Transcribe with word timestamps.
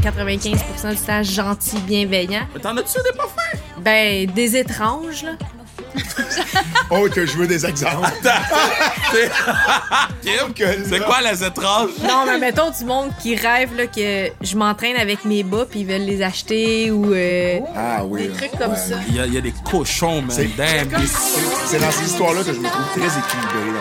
95% 0.00 0.90
du 0.90 0.96
temps 0.96 1.22
gentil, 1.22 1.78
bienveillant. 1.80 2.46
Mais 2.54 2.60
t'en 2.60 2.76
as-tu 2.76 2.98
des 3.04 3.16
pas 3.16 3.24
fins? 3.24 3.58
Ben, 3.78 4.30
des 4.30 4.56
étranges, 4.56 5.22
là. 5.24 5.32
Oh, 6.92 7.06
que 7.12 7.24
je 7.26 7.36
veux 7.36 7.46
des 7.46 7.64
exemples. 7.66 8.08
C'est 10.22 11.04
quoi 11.04 11.20
les 11.20 11.42
étranges? 11.44 11.90
Non, 12.02 12.24
mais 12.26 12.38
mettons 12.38 12.70
du 12.70 12.84
monde 12.84 13.10
qui 13.20 13.34
rêve 13.36 13.76
là, 13.76 13.86
que 13.86 14.28
je 14.40 14.56
m'entraîne 14.56 14.96
avec 14.96 15.24
mes 15.24 15.42
bas 15.42 15.66
puis 15.68 15.80
ils 15.80 15.86
veulent 15.86 16.02
les 16.04 16.22
acheter 16.22 16.90
ou 16.90 17.12
euh, 17.12 17.58
Ah 17.76 18.04
oui. 18.04 18.28
des 18.28 18.30
trucs 18.30 18.52
comme 18.58 18.72
Ouais. 18.72 18.76
ça. 18.76 18.96
Il 19.08 19.16
y, 19.16 19.20
a, 19.20 19.26
il 19.26 19.34
y 19.34 19.38
a 19.38 19.40
des 19.40 19.54
cochons, 19.68 20.22
man. 20.22 20.30
C'est- 20.30 20.56
dans 21.78 21.90
ces 21.90 22.04
histoires-là 22.04 22.42
que 22.42 22.52
je 22.52 22.58
me 22.60 22.68
trouve 22.68 22.86
très 22.90 23.18
équilibré. 23.18 23.72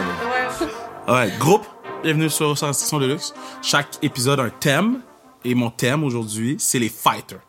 Là, 1.07 1.13
Ouais, 1.13 1.31
groupe, 1.39 1.65
bienvenue 2.03 2.29
sur 2.29 2.57
Sensation 2.57 2.99
de 2.99 3.07
Luxe. 3.07 3.33
Chaque 3.61 3.87
épisode 4.03 4.39
a 4.39 4.43
un 4.43 4.49
thème. 4.49 4.99
Et 5.45 5.55
mon 5.55 5.69
thème 5.69 6.03
aujourd'hui, 6.03 6.55
c'est 6.59 6.79
les 6.79 6.89
fighters. 6.89 7.39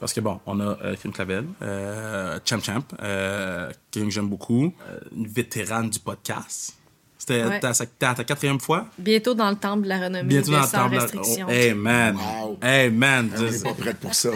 Parce 0.00 0.12
que 0.12 0.20
bon, 0.20 0.40
on 0.46 0.58
a 0.60 0.64
euh, 0.84 0.96
Kim 1.00 1.12
Clavel, 1.12 1.44
euh, 1.62 2.38
Champ 2.44 2.60
Champ, 2.60 2.82
euh, 3.02 3.70
quelqu'un 3.90 4.08
que 4.08 4.14
j'aime 4.14 4.28
beaucoup, 4.28 4.72
euh, 4.88 4.98
une 5.16 5.28
vétérane 5.28 5.90
du 5.90 5.98
podcast. 6.00 6.74
C'était 7.18 7.44
Ouais. 7.44 7.60
ta, 7.60 7.72
ta, 7.72 8.14
ta 8.14 8.24
quatrième 8.24 8.58
fois? 8.58 8.86
Bientôt 8.98 9.32
dans 9.34 9.48
le 9.48 9.54
temple 9.54 9.84
de 9.84 9.88
la 9.90 10.00
renommée, 10.00 10.24
Bientôt 10.24 10.50
de 10.50 10.56
dans 10.56 10.62
le 10.62 10.66
sans 10.66 10.78
temps. 10.78 10.88
restriction. 10.88 11.46
Oh, 11.48 11.52
hey 11.52 11.72
man, 11.72 12.16
Wow. 12.16 12.58
hey 12.60 12.90
man. 12.90 13.30
On 13.38 13.42
n'est 13.42 13.58
pas 13.60 13.74
prête 13.74 13.98
pour 13.98 14.12
ça. 14.12 14.30
Là. 14.30 14.34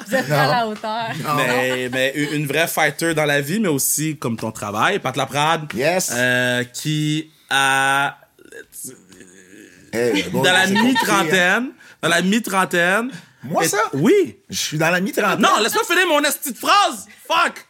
Vous 0.06 0.14
êtes 0.14 0.28
pas 0.28 0.42
à 0.42 0.48
la 0.64 0.68
hauteur. 0.68 1.08
mais, 1.36 1.88
mais 1.92 2.14
une 2.32 2.46
vraie 2.46 2.68
fighter 2.68 3.14
dans 3.14 3.24
la 3.24 3.40
vie, 3.40 3.58
mais 3.58 3.66
aussi 3.68 4.16
comme 4.16 4.36
ton 4.36 4.52
travail. 4.52 5.00
Pat 5.00 5.16
Laprade, 5.16 5.72
Yes. 5.74 6.12
euh, 6.14 6.62
qui 6.62 7.30
a 7.50 8.16
Hey, 9.92 10.24
bon, 10.30 10.42
dans 10.42 10.52
la 10.52 10.66
hein. 10.68 11.70
Dans 12.08 12.14
la 12.14 12.22
mi-trentaine. 12.22 13.10
Moi, 13.42 13.64
Et- 13.64 13.68
ça? 13.68 13.78
Oui. 13.92 14.38
Je 14.48 14.56
suis 14.58 14.78
dans 14.78 14.90
la 14.90 15.00
mi-trentaine. 15.00 15.40
Non, 15.40 15.60
laisse-moi 15.62 15.84
finir 15.84 16.06
mon 16.08 16.20
esti 16.22 16.52
de 16.52 16.58
phrase. 16.58 17.06
Fuck. 17.28 17.64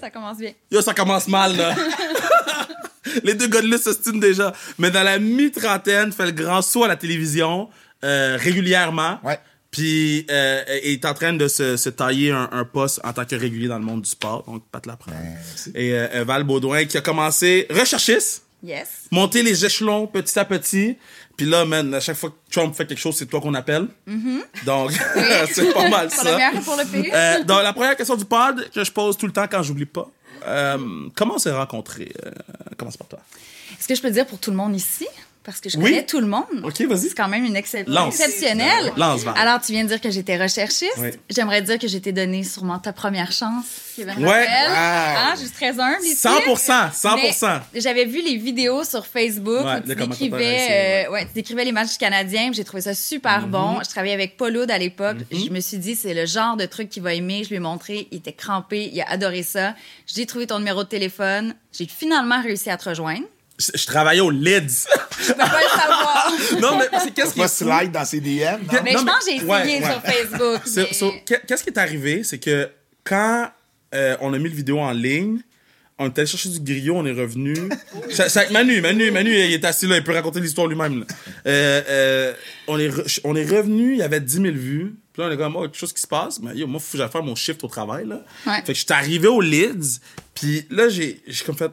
Ça 0.00 0.10
commence 0.10 0.38
bien. 0.38 0.52
Yo, 0.70 0.80
ça 0.80 0.94
commence 0.94 1.28
mal, 1.28 1.56
là. 1.56 1.74
Les 3.24 3.34
deux 3.34 3.46
gars 3.48 3.62
de 3.62 3.76
s'estiment 3.76 4.18
déjà. 4.18 4.52
Mais 4.78 4.90
dans 4.90 5.02
la 5.02 5.18
mi-trentaine, 5.18 6.12
fait 6.12 6.26
le 6.26 6.32
grand 6.32 6.62
saut 6.62 6.84
à 6.84 6.88
la 6.88 6.96
télévision 6.96 7.68
euh, 8.04 8.36
régulièrement. 8.38 9.18
Ouais. 9.24 9.38
Puis 9.70 10.26
euh, 10.30 10.62
est 10.66 11.04
en 11.04 11.14
train 11.14 11.32
de 11.34 11.46
se, 11.46 11.76
se 11.76 11.88
tailler 11.90 12.30
un, 12.32 12.48
un 12.52 12.64
poste 12.64 13.00
en 13.04 13.12
tant 13.12 13.24
que 13.24 13.36
régulier 13.36 13.68
dans 13.68 13.78
le 13.78 13.84
monde 13.84 14.02
du 14.02 14.10
sport. 14.10 14.44
Donc, 14.44 14.62
Pat 14.70 14.84
Laprade. 14.86 15.14
Merci. 15.22 15.70
Et 15.74 15.92
euh, 15.92 16.24
Val 16.26 16.44
Baudouin 16.44 16.84
qui 16.86 16.96
a 16.96 17.00
commencé 17.02 17.66
recherchiste, 17.70 18.44
Yes. 18.62 19.06
monter 19.12 19.42
les 19.42 19.64
échelons 19.64 20.06
petit 20.06 20.38
à 20.38 20.44
petit. 20.44 20.96
Puis 21.36 21.46
là, 21.46 21.64
man, 21.64 21.94
à 21.94 22.00
chaque 22.00 22.16
fois 22.16 22.30
que 22.30 22.34
Trump 22.50 22.74
fait 22.74 22.86
quelque 22.86 22.98
chose, 22.98 23.16
c'est 23.16 23.26
toi 23.26 23.40
qu'on 23.40 23.54
appelle. 23.54 23.86
Donc, 24.64 24.90
c'est 25.52 25.72
pas 25.72 25.88
mal 25.88 26.10
ça. 26.10 26.36
pour 26.64 26.76
le. 26.76 27.14
Euh, 27.14 27.44
donc, 27.44 27.62
la 27.62 27.72
première 27.72 27.96
question 27.96 28.16
du 28.16 28.24
pod 28.24 28.68
que 28.74 28.82
je 28.82 28.90
pose 28.90 29.16
tout 29.16 29.26
le 29.26 29.32
temps 29.32 29.46
quand 29.48 29.62
j'oublie 29.62 29.86
pas. 29.86 30.10
Euh, 30.46 31.08
comment 31.14 31.34
on 31.34 31.38
s'est 31.38 31.52
rencontrés? 31.52 32.12
Euh, 32.26 32.30
commence 32.76 32.96
par 32.96 33.08
toi? 33.08 33.20
Est-ce 33.78 33.86
que 33.86 33.94
je 33.94 34.02
peux 34.02 34.10
dire 34.10 34.26
pour 34.26 34.38
tout 34.38 34.50
le 34.50 34.56
monde 34.56 34.74
ici? 34.74 35.06
Parce 35.48 35.60
que 35.62 35.70
je 35.70 35.78
Oui. 35.78 35.84
connais 35.84 36.04
tout 36.04 36.20
le 36.20 36.26
monde. 36.26 36.44
OK, 36.62 36.78
vas-y. 36.82 37.08
C'est 37.08 37.14
quand 37.14 37.26
même 37.26 37.42
une 37.46 37.56
excep- 37.56 37.88
Lance. 37.88 38.20
exceptionnelle. 38.20 38.92
Lance. 38.98 39.22
Alors, 39.34 39.58
tu 39.62 39.72
viens 39.72 39.82
de 39.84 39.88
dire 39.88 39.98
que 39.98 40.10
j'étais 40.10 40.36
recherchiste. 40.36 40.92
Oui. 40.98 41.08
J'aimerais 41.30 41.62
dire 41.62 41.78
que 41.78 41.88
j'étais 41.88 42.12
donné 42.12 42.44
sûrement 42.44 42.78
ta 42.78 42.92
première 42.92 43.32
chance, 43.32 43.64
Kevin 43.96 44.18
Ouais. 44.18 44.26
Wow. 44.26 44.74
Hein, 44.76 45.34
je 45.36 45.40
suis 45.46 45.50
très 45.50 45.70
humble 45.80 46.02
ici. 46.04 46.16
100%, 46.16 46.90
100%. 46.92 47.60
Mais 47.72 47.80
J'avais 47.80 48.04
vu 48.04 48.20
les 48.22 48.36
vidéos 48.36 48.84
sur 48.84 49.06
Facebook 49.06 49.64
Ouais, 49.64 49.76
où 49.78 49.80
tu 49.88 49.94
décrivais, 49.96 51.06
euh, 51.06 51.12
ouais, 51.12 51.24
tu 51.24 51.32
décrivais 51.32 51.64
les 51.64 51.72
matchs 51.72 51.92
du 51.92 51.96
Canadien. 51.98 52.48
puis 52.48 52.54
J'ai 52.58 52.64
trouvé 52.64 52.82
ça 52.82 52.92
super 52.92 53.46
Mhm. 53.46 53.50
bon. 53.50 53.78
Je 53.82 53.88
travaillais 53.88 54.12
avec 54.14 54.36
Paul 54.36 54.54
Oud 54.54 54.70
à 54.70 54.76
l'époque. 54.76 55.16
Je 55.32 55.48
me 55.48 55.60
suis 55.60 55.78
dit, 55.78 55.94
c'est 55.96 56.12
le 56.12 56.26
genre 56.26 56.58
de 56.58 56.66
truc 56.66 56.90
qu'il 56.90 57.02
va 57.02 57.14
aimer. 57.14 57.42
Je 57.44 57.48
lui 57.48 57.56
ai 57.56 57.60
montré. 57.60 58.06
Il 58.10 58.18
était 58.18 58.34
crampé. 58.34 58.90
Il 58.92 59.00
a 59.00 59.08
adoré 59.10 59.42
ça. 59.42 59.74
J'ai 60.06 60.26
trouvé 60.26 60.46
ton 60.46 60.58
numéro 60.58 60.82
de 60.84 60.88
téléphone. 60.88 61.54
J'ai 61.72 61.86
finalement 61.86 62.42
réussi 62.42 62.68
à 62.68 62.76
te 62.76 62.90
rejoindre. 62.90 63.24
Je, 63.58 63.70
je 63.74 63.86
travaillais 63.86 64.20
au 64.20 64.30
Lids. 64.30 64.86
Je 65.20 65.32
peux 65.32 65.34
pas 65.38 65.60
le 65.62 65.80
savoir. 65.80 66.32
non, 66.60 66.78
mais 66.78 66.98
c'est 67.02 67.12
qu'est-ce 67.12 67.32
qui 67.34 67.40
Pas 67.40 67.48
slide 67.48 67.90
dans 67.92 68.04
ses 68.04 68.20
DM. 68.20 68.62
non? 68.72 68.80
Mais 68.84 68.92
Non, 68.92 69.00
je 69.00 69.04
mais- 69.04 69.10
pense 69.10 69.24
que 69.24 69.30
j'ai 69.30 69.36
essayé 69.36 69.80
ouais, 69.80 69.82
sur 69.82 70.02
Facebook. 70.02 70.60
Mais- 70.76 70.92
so, 70.94 71.12
qu'est- 71.26 71.44
Qu'est-ce 71.46 71.62
qui 71.64 71.70
est 71.70 71.78
arrivé, 71.78 72.22
c'est 72.24 72.38
que 72.38 72.70
quand 73.04 73.50
euh, 73.94 74.16
on 74.20 74.32
a 74.34 74.38
mis 74.38 74.48
le 74.48 74.54
vidéo 74.54 74.78
en 74.78 74.92
ligne, 74.92 75.40
on 75.98 76.06
est 76.06 76.16
allé 76.18 76.26
chercher 76.28 76.50
du 76.50 76.60
griot, 76.60 76.94
on 76.96 77.04
est 77.06 77.12
revenu. 77.12 77.54
C'est 78.10 78.28
c'est 78.28 78.38
avec 78.40 78.52
Manu, 78.52 78.80
Manu, 78.80 79.10
Manu, 79.10 79.30
il 79.34 79.52
est 79.52 79.64
assis 79.64 79.88
là, 79.88 79.96
il 79.96 80.04
peut 80.04 80.12
raconter 80.12 80.38
l'histoire 80.40 80.68
lui-même. 80.68 81.00
là. 81.00 81.06
Euh, 81.46 81.82
euh, 81.88 82.32
on, 82.68 82.78
est 82.78 82.88
re- 82.88 83.20
on 83.24 83.34
est 83.34 83.44
revenu, 83.44 83.92
il 83.94 83.98
y 83.98 84.02
avait 84.02 84.20
10 84.20 84.34
000 84.34 84.44
vues. 84.54 84.94
Puis 85.12 85.22
là, 85.22 85.28
on 85.28 85.32
est 85.32 85.36
comme, 85.36 85.56
oh, 85.56 85.62
quelque 85.62 85.76
chose 85.76 85.92
qui 85.92 86.00
se 86.00 86.06
passe. 86.06 86.38
Mais 86.40 86.54
yo, 86.54 86.68
moi, 86.68 86.78
faut 86.80 86.92
que 86.92 86.98
j'aille 86.98 87.10
faire 87.10 87.24
mon 87.24 87.34
shift 87.34 87.64
au 87.64 87.68
travail. 87.68 88.06
Là. 88.06 88.22
Ouais. 88.46 88.58
Fait 88.64 88.72
que 88.72 88.78
je 88.78 88.84
suis 88.84 88.92
arrivé 88.92 89.26
au 89.26 89.40
Lids, 89.40 89.98
puis 90.34 90.64
là, 90.70 90.88
j'ai 90.88 91.20
j'ai 91.26 91.44
comme 91.44 91.56
fait, 91.56 91.72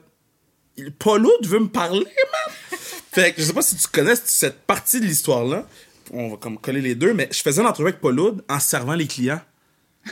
Paulo, 1.00 1.31
tu 1.41 1.50
veux 1.50 1.59
me 1.59 1.69
parler, 1.69 2.06
man? 2.06 2.80
fait 3.13 3.34
que 3.34 3.41
je 3.41 3.47
sais 3.47 3.53
pas 3.53 3.62
si 3.62 3.75
tu 3.75 3.88
connais 3.88 4.16
cette 4.16 4.62
partie 4.62 5.00
de 5.00 5.06
l'histoire-là. 5.06 5.68
On 6.12 6.30
va 6.30 6.38
comme 6.38 6.58
coller 6.58 6.81
les 6.81 6.96
deux, 6.96 7.13
mais 7.13 7.28
je 7.31 7.41
faisais 7.41 7.62
une 7.62 7.68
entrevue 7.68 7.90
avec 7.90 8.02
Paul 8.02 8.19
en 8.47 8.59
servant 8.59 8.94
les 8.94 9.08
clients. 9.08 9.41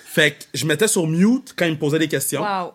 Fait 0.06 0.32
que 0.32 0.44
je 0.54 0.66
mettais 0.66 0.88
sur 0.88 1.06
mute 1.06 1.54
quand 1.56 1.66
il 1.66 1.74
me 1.74 1.78
posait 1.78 2.00
des 2.00 2.08
questions. 2.08 2.42
Wow. 2.42 2.74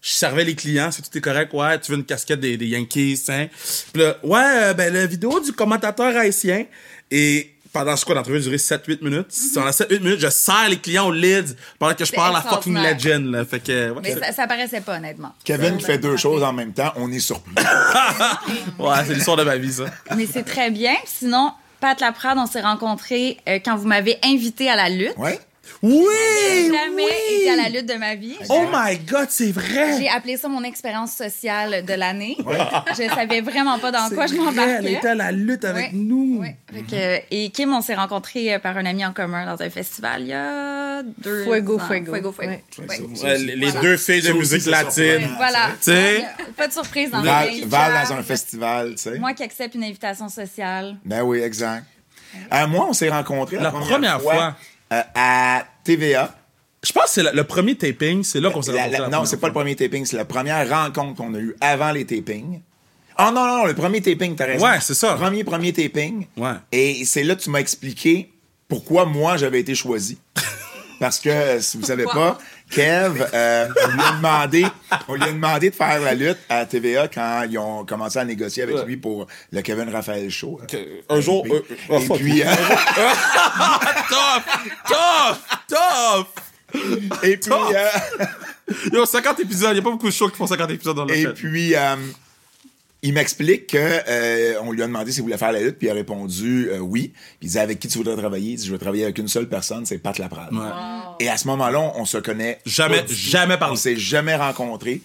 Je 0.00 0.10
servais 0.10 0.44
les 0.44 0.54
clients, 0.54 0.90
si 0.90 1.02
tout 1.02 1.16
est 1.16 1.20
correct, 1.20 1.52
ouais, 1.54 1.80
tu 1.80 1.90
veux 1.92 1.98
une 1.98 2.04
casquette 2.04 2.40
des, 2.40 2.56
des 2.58 2.66
Yankees, 2.66 3.24
hein. 3.28 3.48
Puis 3.92 4.02
là, 4.02 4.18
ouais, 4.22 4.64
euh, 4.64 4.74
ben 4.74 4.92
la 4.92 5.06
vidéo 5.06 5.40
du 5.40 5.52
commentateur 5.52 6.14
haïtien. 6.14 6.66
Et 7.10 7.53
pendant 7.74 7.96
ce 7.96 8.04
quoi, 8.04 8.14
l'entrevue 8.14 8.38
a 8.38 8.40
duré 8.40 8.56
7-8 8.56 9.02
minutes. 9.02 9.26
Dans 9.56 9.64
la 9.64 9.72
7-8 9.72 10.00
minutes, 10.00 10.20
je 10.20 10.28
sers 10.28 10.68
les 10.68 10.78
clients 10.78 11.08
au 11.08 11.12
lead 11.12 11.56
pendant 11.78 11.94
que 11.94 12.04
je 12.04 12.12
parle 12.12 12.36
à 12.36 12.40
fucking 12.40 12.78
legend, 12.78 13.30
là. 13.32 13.44
Fait 13.44 13.58
que, 13.58 13.90
ouais, 13.90 14.00
Mais 14.00 14.14
ça, 14.14 14.32
ça 14.32 14.46
paraissait 14.46 14.80
pas, 14.80 14.96
honnêtement. 14.96 15.34
Kevin 15.44 15.76
qui 15.76 15.84
fait 15.84 15.98
deux 15.98 16.16
choses 16.16 16.44
en 16.44 16.52
même 16.52 16.72
temps, 16.72 16.92
on 16.94 17.10
est 17.10 17.18
surpris. 17.18 17.52
ouais, 18.78 18.96
c'est 19.06 19.14
l'histoire 19.14 19.36
de 19.36 19.42
ma 19.42 19.56
vie, 19.56 19.72
ça. 19.72 19.86
Mais 20.16 20.26
c'est 20.32 20.44
très 20.44 20.70
bien. 20.70 20.94
Sinon, 21.04 21.52
Pat 21.80 22.00
Laprade, 22.00 22.38
on 22.38 22.46
s'est 22.46 22.62
rencontrés 22.62 23.38
euh, 23.48 23.58
quand 23.62 23.76
vous 23.76 23.88
m'avez 23.88 24.18
invité 24.24 24.70
à 24.70 24.76
la 24.76 24.88
lutte. 24.88 25.18
Ouais? 25.18 25.40
Oui! 25.82 26.70
Jamais 26.72 27.04
oui! 27.04 27.36
été 27.42 27.50
à 27.50 27.56
la 27.56 27.68
lutte 27.68 27.86
de 27.86 27.94
ma 27.94 28.14
vie. 28.14 28.36
Oh 28.48 28.64
my 28.72 28.98
god, 28.98 29.26
c'est 29.30 29.52
vrai! 29.52 29.98
J'ai 29.98 30.08
appelé 30.08 30.36
ça 30.36 30.48
mon 30.48 30.62
expérience 30.64 31.12
sociale 31.12 31.84
de 31.84 31.92
l'année. 31.94 32.36
Je 32.90 33.08
savais 33.14 33.40
vraiment 33.40 33.78
pas 33.78 33.90
dans 33.90 34.08
quoi 34.10 34.26
je 34.26 34.34
vrai, 34.34 34.48
Elle 34.48 34.54
m'embarquais. 34.56 34.92
était 34.94 35.08
à 35.08 35.14
la 35.14 35.32
lutte 35.32 35.64
avec 35.64 35.84
Ouais. 35.86 35.90
nous. 35.92 36.40
Ouais. 36.40 36.56
Que- 36.90 37.20
et 37.30 37.50
Kim, 37.50 37.72
on 37.74 37.80
s'est 37.82 37.94
rencontrés 37.94 38.54
euh, 38.54 38.58
par 38.58 38.76
un 38.76 38.86
ami 38.86 39.04
en 39.04 39.12
commun 39.12 39.44
dans 39.46 39.62
un 39.62 39.70
festival 39.70 40.22
il 40.22 40.28
y 40.28 40.32
a 40.32 41.02
deux 41.02 41.44
Fuego, 41.44 41.76
ans. 41.76 41.86
fuego. 41.86 42.12
Fuego, 42.12 42.32
fuego. 42.32 42.52
Ouais. 42.52 42.64
Ouais. 42.88 43.00
Ouais, 43.22 43.38
les 43.38 43.56
les 43.56 43.66
Voilà. 43.70 43.80
deux 43.80 43.96
filles 43.96 44.22
de 44.22 44.32
musique 44.32 44.66
latine. 44.66 45.28
Voilà. 45.36 45.68
Tu 45.82 45.90
sais? 45.92 46.24
Pas 46.56 46.68
de 46.68 46.72
surprise 46.72 47.10
dans 47.10 47.20
Val, 47.22 47.48
le 47.60 47.66
Val 47.66 47.92
dans 48.08 48.14
un 48.14 48.22
festival, 48.22 48.90
tu 48.96 49.02
sais. 49.02 49.18
Moi 49.18 49.32
qui 49.34 49.42
accepte 49.42 49.74
une 49.74 49.84
invitation 49.84 50.28
sociale. 50.28 50.96
Ben 51.04 51.22
oui, 51.22 51.40
exact. 51.40 51.84
Euh, 52.52 52.66
moi, 52.66 52.86
on 52.88 52.92
s'est 52.92 53.08
rencontrés 53.10 53.56
la, 53.56 53.62
La 53.64 53.70
première 53.70 54.20
fois. 54.20 54.56
Euh, 54.92 55.02
à 55.14 55.64
TVA. 55.84 56.34
Je 56.82 56.92
pense 56.92 57.04
que 57.04 57.10
c'est 57.10 57.32
le, 57.32 57.44
premier 57.44 57.76
taping, 57.76 58.22
c'est 58.22 58.40
là 58.40 58.50
qu'on 58.50 58.60
s'est 58.60 58.72
rencontrés. 58.72 59.10
non, 59.10 59.24
c'est 59.24 59.38
pas 59.38 59.46
le 59.46 59.54
premier 59.54 59.74
taping, 59.74 60.04
c'est 60.04 60.16
la 60.16 60.26
première 60.26 60.68
rencontre 60.68 61.16
qu'on 61.16 61.34
a 61.34 61.38
eue 61.38 61.56
avant 61.60 61.92
les 61.92 62.04
tapings. 62.04 62.60
Oh 63.18 63.30
non, 63.32 63.46
non, 63.46 63.56
non, 63.58 63.64
le 63.66 63.74
premier 63.74 64.02
taping, 64.02 64.34
t'as 64.34 64.46
raison. 64.46 64.66
Ouais, 64.66 64.80
c'est 64.80 64.94
ça. 64.94 65.14
Premier, 65.14 65.44
premier 65.44 65.72
taping. 65.72 66.26
Ouais. 66.36 66.54
Et 66.72 67.04
c'est 67.04 67.22
là 67.22 67.36
que 67.36 67.42
tu 67.42 67.50
m'as 67.50 67.60
expliqué 67.60 68.30
pourquoi 68.68 69.06
moi 69.06 69.36
j'avais 69.36 69.60
été 69.60 69.74
choisi. 69.74 70.18
Parce 71.00 71.20
que, 71.20 71.60
si 71.60 71.76
vous 71.76 71.84
savez 71.84 72.04
pas, 72.04 72.38
Kev, 72.74 73.26
euh, 73.32 73.68
on, 73.84 73.88
lui 73.90 74.00
a 74.02 74.12
demandé, 74.12 74.66
on 75.08 75.14
lui 75.14 75.22
a 75.22 75.32
demandé 75.32 75.70
de 75.70 75.74
faire 75.74 76.00
la 76.00 76.14
lutte 76.14 76.38
à 76.48 76.66
TVA 76.66 77.08
quand 77.08 77.46
ils 77.48 77.58
ont 77.58 77.84
commencé 77.84 78.18
à 78.18 78.24
négocier 78.24 78.62
avec 78.64 78.76
Ouais. 78.76 78.84
lui 78.84 78.96
pour 78.96 79.26
le 79.52 79.62
Kevin 79.62 79.88
Raphaël 79.90 80.28
Show. 80.30 80.60
Un 81.08 81.20
jour. 81.20 81.46
Et, 81.46 81.52
euh, 81.52 81.60
oh, 81.90 81.98
et 82.00 82.18
puis, 82.18 82.42
euh, 82.42 82.46
Tough! 84.08 84.42
Tough! 84.88 85.38
Tough! 85.68 86.26
et 87.22 87.36
puis, 87.36 87.52
euh, 87.52 88.24
Yo, 88.92 89.04
50 89.06 89.40
épisodes, 89.40 89.70
il 89.72 89.76
y 89.76 89.80
a 89.80 89.82
pas 89.82 89.90
beaucoup 89.90 90.08
de 90.08 90.12
shows 90.12 90.28
qui 90.30 90.36
font 90.36 90.46
50 90.46 90.70
épisodes 90.70 90.96
dans 90.96 91.04
le 91.04 91.14
Et 91.14 91.22
fait. 91.22 91.32
puis, 91.34 91.74
euh, 91.76 91.96
il 93.04 93.12
m'explique 93.14 93.68
que 93.68 93.78
euh, 93.78 94.54
on 94.62 94.72
lui 94.72 94.82
a 94.82 94.86
demandé 94.86 95.12
s'il 95.12 95.22
voulait 95.22 95.36
faire 95.38 95.52
la 95.52 95.60
lutte, 95.60 95.78
puis 95.78 95.86
il 95.86 95.90
a 95.90 95.94
répondu 95.94 96.68
euh, 96.70 96.78
oui. 96.78 97.12
Puis 97.14 97.38
il 97.42 97.46
disait 97.48 97.60
avec 97.60 97.78
qui 97.78 97.86
tu 97.86 97.98
voudrais 97.98 98.16
travailler? 98.16 98.52
Il 98.52 98.56
dit 98.56 98.66
je 98.66 98.72
veux 98.72 98.78
travailler 98.78 99.04
avec 99.04 99.18
une 99.18 99.28
seule 99.28 99.48
personne, 99.48 99.84
c'est 99.86 99.98
Pat 99.98 100.18
Laprade. 100.18 100.52
Ouais. 100.52 100.60
Et 101.20 101.28
à 101.28 101.36
ce 101.36 101.46
moment-là, 101.48 101.78
on, 101.80 102.00
on 102.00 102.04
se 102.04 102.18
connaît 102.18 102.58
Jamais- 102.66 103.02
pas 103.02 103.06
jamais 103.08 103.56
parlé. 103.58 103.72
On 103.74 103.76
s'est 103.76 103.96
jamais 103.96 104.34
rencontrés. 104.34 105.00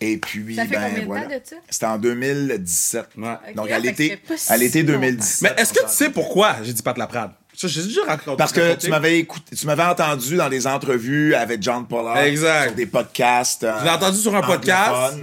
Et 0.00 0.16
puis, 0.16 0.56
Ça 0.56 0.64
fait 0.64 0.70
ben 0.74 0.82
combien 0.88 1.00
de 1.02 1.06
voilà. 1.06 1.22
temps 1.22 1.28
de 1.28 1.40
ça? 1.44 1.56
C'était 1.70 1.86
en 1.86 1.98
2017. 1.98 3.06
Ouais. 3.18 3.24
Donc, 3.54 3.66
Ok, 3.66 3.70
à 3.70 3.78
l'été, 3.78 4.18
à 4.48 4.56
l'été 4.56 4.82
longtemps. 4.82 5.00
2017. 5.00 5.42
Mais 5.56 5.62
est-ce 5.62 5.72
que 5.72 5.78
tu 5.84 5.88
sais 5.92 6.10
pourquoi? 6.10 6.56
J'ai 6.64 6.72
dit 6.72 6.82
Pat 6.82 6.98
Laprade? 6.98 7.30
Ça, 7.54 7.68
j'ai 7.68 7.82
déjà 7.84 8.00
raconté. 8.06 8.36
Parce 8.36 8.50
que 8.50 8.60
raconté. 8.60 8.78
tu 8.86 8.90
m'avais 8.90 9.18
écouté, 9.18 9.54
tu 9.54 9.66
m'avais 9.66 9.82
entendu 9.84 10.36
dans 10.36 10.48
des 10.48 10.66
entrevues 10.66 11.34
avec 11.34 11.62
John 11.62 11.86
Pollard. 11.86 12.18
Exact. 12.22 12.68
Sur 12.68 12.74
des 12.74 12.86
podcasts. 12.86 13.62
euh, 13.62 13.74
Je 13.78 13.84
l'ai 13.84 13.90
entendu 13.90 14.18
sur 14.18 14.34
un 14.34 14.40
podcast. 14.42 15.18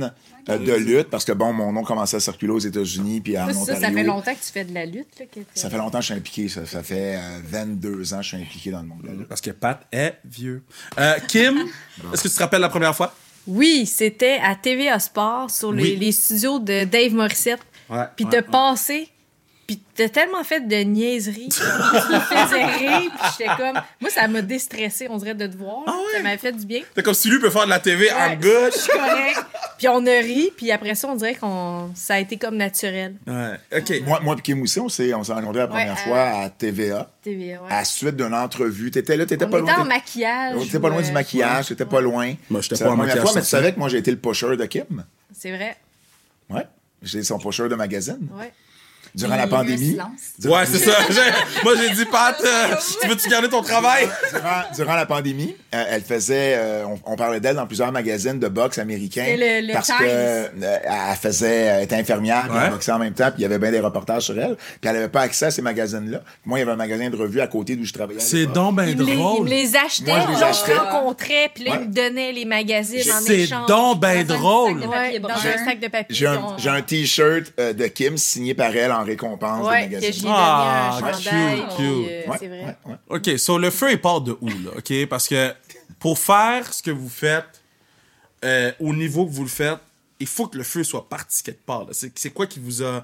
Euh, 0.50 0.58
de 0.58 0.74
lutte, 0.74 1.10
parce 1.10 1.26
que 1.26 1.32
bon, 1.32 1.52
mon 1.54 1.72
nom 1.74 1.84
commençait 1.84 2.18
à 2.18 2.20
circuler 2.20 2.52
aux 2.52 2.60
États-Unis, 2.60 3.22
puis 3.22 3.38
en 3.38 3.48
Ça, 3.48 3.54
ça, 3.54 3.60
Ontario. 3.62 3.82
ça 3.82 3.92
fait 3.92 4.04
longtemps 4.04 4.34
que 4.34 4.40
tu 4.46 4.52
fais 4.52 4.64
de 4.66 4.74
la 4.74 4.86
lutte. 4.86 5.20
Là, 5.20 5.26
que 5.26 5.40
Ça 5.54 5.70
fait 5.70 5.78
longtemps 5.78 5.98
que 6.00 6.04
je 6.06 6.12
suis 6.12 6.14
impliqué. 6.16 6.48
Ça, 6.50 6.66
ça 6.66 6.84
fait 6.84 7.16
euh, 7.18 7.40
22 7.44 8.14
ans 8.14 8.18
que 8.18 8.24
je 8.24 8.28
suis 8.30 8.38
impliqué 8.38 8.72
dans 8.72 8.82
le 8.82 8.88
monde 8.88 9.02
de 9.02 9.08
la 9.08 9.14
lutte. 9.14 9.28
Parce 9.28 9.42
que 9.42 9.52
Pat 9.52 9.82
est 9.92 10.16
vieux. 10.26 10.64
Euh, 11.00 11.16
Kim, 11.28 11.58
est-ce 12.14 12.24
que 12.24 12.28
tu 12.28 12.34
te 12.36 12.40
rappelles 12.40 12.62
la 12.62 12.70
première 12.70 12.96
fois? 12.96 13.14
Oui, 13.48 13.86
c'était 13.86 14.40
à 14.44 14.56
TVA 14.56 15.00
Sport 15.00 15.50
sur 15.50 15.72
les, 15.72 15.84
Oui. 15.84 15.96
les 15.98 16.12
studios 16.12 16.60
de 16.60 16.84
Dave 16.84 17.14
Morissette. 17.14 17.60
Ouais, 17.90 18.04
Puis 18.16 18.26
ouais, 18.26 18.32
t'as 18.32 18.38
ouais. 18.42 18.52
passé, 18.52 19.10
puis 19.70 19.80
t'as 19.94 20.10
tellement 20.10 20.44
fait 20.44 20.62
de 20.68 20.76
niaiseries. 20.78 21.50
tu 21.50 21.62
me 21.62 22.20
faisais 22.22 22.66
rire, 22.66 23.12
puis 23.12 23.30
j'étais 23.38 23.52
comme... 23.56 23.80
Moi, 24.02 24.10
ça 24.10 24.28
m'a 24.28 24.42
déstressé, 24.42 25.06
on 25.12 25.18
dirait, 25.18 25.36
de 25.36 25.46
te 25.46 25.56
voir. 25.56 25.84
Ah 25.86 25.92
ouais? 25.92 26.18
Ça 26.18 26.24
m'a 26.24 26.36
fait 26.40 26.54
du 26.54 26.66
bien. 26.66 26.82
C'est 26.96 27.04
comme 27.04 27.14
si 27.14 27.30
lui 27.30 27.40
peut 27.40 27.52
faire 27.52 27.66
de 27.66 27.70
la 27.70 27.80
TV 27.80 28.12
en 28.12 28.30
Ouais, 28.32 28.38
good. 28.38 28.72
Je 28.74 28.80
suis 28.80 28.92
correct. 28.92 29.40
Puis 29.78 29.88
on 29.88 30.04
a 30.08 30.12
ri, 30.22 30.50
puis 30.58 30.72
après 30.72 30.96
ça, 30.96 31.08
on 31.08 31.16
dirait 31.16 31.36
qu'on 31.36 31.92
ça 31.94 32.16
a 32.16 32.20
été 32.20 32.38
comme 32.38 32.58
naturel. 32.58 33.14
Ouais, 33.28 33.60
OK. 33.78 34.02
Moi, 34.08 34.20
moi 34.24 34.36
et 34.40 34.42
Kim 34.42 34.60
aussi, 34.64 34.80
on 34.80 34.90
s'est, 34.90 35.14
on 35.14 35.24
s'est 35.24 35.34
rencontrés 35.34 35.60
la 35.60 35.68
première 35.68 35.94
Ouais, 35.94 36.02
fois 36.04 36.20
à 36.22 36.50
TVA, 36.50 37.12
TVA, 37.22 37.62
ouais. 37.62 37.70
à 37.72 37.78
la 37.78 37.86
suite 37.86 38.16
d'une 38.16 38.34
entrevue. 38.34 38.90
T'étais 38.90 39.18
là, 39.18 39.28
t'étais 39.28 39.46
on 39.46 39.50
pas 39.52 39.60
était 39.60 39.72
loin. 39.72 39.82
en 39.82 39.86
maquillage. 39.86 40.64
T'étais 40.64 40.80
pas 40.80 40.90
loin 40.90 41.02
du 41.04 41.10
euh, 41.10 41.14
maquillage, 41.14 41.68
t'étais 41.68 41.86
pas 41.86 42.02
loin. 42.02 42.34
Moi, 42.50 42.62
j'étais 42.62 42.76
pas 42.80 42.86
la 42.86 42.92
en 42.92 42.98
première 42.98 43.06
maquillage 43.06 43.24
fois, 43.32 43.36
mais 43.36 43.42
tu 43.42 43.48
savais 43.48 43.72
que 43.74 43.80
moi, 43.80 43.88
j'ai 43.90 43.98
été 44.00 44.10
le 44.10 44.18
pusher 44.18 44.58
de 44.58 44.66
Kim. 44.66 45.06
C'est 45.32 45.56
vrai, 45.56 45.78
Ouais. 46.50 46.66
J'étais 47.04 47.24
son 47.24 47.38
pusher 47.38 47.70
de 47.70 47.76
magazine. 47.76 48.28
ouais. 48.38 48.52
Durant 49.16 49.36
la 49.36 49.48
pandémie. 49.48 49.98
Durant- 50.40 50.58
Ouais, 50.58 50.66
c'est 50.66 50.78
ça. 50.80 50.92
Moi, 51.64 51.74
j'ai 51.78 51.94
dit, 51.96 52.06
Pat, 52.06 52.36
euh, 52.44 52.76
tu 53.02 53.08
veux-tu 53.08 53.30
garder 53.30 53.50
ton 53.50 53.62
travail? 53.62 54.08
Durant, 54.32 54.62
durant 54.76 54.96
la 54.96 55.06
pandémie, 55.06 55.56
euh, 55.74 55.84
elle 55.90 56.02
faisait, 56.02 56.56
euh, 56.58 56.86
on, 56.86 57.14
on 57.14 57.16
parlait 57.16 57.40
d'elle 57.40 57.56
dans 57.56 57.68
plusieurs 57.68 57.92
magazines 57.92 58.40
de 58.40 58.48
boxe 58.48 58.78
américains. 58.78 59.26
Le- 59.38 59.68
le 59.68 59.74
parce 59.74 59.88
Times. 59.88 59.96
que 60.00 60.06
euh, 60.06 60.48
elle 60.84 61.16
faisait, 61.18 61.56
elle 61.56 61.84
était 61.84 61.96
infirmière, 61.96 62.44
puis 62.48 62.52
Ouais. 62.58 62.64
elle 62.66 62.72
boxait 62.72 62.92
en 62.92 63.00
même 63.00 63.14
temps, 63.14 63.26
puis 63.32 63.40
il 63.40 63.42
y 63.44 63.46
avait 63.46 63.60
bien 63.60 63.72
des 63.72 63.80
reportages 63.80 64.24
sur 64.24 64.40
elle. 64.40 64.56
Puis 64.80 64.90
elle 64.90 64.96
avait 64.98 65.10
pas 65.10 65.22
accès 65.22 65.46
à 65.48 65.52
ces 65.52 65.62
magazines-là. 65.62 66.22
Moi, 66.46 66.60
il 66.60 66.62
y 66.62 66.64
avait 66.64 66.72
un 66.72 66.76
magasin 66.78 67.10
de 67.10 67.16
revue 67.16 67.42
à 67.42 67.48
côté 67.48 67.76
d'où 67.76 67.86
je 67.86 67.94
travaillais. 67.94 68.20
C'est 68.20 68.46
donc 68.46 68.76
ben 68.76 68.86
Il 68.88 68.98
me, 68.98 69.04
les, 69.04 69.12
il 69.14 69.18
drôle. 69.18 69.46
me 69.46 69.50
les 69.50 69.76
achetait, 69.76 70.12
Moi, 70.12 70.20
je 70.32 70.36
les 70.38 70.44
achetais. 70.44 70.74
rencontrait, 70.78 71.52
puis 71.54 71.64
là, 71.66 71.72
Ouais. 71.72 71.78
il 71.84 71.90
me 71.90 71.94
donnait 71.94 72.32
les 72.32 72.46
magazines 72.46 73.12
en 73.12 73.20
C'est 73.22 73.40
échange. 73.40 73.68
donc 73.68 74.00
ben 74.00 74.24
Dans 74.26 74.36
un 74.36 74.38
drôle. 74.38 74.72
sac 74.72 74.82
de 74.82 74.88
Ouais, 74.88 74.96
papier 74.98 75.20
dans 75.20 75.30
un 75.30 75.66
sac 75.66 75.80
de 75.80 75.88
papier. 75.88 76.16
J'ai 76.16 76.28
un, 76.28 76.74
un 76.74 76.82
t-shirt 76.82 77.54
euh, 77.60 77.74
de 77.74 77.88
Kim 77.88 78.18
signé 78.18 78.54
par 78.54 78.76
elle 78.76 78.92
en 78.92 79.04
récompense 79.10 79.68
Ouais, 79.68 79.84
du 79.88 79.90
que 79.90 79.96
magazine. 79.96 80.14
j'y 80.14 80.20
ai 80.20 80.24
donné 80.24 80.36
Ah, 80.38 80.98
un 81.04 81.14
chandail. 81.14 81.62
cute. 81.76 81.80
euh, 81.80 82.28
Ouais, 82.28 82.38
c'est 82.40 82.48
vrai. 82.48 82.78
ouais, 82.86 82.96
ouais. 83.10 83.18
OK, 83.34 83.40
so 83.40 83.58
le 83.58 83.70
feu, 83.70 83.92
il 83.92 84.02
part 84.02 84.22
de 84.22 84.38
où, 84.42 84.48
là? 84.48 84.72
OK? 84.78 85.06
Parce 85.08 85.28
que 85.28 85.54
pour 86.00 86.18
faire 86.18 86.74
ce 86.74 86.82
que 86.82 86.92
vous 86.92 87.10
faites, 87.10 87.62
euh, 88.46 88.72
au 88.80 88.94
niveau 88.94 89.26
que 89.26 89.32
vous 89.32 89.44
le 89.44 89.50
faites, 89.50 89.80
il 90.20 90.28
faut 90.28 90.48
que 90.48 90.58
le 90.58 90.64
feu 90.64 90.84
soit 90.84 91.08
parti 91.10 91.44
quelque 91.44 91.66
part. 91.66 91.82
là. 91.82 91.90
C'est 91.92 92.18
c'est 92.18 92.30
quoi 92.32 92.46
qui 92.48 92.60
vous 92.60 92.84
a 92.84 93.04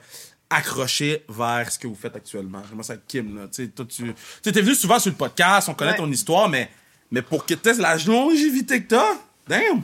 accroché 0.50 1.24
vers 1.30 1.72
ce 1.72 1.80
que 1.80 1.88
vous 1.88 1.96
faites 1.96 2.16
actuellement? 2.16 2.62
J'aimerais 2.70 2.84
ça 2.84 2.94
avec 2.94 3.08
Kim, 3.08 3.36
là. 3.38 3.48
Tu 3.48 3.64
sais, 3.66 3.68
toi, 3.70 3.86
tu 3.86 4.04
tu 4.04 4.14
sais, 4.44 4.52
t'es 4.52 4.62
venu 4.62 4.76
souvent 4.76 5.00
sur 5.00 5.12
le 5.12 5.18
podcast, 5.18 5.68
on 5.70 5.74
connaît 5.74 5.92
Ouais. 5.92 5.98
ton 5.98 6.12
histoire, 6.12 6.48
mais, 6.50 6.70
mais 7.12 7.22
pour 7.22 7.46
que 7.46 7.54
tu 7.54 7.70
aies 7.70 7.74
la 7.74 7.96
longévité 7.98 8.84
que 8.84 8.90
t'as, 8.90 9.14
damn! 9.48 9.82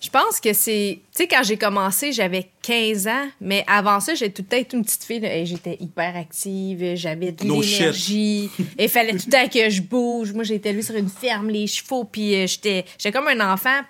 Je 0.00 0.10
pense 0.10 0.38
que 0.40 0.52
c'est. 0.52 1.00
Tu 1.14 1.22
sais, 1.22 1.26
quand 1.26 1.42
j'ai 1.42 1.56
commencé, 1.56 2.12
j'avais 2.12 2.48
15 2.62 3.08
ans, 3.08 3.28
mais 3.40 3.64
avant 3.66 3.98
ça, 3.98 4.14
j'étais 4.14 4.30
tout 4.30 4.42
le 4.42 4.48
temps 4.48 4.56
été 4.56 4.76
une 4.76 4.84
petite 4.84 5.02
fille. 5.02 5.18
là, 5.18 5.36
et 5.36 5.44
J'étais 5.44 5.76
hyper 5.80 6.16
active, 6.16 6.94
j'avais 6.94 7.32
de 7.32 7.44
No 7.44 7.60
l'énergie. 7.60 8.48
Et 8.78 8.84
il 8.84 8.88
fallait 8.88 9.12
tout 9.12 9.26
le 9.26 9.32
temps 9.32 9.48
que 9.48 9.68
je 9.68 9.82
bouge. 9.82 10.32
Moi, 10.32 10.44
j'étais 10.44 10.70
élevée 10.70 10.82
sur 10.82 10.94
une 10.94 11.08
ferme, 11.08 11.48
les 11.48 11.66
chevaux, 11.66 12.04
puis 12.04 12.34
euh, 12.36 12.46
j'étais 12.46 12.84
j'étais 12.96 13.10
comme 13.10 13.26
un 13.26 13.52
enfant, 13.52 13.80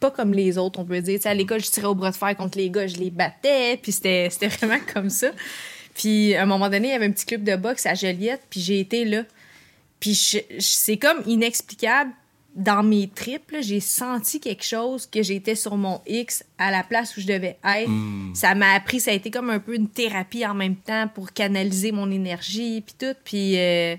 pas 0.00 0.10
comme 0.10 0.32
les 0.32 0.56
autres, 0.56 0.78
on 0.78 0.86
peut 0.86 1.02
dire. 1.02 1.16
Tu 1.16 1.22
sais, 1.24 1.28
à 1.28 1.34
l'école, 1.34 1.62
je 1.62 1.70
tirais 1.70 1.86
au 1.86 1.94
bras 1.94 2.10
de 2.10 2.16
fer 2.16 2.34
contre 2.34 2.56
les 2.56 2.70
gars, 2.70 2.86
je 2.86 2.96
les 2.96 3.10
battais, 3.10 3.78
puis 3.82 3.92
c'était 3.92 4.28
c'était 4.30 4.48
vraiment 4.48 4.80
comme 4.94 5.10
ça. 5.10 5.32
Puis 5.94 6.34
à 6.34 6.44
un 6.44 6.46
moment 6.46 6.70
donné, 6.70 6.88
il 6.88 6.92
y 6.92 6.94
avait 6.94 7.06
un 7.06 7.12
petit 7.12 7.26
club 7.26 7.44
de 7.44 7.56
boxe 7.56 7.84
à 7.84 7.94
Joliette, 7.94 8.42
puis 8.48 8.60
j'ai 8.60 8.80
été 8.80 9.04
là. 9.04 9.24
Puis 10.00 10.14
c'est 10.60 10.96
comme 10.96 11.18
inexplicable. 11.26 12.12
Dans 12.58 12.82
mes 12.82 13.08
tripes, 13.08 13.54
j'ai 13.60 13.78
senti 13.78 14.40
quelque 14.40 14.64
chose 14.64 15.06
que 15.06 15.22
j'étais 15.22 15.54
sur 15.54 15.76
mon 15.76 16.00
X 16.08 16.44
à 16.58 16.70
la 16.72 16.82
place 16.82 17.16
où 17.16 17.20
je 17.20 17.26
devais 17.26 17.56
être. 17.64 17.90
Ça 18.34 18.54
m'a 18.56 18.74
appris, 18.74 18.98
ça 18.98 19.12
a 19.12 19.14
été 19.14 19.30
comme 19.30 19.48
un 19.48 19.60
peu 19.60 19.74
une 19.76 19.88
thérapie 19.88 20.44
en 20.44 20.54
même 20.54 20.74
temps 20.76 21.08
pour 21.14 21.32
canaliser 21.32 21.92
mon 21.92 22.10
énergie 22.10 22.80
puis 22.80 22.96
tout. 22.98 23.16
Puis 23.24 23.56
euh, 23.56 23.94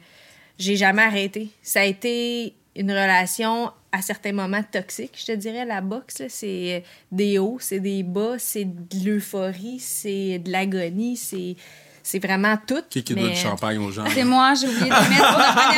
j'ai 0.58 0.76
jamais 0.76 1.04
arrêté. 1.04 1.50
Ça 1.64 1.82
a 1.82 1.86
été 1.86 2.54
une 2.76 2.92
relation 2.92 3.72
à 3.92 4.02
certains 4.02 4.34
moments 4.34 4.64
toxique, 4.64 5.18
je 5.18 5.26
te 5.28 5.32
dirais, 5.32 5.66
la 5.66 5.82
boxe. 5.82 6.24
C'est 6.28 6.84
des 7.12 7.40
hauts, 7.40 7.58
c'est 7.60 7.80
des 7.80 8.04
bas, 8.04 8.38
c'est 8.38 8.66
de 8.66 9.06
l'euphorie, 9.06 9.80
c'est 9.80 10.40
de 10.40 10.52
l'agonie, 10.52 11.18
c'est 11.18 11.56
c'est 12.04 12.20
vraiment 12.20 12.58
tout. 12.68 12.82
Qui 12.90 13.04
qui 13.04 13.14
mais- 13.14 13.22
donne 13.22 13.32
du 13.34 13.40
champagne 13.40 13.78
aux 13.80 13.92
gens? 13.92 14.04
C'est 14.14 14.24
moi, 14.24 14.54
j'ai 14.54 14.68
oublié 14.68 14.86
de 14.86 14.90
mettre 14.90 15.30
pour 15.30 15.40
ne 15.40 15.54
pas 15.54 15.70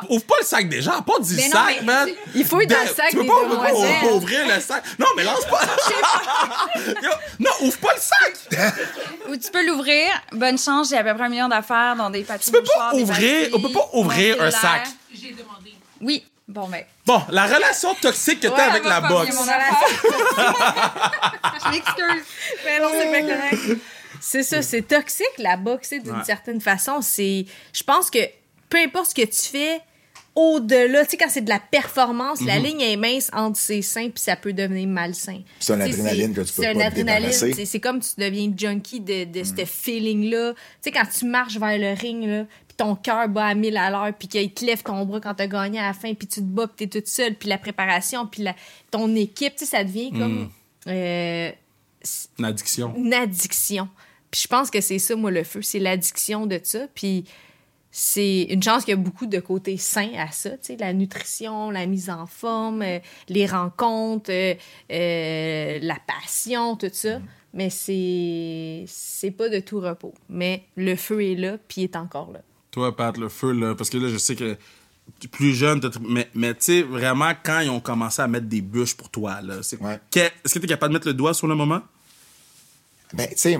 ouvre, 0.10 0.24
pas 0.24 0.34
le 0.40 0.46
sac 0.46 0.68
des 0.68 0.82
gens, 0.82 1.00
pas 1.02 1.18
du 1.20 1.34
Mais 1.34 1.46
non, 1.48 1.52
sac, 1.52 1.76
mais 1.80 1.86
man! 1.86 2.08
Il 2.34 2.44
faut 2.44 2.60
être 2.60 2.70
dans 2.70 2.80
le 2.80 2.86
sac 2.94 3.10
tu 3.10 3.16
peux 3.16 3.22
des 3.22 3.28
pas 3.28 3.34
ouvrir- 4.12 4.46
le 4.54 4.60
sac. 4.60 4.82
Non, 4.98 5.06
mais 5.16 5.24
lance 5.24 5.44
pas! 5.50 5.60
Non, 7.40 7.50
ouvre 7.62 7.78
pas 7.78 7.94
le 7.94 8.00
sac! 8.00 8.34
Ou 9.28 9.36
tu 9.36 9.50
peux 9.50 9.64
l'ouvrir. 9.66 10.06
Bonne 10.32 10.58
chance, 10.58 10.88
j'ai 10.90 10.96
à 10.98 11.04
peu 11.04 11.14
près 11.14 11.24
un 11.24 11.28
million 11.28 11.48
d'affaires 11.48 11.94
dans 11.96 12.10
des 12.10 12.22
papiers 12.22 12.44
Tu 12.46 12.50
peux 12.52 12.62
pas 12.64 12.92
ouvrir- 12.94 13.48
on 13.54 13.60
peut 13.60 13.72
pas 13.72 13.88
ouvrir 13.92 14.40
un 14.42 14.50
sac. 14.50 14.88
Oui. 16.00 16.24
Bon, 16.46 16.66
ben. 16.66 16.82
Bon, 17.04 17.22
la 17.28 17.46
relation 17.46 17.94
toxique 17.96 18.40
que 18.40 18.48
t'as 18.48 18.70
avec 18.70 18.84
la 18.84 19.02
boxe. 19.02 19.34
mon. 19.34 19.44
Je 21.64 21.70
m'excuse. 21.70 22.24
Mais 22.64 22.80
non, 22.80 22.88
c'est 22.90 23.12
pas 23.12 23.20
correct. 23.20 23.78
C'est 24.20 24.42
ça, 24.42 24.62
c'est 24.62 24.82
toxique 24.82 25.26
la 25.38 25.56
boxe, 25.56 25.88
tu 25.90 25.96
sais, 25.96 26.02
d'une 26.02 26.12
Ouais. 26.16 26.24
certaine 26.24 26.60
façon. 26.60 27.00
C'est, 27.02 27.46
je 27.72 27.82
pense 27.82 28.10
que 28.10 28.18
peu 28.68 28.78
importe 28.78 29.10
ce 29.10 29.14
que 29.14 29.26
tu 29.26 29.42
fais, 29.50 29.80
au-delà, 30.34 31.04
tu 31.04 31.10
sais, 31.12 31.16
quand 31.16 31.28
c'est 31.28 31.40
de 31.40 31.48
la 31.48 31.58
performance, 31.58 32.40
Mhm. 32.40 32.46
la 32.46 32.58
ligne 32.58 32.80
est 32.80 32.96
mince 32.96 33.28
entre 33.32 33.58
ses 33.58 33.82
seins 33.82 34.08
puis 34.10 34.22
ça 34.22 34.36
peut 34.36 34.52
devenir 34.52 34.86
malsain. 34.86 35.40
C'est 35.58 35.74
sais, 35.74 35.82
adrénaline 35.82 36.32
que 36.32 36.42
tu 36.42 36.52
peux 36.52 36.62
c'est 36.62 36.74
pas 36.74 36.84
adrénaline, 36.84 37.32
c'est- 37.32 37.64
C'est 37.64 37.80
comme 37.80 37.98
tu 38.00 38.10
deviens 38.18 38.52
junkie 38.56 39.00
de, 39.00 39.24
Mhm. 39.24 39.32
de 39.32 39.42
ce 39.44 39.64
feeling-là. 39.64 40.52
Tu 40.54 40.58
sais, 40.82 40.90
quand 40.92 41.06
tu 41.06 41.24
marches 41.24 41.56
vers 41.58 41.76
le 41.78 41.98
ring, 41.98 42.24
là, 42.26 42.44
puis 42.68 42.76
ton 42.76 42.94
cœur 42.94 43.28
bat 43.28 43.46
à 43.46 43.54
1000 43.54 43.76
à 43.76 43.90
l'heure, 43.90 44.12
puis 44.16 44.28
qu'il 44.28 44.52
te 44.52 44.64
lève 44.64 44.82
ton 44.84 45.04
bras 45.04 45.20
quand 45.20 45.34
t'as 45.34 45.48
gagné 45.48 45.80
à 45.80 45.88
la 45.88 45.92
fin, 45.92 46.14
puis 46.14 46.28
tu 46.28 46.40
te 46.40 46.46
bats, 46.46 46.68
puis 46.68 46.86
t'es 46.88 47.00
toute 47.00 47.08
seule, 47.08 47.34
puis 47.34 47.48
la 47.48 47.58
préparation, 47.58 48.26
puis 48.26 48.42
la- 48.42 48.54
ton 48.92 49.12
équipe, 49.16 49.56
tu 49.56 49.64
sais, 49.64 49.70
ça 49.72 49.82
devient 49.82 50.10
Mhm. 50.12 50.18
comme... 50.20 50.50
euh, 50.88 51.50
Une 52.38 52.44
addiction. 52.44 52.94
une 52.96 53.12
addiction. 53.12 53.88
Puis 54.30 54.42
je 54.42 54.48
pense 54.48 54.70
que 54.70 54.80
c'est 54.80 54.98
ça, 54.98 55.16
moi, 55.16 55.30
le 55.30 55.44
feu. 55.44 55.62
C'est 55.62 55.78
l'addiction 55.78 56.46
de 56.46 56.60
ça. 56.62 56.80
Puis 56.94 57.24
c'est 57.90 58.42
une 58.50 58.62
chance 58.62 58.84
qu'il 58.84 58.92
y 58.92 58.98
a 58.98 59.00
beaucoup 59.00 59.26
de 59.26 59.38
côtés 59.40 59.76
sains 59.78 60.12
à 60.18 60.30
ça. 60.30 60.50
Tu 60.50 60.58
sais, 60.62 60.76
la 60.76 60.92
nutrition, 60.92 61.70
la 61.70 61.86
mise 61.86 62.10
en 62.10 62.26
forme, 62.26 62.82
euh, 62.82 62.98
les 63.28 63.46
rencontres, 63.46 64.30
euh, 64.30 64.54
euh, 64.92 65.78
la 65.80 65.96
passion, 66.06 66.76
tout 66.76 66.90
ça. 66.92 67.20
Mais 67.54 67.70
c'est 67.70 68.84
c'est 68.86 69.30
pas 69.30 69.48
de 69.48 69.60
tout 69.60 69.80
repos. 69.80 70.12
Mais 70.28 70.64
le 70.76 70.96
feu 70.96 71.24
est 71.24 71.34
là, 71.34 71.56
puis 71.66 71.80
il 71.80 71.84
est 71.84 71.96
encore 71.96 72.30
là. 72.32 72.40
Toi, 72.70 72.94
Pat, 72.94 73.16
le 73.16 73.30
feu, 73.30 73.52
là, 73.52 73.74
parce 73.74 73.88
que 73.88 73.96
là, 73.96 74.08
je 74.08 74.18
sais 74.18 74.36
que 74.36 74.56
plus 75.32 75.54
jeune, 75.54 75.80
mais, 76.06 76.28
mais 76.34 76.52
tu 76.52 76.64
sais, 76.64 76.82
vraiment, 76.82 77.32
quand 77.42 77.60
ils 77.60 77.70
ont 77.70 77.80
commencé 77.80 78.20
à 78.20 78.28
mettre 78.28 78.46
des 78.46 78.60
bûches 78.60 78.94
pour 78.94 79.08
toi, 79.08 79.40
là, 79.40 79.62
c'est- 79.62 79.80
Ouais. 79.80 79.98
que- 80.10 80.18
est-ce 80.20 80.54
que 80.54 80.58
t'es 80.58 80.66
capable 80.66 80.92
de 80.92 80.98
mettre 80.98 81.08
le 81.08 81.14
doigt 81.14 81.32
sur 81.32 81.46
le 81.46 81.54
moment? 81.54 81.80
Ben, 83.14 83.26
tu 83.28 83.34
sais, 83.36 83.58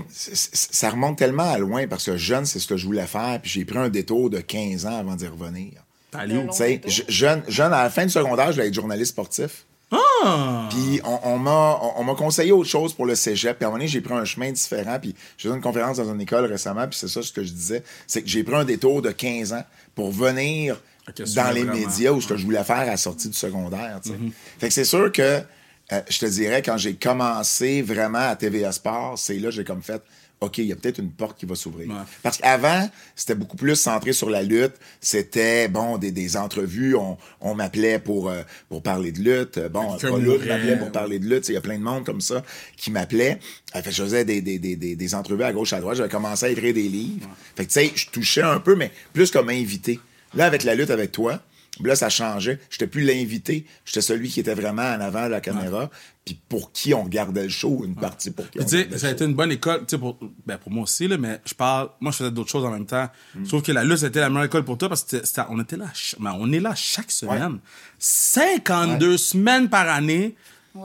ça 0.53 0.91
remonte 0.91 1.17
tellement 1.19 1.51
à 1.51 1.59
loin 1.59 1.87
parce 1.87 2.05
que 2.05 2.17
jeune, 2.17 2.45
c'est 2.47 2.59
ce 2.59 2.67
que 2.67 2.77
je 2.77 2.85
voulais 2.87 3.07
faire, 3.07 3.39
puis 3.41 3.51
j'ai 3.51 3.65
pris 3.65 3.79
un 3.79 3.89
détour 3.89 4.29
de 4.31 4.39
15 4.41 4.87
ans 4.87 4.99
avant 4.99 5.17
d'y 5.17 5.27
revenir. 5.27 5.73
Allé 6.13 6.37
où? 6.37 6.53
je- 6.87 7.03
jeune, 7.09 7.43
jeune, 7.49 7.73
à 7.73 7.83
la 7.83 7.91
fin 7.91 8.05
du 8.05 8.11
secondaire, 8.11 8.49
je 8.49 8.53
voulais 8.57 8.69
être 8.69 8.75
journaliste 8.75 9.13
sportif. 9.13 9.65
Ah! 9.91 10.69
Puis 10.71 11.01
on, 11.05 11.19
on 11.25 11.39
m'a 11.39 11.79
on, 11.83 12.01
on 12.01 12.05
m'a 12.05 12.15
conseillé 12.15 12.53
autre 12.53 12.69
chose 12.69 12.93
pour 12.93 13.07
le 13.07 13.15
cégep. 13.15 13.57
Puis 13.57 13.65
à 13.65 13.69
un 13.69 13.71
moment 13.71 13.79
donné, 13.79 13.89
j'ai 13.89 14.03
pris 14.03 14.13
un 14.13 14.25
chemin 14.27 14.53
différent. 14.53 14.99
Puis 15.01 15.15
j'ai 15.39 15.49
donné 15.49 15.57
une 15.59 15.63
conférence 15.63 15.97
dans 15.97 16.13
une 16.13 16.21
école 16.21 16.45
récemment. 16.45 16.87
Puis 16.87 16.99
c'est 16.99 17.09
ça 17.09 17.23
ce 17.23 17.33
que 17.33 17.43
je 17.43 17.53
disais. 17.53 17.83
C'est 18.07 18.21
que 18.23 18.29
j'ai 18.29 18.43
pris 18.45 18.55
un 18.55 18.65
détour 18.67 19.01
de 19.01 19.11
15 19.11 19.55
ans 19.55 19.65
pour 19.95 20.11
venir 20.13 20.79
dans 21.35 21.51
les 21.53 21.63
vraiment. 21.65 21.73
médias 21.79 22.11
où 22.13 22.21
ce 22.21 22.29
que 22.29 22.37
je 22.37 22.45
voulais 22.45 22.65
faire 22.65 22.77
à 22.81 22.85
la 22.85 22.97
sortie 22.99 23.29
du 23.29 23.35
secondaire. 23.37 23.99
tu 24.03 24.11
sais. 24.11 24.17
Fait 24.59 24.69
que 24.69 24.75
c'est 24.75 24.85
sûr 24.85 25.11
que 25.11 25.41
euh, 25.93 26.01
je 26.09 26.19
te 26.19 26.27
dirais, 26.27 26.63
quand 26.63 26.77
j'ai 26.77 26.95
commencé 26.95 27.83
vraiment 27.83 28.19
à 28.29 28.37
TVA 28.37 28.73
Sport, 28.73 29.19
c'est 29.19 29.39
là 29.39 29.49
que 29.49 29.55
j'ai 29.55 29.65
comme 29.65 29.83
fait. 29.83 30.03
OK, 30.41 30.59
il 30.59 30.67
y 30.67 30.73
a 30.73 30.77
peut-être 30.77 30.99
une 30.99 31.11
porte 31.11 31.37
qui 31.37 31.47
va 31.47 31.57
s'ouvrir. 31.57 31.89
Ouais. 31.89 31.97
Parce 32.23 32.37
qu'avant, 32.37 32.89
c'était 33.17 33.35
beaucoup 33.35 33.57
plus 33.57 33.75
centré 33.75 34.13
sur 34.13 34.31
la 34.31 34.43
lutte. 34.45 34.75
C'était, 35.01 35.67
bon, 35.67 35.99
des, 35.99 36.13
des 36.13 36.37
entrevues. 36.37 36.95
On, 36.95 37.19
on 37.41 37.55
m'appelait 37.57 37.99
pour, 37.99 38.29
euh, 38.29 38.43
pour 38.69 38.83
parler 38.83 39.11
de 39.11 39.19
lutte. 39.19 39.59
Bon, 39.71 39.97
pas 39.97 40.11
lutte, 40.17 40.27
mourait. 40.27 40.47
m'appelait 40.47 40.77
pour 40.77 40.93
parler 40.93 41.19
de 41.19 41.27
lutte. 41.27 41.49
Il 41.49 41.55
y 41.55 41.57
a 41.57 41.61
plein 41.61 41.79
de 41.79 41.83
monde 41.83 42.05
comme 42.05 42.21
ça 42.21 42.45
qui 42.77 42.93
m'appelait. 42.93 43.41
Euh, 43.75 43.83
fait 43.83 43.91
que 43.91 43.97
je 43.97 44.03
faisais 44.05 44.25
des, 44.25 44.41
des, 44.41 44.61
des, 44.61 44.77
des, 44.77 44.95
des 44.95 45.15
entrevues 45.17 45.43
à 45.43 45.53
gauche, 45.53 45.73
à 45.73 45.81
droite. 45.81 45.97
J'avais 45.97 46.09
commencé 46.09 46.47
à 46.47 46.51
écrire 46.51 46.75
des 46.75 46.89
livres. 46.89 47.29
Fait 47.57 47.67
que, 47.67 47.73
tu 47.73 47.81
sais, 47.81 47.93
je 47.93 48.09
touchais 48.11 48.43
un 48.43 48.61
peu, 48.61 48.77
mais 48.77 48.93
plus 49.13 49.33
comme 49.33 49.49
invité. 49.49 49.99
Là, 50.35 50.47
avec 50.47 50.63
la 50.63 50.77
lutte 50.77 50.91
avec 50.91 51.11
toi, 51.11 51.41
Là, 51.85 51.97
ça 51.97 52.09
changeait. 52.09 52.59
J'étais 52.71 52.87
plus 52.87 53.03
l'invité. 53.03 53.67
J'étais 53.85 54.01
celui 54.01 54.29
qui 54.29 54.41
était 54.41 54.55
vraiment 54.55 54.83
en 54.83 55.01
avant 55.01 55.25
de 55.27 55.31
la 55.31 55.41
caméra. 55.41 55.91
Puis 56.25 56.39
pour 56.49 56.73
qui 56.73 56.93
on 56.93 57.05
regardait 57.05 57.45
le 57.45 57.49
show, 57.49 57.83
une 57.85 57.95
partie 57.95 58.31
pour 58.31 58.51
qui 58.51 58.59
on 58.59 58.65
Puis, 58.65 58.65
tu 58.65 58.71
sais, 58.71 58.77
regardait 58.77 58.95
le 58.95 58.99
ça 59.01 59.07
a 59.07 59.11
show. 59.11 59.15
été 59.17 59.25
une 59.25 59.35
bonne 59.35 59.53
école, 59.53 59.87
pour, 59.87 60.19
ben, 60.47 60.59
pour 60.59 60.71
moi 60.73 60.83
aussi, 60.83 61.09
là, 61.09 61.17
mais 61.17 61.41
je 61.47 61.55
parle, 61.55 61.89
moi, 62.01 62.13
je 62.13 62.19
faisais 62.19 62.31
d'autres 62.31 62.51
choses 62.51 62.65
en 62.65 62.71
même 62.71 62.85
temps. 62.87 63.09
Mm. 63.35 63.45
Je 63.45 63.49
trouve 63.49 63.63
que 63.63 63.73
la 63.73 63.85
lutte, 63.85 63.99
c'était 63.99 64.21
la 64.21 64.29
meilleure 64.29 64.45
école 64.45 64.65
pour 64.65 64.77
toi 64.77 64.89
parce 64.89 65.05
que 65.05 65.11
c'était- 65.11 65.27
c'était- 65.27 65.43
on 65.49 65.59
était 65.61 65.77
là, 65.77 65.87
ben, 66.19 66.37
on 66.39 66.53
est 66.53 66.61
là 66.61 66.75
chaque 66.75 67.11
semaine. 67.11 67.59
52 67.99 69.17
semaines 69.17 69.69
par 69.69 69.89
année. 69.89 70.35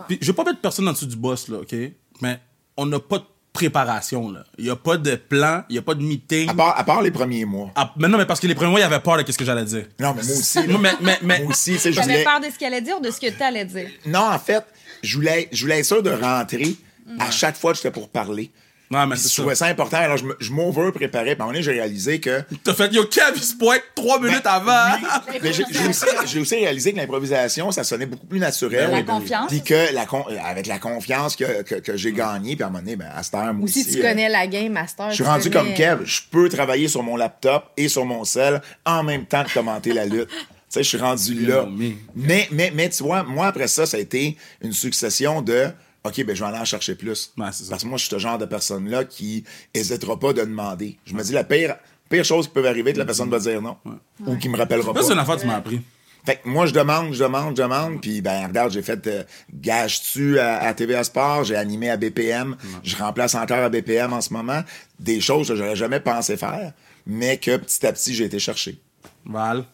Puis, 0.08 0.18
je 0.22 0.28
vais 0.28 0.34
pas 0.34 0.44
mettre 0.44 0.60
personne 0.62 0.88
en 0.88 0.94
dessous 0.94 1.06
du 1.06 1.16
boss, 1.16 1.48
là, 1.50 1.60
OK? 1.60 1.76
Mais 2.22 2.40
on 2.78 2.86
n'a 2.86 3.00
pas 3.00 3.20
de 3.20 3.26
préparation, 3.54 4.32
là. 4.32 4.44
Il 4.58 4.66
y 4.66 4.70
a 4.70 4.76
pas 4.76 4.98
de 4.98 5.16
plan, 5.16 5.64
il 5.70 5.76
y 5.76 5.80
a 5.80 5.84
pas 5.84 5.94
de 5.94 6.02
meeting. 6.02 6.50
À 6.50 6.54
part, 6.56 6.78
à 6.80 6.84
part 6.84 7.02
les 7.04 7.12
premiers 7.12 7.46
mois. 7.46 7.72
Ah, 7.76 7.94
mais 7.98 8.08
non, 8.08 8.18
mais 8.18 8.26
parce 8.26 8.40
que 8.40 8.48
les 8.48 8.56
premiers 8.56 8.72
mois, 8.72 8.80
il 8.80 8.84
y 8.84 8.86
avait 8.86 9.00
peur 9.00 9.24
de 9.24 9.32
ce 9.32 9.38
que 9.38 9.46
j'allais 9.46 9.64
dire. 9.64 9.86
Non, 10.00 10.14
mais 10.16 10.24
moi 10.24 10.36
aussi. 10.36 10.68
Moi, 10.68 10.80
mais, 10.82 10.92
mais, 11.00 11.20
mais, 11.22 11.40
moi 11.42 11.52
aussi, 11.52 11.76
je 11.76 11.92
J'avais 11.92 12.02
voulais... 12.02 12.24
peur 12.24 12.40
de 12.40 12.46
ce 12.48 12.58
qu'elle 12.58 12.74
allait 12.74 12.82
dire 12.82 12.98
ou 12.98 13.02
de 13.02 13.12
ce 13.12 13.20
que 13.20 13.30
tu 13.30 13.44
allais 13.44 13.66
dire? 13.66 13.90
Non, 14.08 14.26
en 14.32 14.40
fait, 14.40 14.66
je 15.04 15.16
voulais, 15.16 15.50
je 15.52 15.62
voulais 15.62 15.80
être 15.80 15.86
sûr 15.86 16.02
de 16.02 16.10
rentrer 16.10 16.76
à 17.20 17.30
chaque 17.30 17.56
fois 17.56 17.72
que 17.72 17.78
j'étais 17.78 17.92
pour 17.92 18.10
parler. 18.10 18.52
Mais 18.92 19.16
c'est 19.16 19.30
je 19.30 19.42
trouvais 19.42 19.56
ça 19.56 19.66
important. 19.66 19.98
Alors, 19.98 20.18
je 20.18 20.26
me- 20.26 20.38
je 20.40 20.52
m'over-préparais. 20.52 21.34
Puis 21.36 21.42
à 21.42 21.44
un 21.44 21.48
moment 21.48 21.52
donné, 21.52 21.64
j'ai 21.64 21.72
réalisé 21.72 22.20
que... 22.20 22.44
T'as 22.64 22.74
fait, 22.76 22.94
yo, 22.94 23.06
Kev, 23.06 23.32
il 23.36 23.42
se 23.44 23.56
pointe 23.56 23.82
trois 23.96 24.20
minutes 24.20 24.46
avant. 24.46 24.96
Oui, 25.32 25.40
mais 25.42 25.52
j'ai 25.54 25.64
j'ai 25.72 25.88
aussi, 25.88 26.06
j'ai 26.26 26.40
aussi 26.40 26.56
réalisé 26.56 26.92
que 26.94 26.98
l'improvisation, 26.98 27.72
ça 27.72 27.84
sonnait 27.84 28.06
beaucoup 28.06 28.28
plus 28.28 28.40
naturel. 28.40 28.92
La 28.92 29.02
confiance. 29.04 29.48
Puis 29.48 29.64
que 29.64 29.94
la 29.94 30.06
con- 30.06 30.26
avec 30.46 30.68
la 30.68 30.78
confiance 30.80 31.36
que, 31.36 31.64
que, 31.64 31.76
que 31.76 31.98
j'ai 31.98 32.12
gagnée, 32.12 32.56
puis 32.56 32.64
à 32.64 32.68
un 32.68 32.70
moment 32.70 32.84
donné, 32.84 32.96
ben, 32.96 33.08
à 33.16 33.24
cette 33.24 33.34
heure, 33.36 33.54
moi 33.54 33.64
Ou 33.66 33.68
si 33.68 33.86
tu 33.86 34.00
euh, 34.00 34.02
connais 34.10 34.30
la 34.30 34.46
game 34.48 34.72
master. 34.74 35.10
Je 35.10 35.16
suis 35.16 35.24
rendu 35.24 35.50
connais- 35.50 35.66
comme 35.70 35.74
Kev. 35.74 36.02
Je 36.06 36.22
peux 36.30 36.48
travailler 36.50 36.88
sur 36.88 37.02
mon 37.02 37.16
laptop 37.18 37.72
et 37.78 37.88
sur 37.88 38.06
mon 38.06 38.24
cell 38.26 38.62
en 38.86 39.02
même 39.04 39.26
temps 39.26 39.44
que 39.44 39.54
commenter 39.54 39.94
la 39.94 40.06
lutte. 40.06 40.30
Tu 40.74 40.80
sais, 40.80 40.84
je 40.86 40.90
suis 40.90 40.98
rendu 40.98 41.46
là. 41.46 41.68
mais- 41.72 41.96
Mais, 42.16 42.48
mais, 42.52 42.72
mais 42.74 42.90
tu 42.90 43.04
vois, 43.04 43.22
moi, 43.22 43.46
après 43.46 43.68
ça, 43.68 43.86
ça 43.86 43.98
a 43.98 44.00
été 44.00 44.36
une 44.60 44.74
succession 44.74 45.44
de 45.44 45.68
OK, 46.06 46.24
ben, 46.26 46.36
je 46.36 46.44
vais 46.44 46.50
aller 46.50 46.60
en 46.60 46.66
chercher 46.66 46.96
plus. 46.96 47.32
Ouais, 47.38 47.48
c'est 47.52 47.64
ça. 47.64 47.70
Parce 47.72 47.84
que 47.84 47.88
moi, 47.88 47.98
je 47.98 48.04
suis 48.04 48.10
ce 48.10 48.20
genre 48.20 48.38
de 48.38 48.46
personne-là 48.46 49.06
qui 49.06 49.44
hésitera 49.74 50.20
pas 50.20 50.34
de 50.34 50.42
demander. 50.42 50.98
Je 51.06 51.14
me 51.14 51.24
dis, 51.24 51.32
la 51.32 51.46
pire, 51.46 51.76
pire 52.10 52.26
chose 52.26 52.48
qui 52.48 52.54
peut 52.54 52.68
arriver, 52.68 52.92
que 52.94 53.00
la 53.00 53.06
personne 53.06 53.30
va 53.30 53.40
dire 53.40 53.62
non. 53.62 53.78
Ou 54.26 54.36
qui 54.38 54.50
me 54.50 54.58
rappellera 54.58 54.94
pas. 54.94 55.02
Ça, 55.02 55.08
c'est 55.08 55.14
une 55.14 55.20
affaire 55.20 55.36
que 55.38 55.42
tu 55.42 55.48
m'as 55.48 55.56
appris. 55.56 55.82
Fait 56.26 56.38
que 56.38 56.48
moi, 56.48 56.66
je 56.66 56.74
demande, 56.74 57.14
je 57.14 57.24
demande, 57.24 57.56
je 57.56 57.62
demande. 57.62 58.02
Puis, 58.02 58.22
ben, 58.22 58.48
regarde, 58.48 58.72
j'ai 58.72 58.82
fait 58.82 59.06
euh, 59.08 59.24
gage-tu 59.54 60.40
à, 60.40 60.58
à 60.64 60.74
TVA 60.74 61.04
Sport, 61.04 61.44
j'ai 61.44 61.56
animé 61.56 61.90
à 61.90 61.98
BPM, 61.98 62.56
je 62.84 62.96
remplace 62.96 63.36
encore 63.36 63.58
à 63.58 63.70
BPM 63.70 64.14
en 64.14 64.22
ce 64.22 64.32
moment. 64.32 64.62
Des 65.00 65.20
choses 65.20 65.50
que 65.50 65.56
j'aurais 65.56 65.76
jamais 65.76 66.00
pensé 66.00 66.38
faire, 66.38 66.72
mais 67.06 67.38
que 67.38 67.58
petit 67.58 67.86
à 67.86 67.92
petit, 67.92 68.14
j'ai 68.14 68.26
été 68.26 68.40
chercher. 68.40 68.80
Val? 69.26 69.66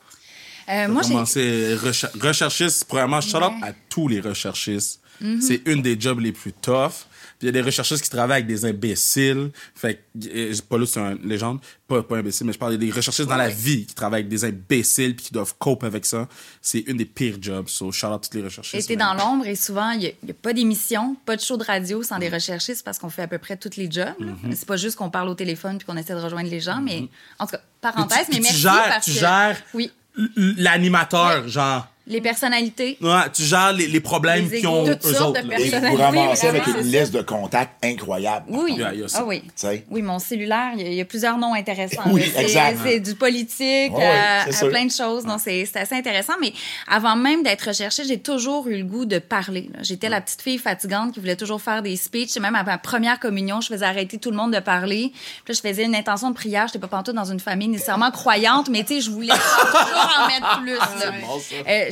Euh, 0.69 0.87
moi, 0.87 1.01
j'ai. 1.03 1.09
commencé 1.09 1.75
recher- 1.75 2.07
recherchiste. 2.21 2.85
Premièrement, 2.85 3.21
shout 3.21 3.37
out 3.37 3.53
à 3.63 3.73
tous 3.89 4.07
les 4.07 4.19
recherchistes. 4.19 5.01
Mm-hmm. 5.21 5.41
C'est 5.41 5.61
une 5.65 5.81
des 5.81 5.99
jobs 5.99 6.19
les 6.19 6.31
plus 6.31 6.53
tough. 6.53 7.05
Puis 7.37 7.47
il 7.47 7.55
y 7.55 7.57
a 7.57 7.61
des 7.61 7.61
recherchistes 7.61 8.03
qui 8.03 8.09
travaillent 8.09 8.37
avec 8.43 8.47
des 8.47 8.65
imbéciles. 8.65 9.51
Fait 9.73 9.95
que, 10.21 10.27
euh, 10.27 10.53
pas 10.69 10.77
là, 10.77 10.85
c'est 10.85 10.99
une 10.99 11.27
légende. 11.27 11.59
Pas, 11.87 12.03
pas 12.03 12.17
imbécile, 12.17 12.45
mais 12.45 12.51
je 12.53 12.57
parle 12.59 12.77
des 12.77 12.91
recherchistes 12.91 13.29
dans 13.29 13.37
la 13.37 13.47
vie 13.49 13.85
qui 13.85 13.95
travaillent 13.95 14.21
avec 14.21 14.29
des 14.29 14.43
imbéciles 14.43 15.15
puis 15.15 15.27
qui 15.27 15.33
doivent 15.33 15.55
cope 15.57 15.83
avec 15.85 16.05
ça. 16.05 16.27
C'est 16.61 16.79
une 16.79 16.97
des 16.97 17.05
pires 17.05 17.37
jobs. 17.41 17.67
So, 17.69 17.91
shout 17.93 18.07
out 18.07 18.13
à 18.13 18.19
tous 18.27 18.37
les 18.37 18.43
recherchistes. 18.43 18.81
J'étais 18.89 18.97
dans 18.97 19.13
l'ombre 19.13 19.47
et 19.47 19.55
souvent, 19.55 19.91
il 19.91 19.99
n'y 20.23 20.31
a, 20.31 20.33
pas 20.33 20.51
d'émission, 20.51 21.15
pas 21.25 21.37
de 21.37 21.41
show 21.41 21.55
de 21.55 21.63
radio 21.63 22.03
sans 22.03 22.19
des 22.19 22.27
recherchistes 22.29 22.83
parce 22.83 22.99
qu'on 22.99 23.09
fait 23.09 23.21
à 23.23 23.27
peu 23.27 23.37
près 23.37 23.55
tous 23.55 23.77
les 23.77 23.89
jobs. 23.89 24.13
là. 24.19 24.33
C'est 24.53 24.67
pas 24.67 24.77
juste 24.77 24.97
qu'on 24.97 25.09
parle 25.09 25.29
au 25.29 25.35
téléphone 25.35 25.77
puis 25.77 25.87
qu'on 25.87 25.95
essaie 25.97 26.13
de 26.15 26.19
rejoindre 26.19 26.49
les 26.49 26.59
gens, 26.59 26.81
mais 26.81 27.07
en 27.39 27.45
tout 27.45 27.51
cas, 27.51 27.61
parenthèse, 27.81 28.25
Puis 28.29 28.35
tu- 28.37 28.41
mais 28.41 28.49
puis 28.49 28.57
tu 28.57 28.63
merci 28.65 28.77
gères- 28.83 28.89
parce 28.89 29.05
tu 29.05 29.11
que- 29.13 29.17
gères- 29.19 29.61
Oui, 29.73 29.91
L'animateur, 30.35 31.47
genre. 31.47 31.87
Les 32.09 32.19
personnalités. 32.21 32.97
Ouais, 33.01 33.29
tu 33.33 33.43
gères 33.43 33.71
les, 33.71 33.87
les 33.87 33.99
problèmes 34.01 34.49
Les 34.49 34.57
qu'ils 34.59 34.67
ont 34.67 34.85
eux 34.87 34.97
sortes 35.01 35.37
autres. 35.37 35.43
de. 35.47 35.53
Et 35.53 35.69
vous 35.91 35.95
ramassez 35.95 36.47
avec 36.47 36.65
une 36.67 36.79
liste 36.81 37.13
de 37.13 37.21
contacts 37.21 37.83
incroyable. 37.85 38.45
Oui, 38.49 38.77
ah 39.15 39.23
oui. 39.25 39.41
Tu 39.45 39.51
sais? 39.55 39.85
Oui, 39.89 40.01
mon 40.01 40.19
cellulaire, 40.19 40.71
il 40.75 40.81
y, 40.81 40.85
a- 40.85 40.89
il 40.89 40.93
y 40.95 41.01
a 41.01 41.05
plusieurs 41.05 41.37
noms 41.37 41.53
intéressants. 41.53 42.01
Oui. 42.07 42.23
C'est- 42.33 42.41
exact. 42.41 42.79
C'est 42.83 42.99
du 42.99 43.15
politique 43.15 43.91
Oui, 43.95 44.03
à, 44.03 44.51
c'est 44.51 44.65
à 44.65 44.69
plein 44.69 44.85
de 44.85 44.91
choses. 44.91 45.23
Donc, 45.25 45.39
c'est 45.39 45.65
c'est 45.65 45.79
assez 45.79 45.95
intéressant. 45.95 46.33
Mais 46.41 46.51
avant 46.87 47.15
même 47.15 47.43
d'être 47.43 47.67
recherchée, 47.67 48.03
j'ai 48.05 48.19
toujours 48.19 48.67
eu 48.67 48.77
le 48.77 48.83
goût 48.83 49.05
de 49.05 49.19
parler. 49.19 49.69
J'étais 49.81 50.09
la 50.09 50.19
petite 50.19 50.41
fille 50.41 50.57
fatigante 50.57 51.13
qui 51.13 51.19
voulait 51.19 51.35
toujours 51.35 51.61
faire 51.61 51.81
des 51.81 51.95
speeches. 51.95 52.37
Même 52.37 52.55
à 52.55 52.63
ma 52.63 52.77
première 52.79 53.19
communion, 53.19 53.61
je 53.61 53.67
faisais 53.67 53.85
arrêter 53.85 54.17
tout 54.17 54.31
le 54.31 54.37
monde 54.37 54.53
de 54.53 54.59
parler. 54.59 55.11
Puis 55.45 55.53
là, 55.53 55.61
je 55.63 55.69
faisais 55.69 55.83
une 55.85 55.95
intention 55.95 56.29
de 56.31 56.35
prière. 56.35 56.65
J'étais 56.67 56.79
pas 56.79 56.87
pantoute 56.87 57.15
dans 57.15 57.25
une 57.31 57.39
famille 57.39 57.67
nécessairement 57.67 58.09
croyante, 58.11 58.69
mais 58.69 58.83
tu 58.83 58.95
sais, 58.95 59.01
je 59.01 59.11
voulais 59.11 59.27
toujours 59.33 60.15
en 60.19 60.27
mettre 60.27 60.59
plus. 60.61 60.77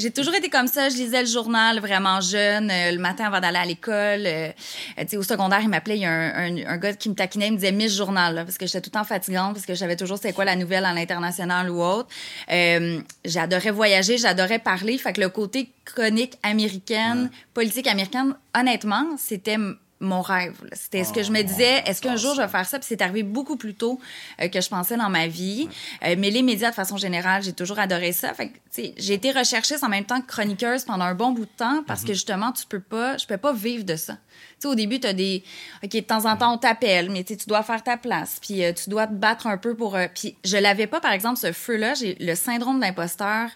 J'ai 0.08 0.14
toujours 0.14 0.36
été 0.36 0.50
comme 0.50 0.68
ça. 0.68 0.88
Je 0.88 0.96
lisais 0.96 1.20
le 1.20 1.28
journal 1.28 1.80
vraiment 1.82 2.22
jeune, 2.22 2.72
euh, 2.72 2.92
le 2.92 2.98
matin 2.98 3.26
avant 3.26 3.42
d'aller 3.42 3.58
à 3.58 3.66
l'école. 3.66 4.26
euh, 4.26 4.48
euh, 4.48 5.02
tu 5.02 5.08
sais, 5.10 5.18
au 5.18 5.24
secondaire, 5.24 5.60
il 5.62 5.68
m'appelait. 5.68 5.98
Il 5.98 6.02
y 6.02 6.06
a 6.06 6.12
un, 6.12 6.56
un, 6.58 6.66
un 6.66 6.78
gars 6.78 6.94
qui 6.94 7.10
me 7.10 7.14
taquinait, 7.14 7.48
il 7.48 7.52
me 7.52 7.58
disait 7.58 7.74
Miss 7.74 7.94
Journal, 7.94 8.34
là, 8.34 8.46
parce 8.46 8.58
que 8.58 8.66
j'étais 8.66 8.80
tout 8.80 8.90
le 8.94 9.00
temps 9.00 9.04
fatigante, 9.04 9.54
parce 9.54 9.66
que 9.66 9.74
je 9.74 9.80
savais 9.80 9.98
toujours 9.98 10.16
c'était 10.18 10.32
quoi 10.32 10.46
la 10.46 10.56
nouvelle 10.56 10.86
à 10.86 10.94
l'international 10.94 11.70
ou 11.70 11.82
autre. 11.84 12.08
Euh, 12.50 13.02
j'adorais 13.26 13.72
voyager, 13.72 14.18
j'adorais 14.18 14.60
parler. 14.60 14.98
Fait 14.98 15.12
que 15.12 15.20
le 15.20 15.28
côté 15.28 15.74
chronique 15.84 16.38
américaine, 16.42 17.30
politique 17.54 17.88
américaine, 17.88 18.34
honnêtement, 18.58 19.08
c'était 19.18 19.58
mon 20.00 20.22
rêve. 20.22 20.56
C'était 20.74 21.04
ce 21.04 21.12
que 21.12 21.24
je 21.24 21.32
me 21.32 21.42
disais, 21.42 21.82
est-ce 21.86 22.01
qu'un 22.01 22.16
jour 22.16 22.36
je 22.36 22.42
vais 22.42 22.48
faire 22.48 22.66
ça? 22.66 22.77
Puis 22.80 22.88
c'est 22.89 23.01
arrivé 23.01 23.24
beaucoup 23.24 23.58
plus 23.58 23.74
tôt 23.74 24.00
euh, 24.42 24.48
que 24.48 24.62
je 24.62 24.70
pensais 24.70 24.96
dans 24.96 25.10
ma 25.10 25.27
vie. 25.27 25.68
Euh, 26.04 26.16
mais 26.18 26.30
les 26.30 26.44
médias, 26.44 26.70
de 26.70 26.75
façon 26.75 26.98
générale, 26.98 27.44
j'ai 27.44 27.54
toujours 27.54 27.80
adoré 27.80 28.12
ça. 28.12 28.34
Fait 28.34 28.51
j'ai 28.75 29.13
été 29.13 29.32
recherchiste 29.32 29.84
en 29.84 29.89
même 29.89 30.06
temps 30.06 30.22
que 30.22 30.27
chroniqueuse 30.27 30.86
pendant 30.86 31.06
un 31.06 31.16
bon 31.16 31.32
bout 31.32 31.46
de 31.46 31.58
temps 31.58 31.84
parce 31.88 32.04
que 32.04 32.13
justement, 32.13 32.51
tu 32.51 32.66
peux 32.68 32.80
pas, 32.80 33.18
je 33.18 33.25
peux 33.25 33.38
pas 33.38 33.54
vivre 33.54 33.84
de 33.84 33.96
ça. 33.96 34.13
Tu 34.13 34.20
sais, 34.60 34.68
au 34.68 34.75
début, 34.75 35.00
tu 35.00 35.08
as 35.08 35.13
des. 35.13 35.44
OK, 35.84 35.92
de 35.92 36.00
temps 36.01 36.25
en 36.25 36.38
temps, 36.38 36.54
on 36.54 36.58
t'appelle, 36.58 37.10
mais 37.10 37.24
tu 37.24 37.36
dois 37.48 37.63
faire 37.63 37.84
ta 37.84 37.98
place. 37.98 38.39
Puis 38.39 38.63
euh, 38.63 38.74
tu 38.74 38.89
dois 38.89 39.08
te 39.08 39.13
battre 39.13 39.48
un 39.48 39.58
peu 39.58 39.75
pour. 39.75 39.98
puis 40.13 40.36
je 40.46 40.58
l'avais 40.58 40.88
pas, 40.88 41.00
par 41.00 41.12
exemple, 41.12 41.38
ce 41.38 41.51
feu-là. 41.51 41.96
J'ai 41.96 42.16
le 42.20 42.36
syndrome 42.36 42.80
d'imposteur. 42.80 43.50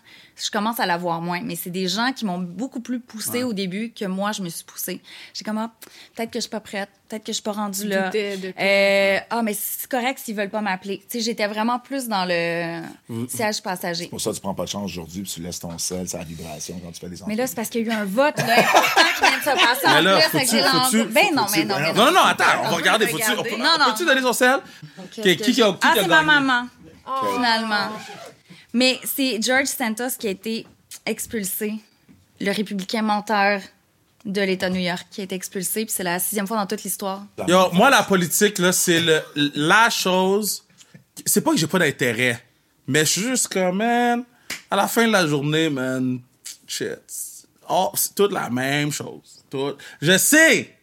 Je 0.44 0.50
commence 0.52 0.80
à 0.80 0.86
l'avoir 0.86 1.22
moins. 1.22 1.42
Mais 1.44 1.56
c'est 1.56 1.70
des 1.70 1.88
gens 1.88 2.12
qui 2.14 2.26
m'ont 2.26 2.40
beaucoup 2.40 2.80
plus 2.80 3.00
poussé 3.00 3.44
au 3.44 3.54
début 3.54 3.92
que 3.92 4.06
moi, 4.06 4.32
je 4.32 4.42
me 4.42 4.50
suis 4.50 4.64
poussée. 4.64 5.02
J'ai 5.34 5.44
comme, 5.44 5.58
ah, 5.58 5.72
peut-être 6.16 6.32
que 6.32 6.38
je 6.40 6.42
suis 6.42 6.50
pas 6.50 6.60
prête. 6.60 6.90
Peut-être 7.10 7.24
que 7.26 7.32
je 7.32 7.36
suis 7.36 7.44
pas 7.44 7.52
rendue 7.52 7.88
là. 7.88 8.10
De. 8.10 8.54
Euh, 8.58 9.20
ah, 9.30 9.42
mais 9.44 9.54
c'est 9.54 9.88
correct 9.90 10.18
s'ils 10.24 10.36
veulent 10.36 10.50
pas 10.50 10.62
m'appeler. 10.62 11.00
Tu 11.00 11.06
sais, 11.18 11.20
j'étais 11.20 11.46
vraiment 11.48 11.78
plus 11.78 12.08
dans 12.08 12.24
le 12.26 12.82
siège 13.28 13.62
passager. 13.62 14.08
Pour 14.08 14.22
ça, 14.22 14.32
tu 14.34 14.40
prends 14.40 14.54
pas 14.54 14.64
de 14.64 14.70
chance 14.70 14.86
aujourd'hui, 14.86 15.24
puis 15.24 15.32
tu 15.32 15.42
laisses 15.42 15.60
ton 15.60 15.78
sel, 15.78 16.08
sa 16.08 16.20
vibration 16.24 16.80
quand 16.84 16.92
tu 16.92 17.00
fais 17.02 17.08
des 17.08 17.16
Mais 17.18 17.22
entrevues. 17.22 17.36
là, 17.38 17.48
c'est 17.48 17.56
parce 17.56 17.70
qu'il 17.70 17.86
y 17.86 17.90
a 17.90 17.94
eu 17.94 17.98
un 17.98 18.06
vote 18.06 18.38
là, 18.38 18.60
important 18.60 19.02
qui 19.18 19.22
vient 19.26 19.38
de 19.38 19.44
se 19.44 19.66
passer 19.66 19.88
en 19.88 19.94
Mais 19.96 20.02
là, 20.04 20.20
plus. 20.30 20.40
que 20.40 20.56
l'en- 20.56 21.04
Ben 21.12 21.36
non, 21.36 21.46
mais 21.52 21.66
non, 21.66 21.76
mais 21.80 21.94
Non, 21.94 22.06
non, 22.06 22.12
non, 22.14 22.22
attends, 22.22 22.44
on 22.64 22.70
va 22.70 22.76
regarder. 22.78 23.08
Faut-tu, 23.08 23.24
on 23.38 23.44
peut- 23.44 23.50
Non, 23.58 23.66
non. 23.78 23.86
peux-tu 23.92 24.06
donner 24.06 24.22
son 24.22 24.34
sel? 24.34 24.60
Qui, 25.12 25.22
qui, 25.22 25.36
qui 25.38 25.52
qui 25.54 25.62
Ah, 25.64 25.76
qui 25.82 25.88
a 26.00 26.02
c'est 26.04 26.08
ma 26.08 26.22
maman, 26.22 26.68
finalement. 27.34 27.90
Mais 28.74 29.00
c'est 29.04 29.42
George 29.42 29.68
Santos 29.68 30.18
qui 30.18 30.28
a 30.28 30.32
été 30.32 30.66
expulsé, 31.06 31.76
le 32.40 32.52
républicain 32.52 33.02
menteur 33.02 33.62
de 34.26 34.42
l'État 34.42 34.70
de 34.70 34.76
New 34.76 34.82
York, 34.82 35.08
qui 35.10 35.22
a 35.22 35.24
été 35.24 35.36
expulsé, 35.36 35.86
puis 35.86 35.94
c'est 35.94 36.04
la 36.04 36.20
sixième 36.20 36.48
fois 36.48 36.58
dans 36.58 36.68
toute 36.68 36.84
l'histoire. 36.84 37.26
Yo, 37.48 37.72
moi, 37.74 37.90
la 37.90 38.04
politique, 38.04 38.60
là, 38.60 38.72
c'est 38.72 39.02
la 39.36 39.90
chose. 39.90 40.64
C'est 41.26 41.42
pas 41.42 41.52
que 41.52 41.58
j'ai 41.58 41.68
pas 41.68 41.80
d'intérêt, 41.80 42.42
mais 42.88 43.00
je 43.06 43.12
suis 43.12 43.22
juste 43.22 43.48
comme, 43.48 43.78
man, 43.78 44.24
à 44.70 44.76
la 44.76 44.88
fin 44.88 45.08
de 45.08 45.12
la 45.12 45.28
journée, 45.28 45.70
man, 45.70 46.20
shit. 46.68 47.00
Oh, 47.68 47.92
c'est 47.96 48.16
toute 48.16 48.32
la 48.32 48.50
même 48.50 48.92
chose. 48.92 49.44
Tout. 49.50 49.76
Je 50.02 50.18
sais 50.18 50.78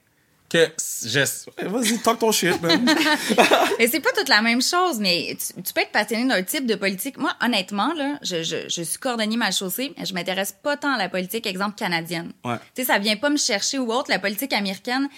que. 0.49 0.71
Je... 1.05 1.21
Vas-y, 1.67 1.99
talk 1.99 2.19
ton 2.19 2.33
shit, 2.33 2.61
man. 2.61 2.87
Et 3.79 3.87
c'est 3.87 4.01
pas 4.01 4.11
toute 4.17 4.29
la 4.29 4.43
même 4.43 4.63
chose, 4.63 4.99
mais 4.99 5.37
tu, 5.39 5.63
tu 5.63 5.73
peux 5.73 5.81
être 5.81 5.93
passionné 5.93 6.27
d'un 6.27 6.43
type 6.43 6.67
de 6.67 6.75
politique. 6.75 7.19
Moi, 7.19 7.33
honnêtement, 7.41 7.95
là, 7.95 8.19
je, 8.23 8.43
je, 8.43 8.69
je 8.69 8.83
suis 8.83 8.99
cordonnier 8.99 9.37
mal 9.37 9.53
chaussée, 9.53 9.93
mais 9.97 10.07
je 10.07 10.15
m'intéresse 10.15 10.55
pas 10.63 10.77
tant 10.77 10.93
à 10.93 10.99
la 10.99 11.09
politique, 11.09 11.47
exemple, 11.47 11.77
canadienne. 11.77 12.33
Ouais. 12.45 12.57
Tu 12.75 12.83
sais, 12.83 12.85
ça 12.85 12.99
vient 12.99 13.17
pas 13.17 13.31
me 13.31 13.37
chercher 13.37 13.79
ou 13.79 13.93
autre. 13.93 14.11
La 14.11 14.19
politique 14.19 14.53
américaine, 14.53 15.09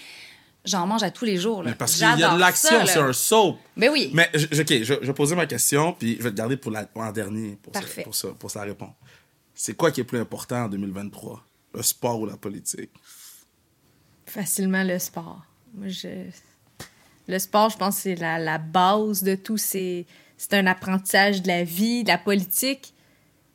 j'en 0.65 0.87
mange 0.87 1.03
à 1.03 1.11
tous 1.11 1.25
les 1.25 1.37
jours. 1.37 1.63
Là. 1.63 1.71
Mais 1.71 1.77
parce 1.77 1.93
qu'il 1.93 2.03
y 2.03 2.25
a 2.25 2.35
de 2.35 2.41
l'action, 2.41 2.87
c'est 2.87 2.99
un 2.99 3.13
soap. 3.13 3.59
Ben 3.77 3.91
oui. 3.91 4.11
Mais, 4.13 4.31
OK, 4.35 4.69
je, 4.69 4.83
je 4.83 5.07
vais 5.07 5.15
poser 5.15 5.37
ma 5.37 5.47
question, 5.47 5.93
puis 5.93 6.17
je 6.19 6.23
vais 6.23 6.31
te 6.31 6.37
garder 6.37 6.57
pour, 6.57 6.71
la, 6.71 6.85
pour 6.85 7.03
en 7.03 7.13
dernier, 7.13 7.57
pour, 7.63 7.75
ça, 7.75 8.03
pour, 8.03 8.15
ça, 8.15 8.29
pour 8.39 8.51
ça 8.51 8.63
répondre. 8.63 8.95
C'est 9.55 9.75
quoi 9.75 9.91
qui 9.91 10.01
est 10.01 10.05
plus 10.05 10.19
important 10.19 10.65
en 10.65 10.69
2023? 10.69 11.45
Le 11.75 11.83
sport 11.83 12.21
ou 12.21 12.27
la 12.27 12.37
politique? 12.37 12.91
Facilement 14.33 14.83
le 14.85 14.99
sport. 14.99 15.43
Moi, 15.75 15.89
je... 15.89 16.09
Le 17.29 17.39
sport, 17.39 17.71
je 17.71 17.77
pense, 17.77 17.97
c'est 17.99 18.17
la, 18.17 18.39
la 18.39 18.59
base 18.59 19.23
de 19.23 19.35
tout. 19.37 19.57
C'est 19.57 20.07
c'est 20.37 20.55
un 20.55 20.67
apprentissage 20.67 21.43
de 21.43 21.49
la 21.49 21.65
vie, 21.65 22.03
de 22.03 22.09
la 22.09 22.19
politique. 22.19 22.95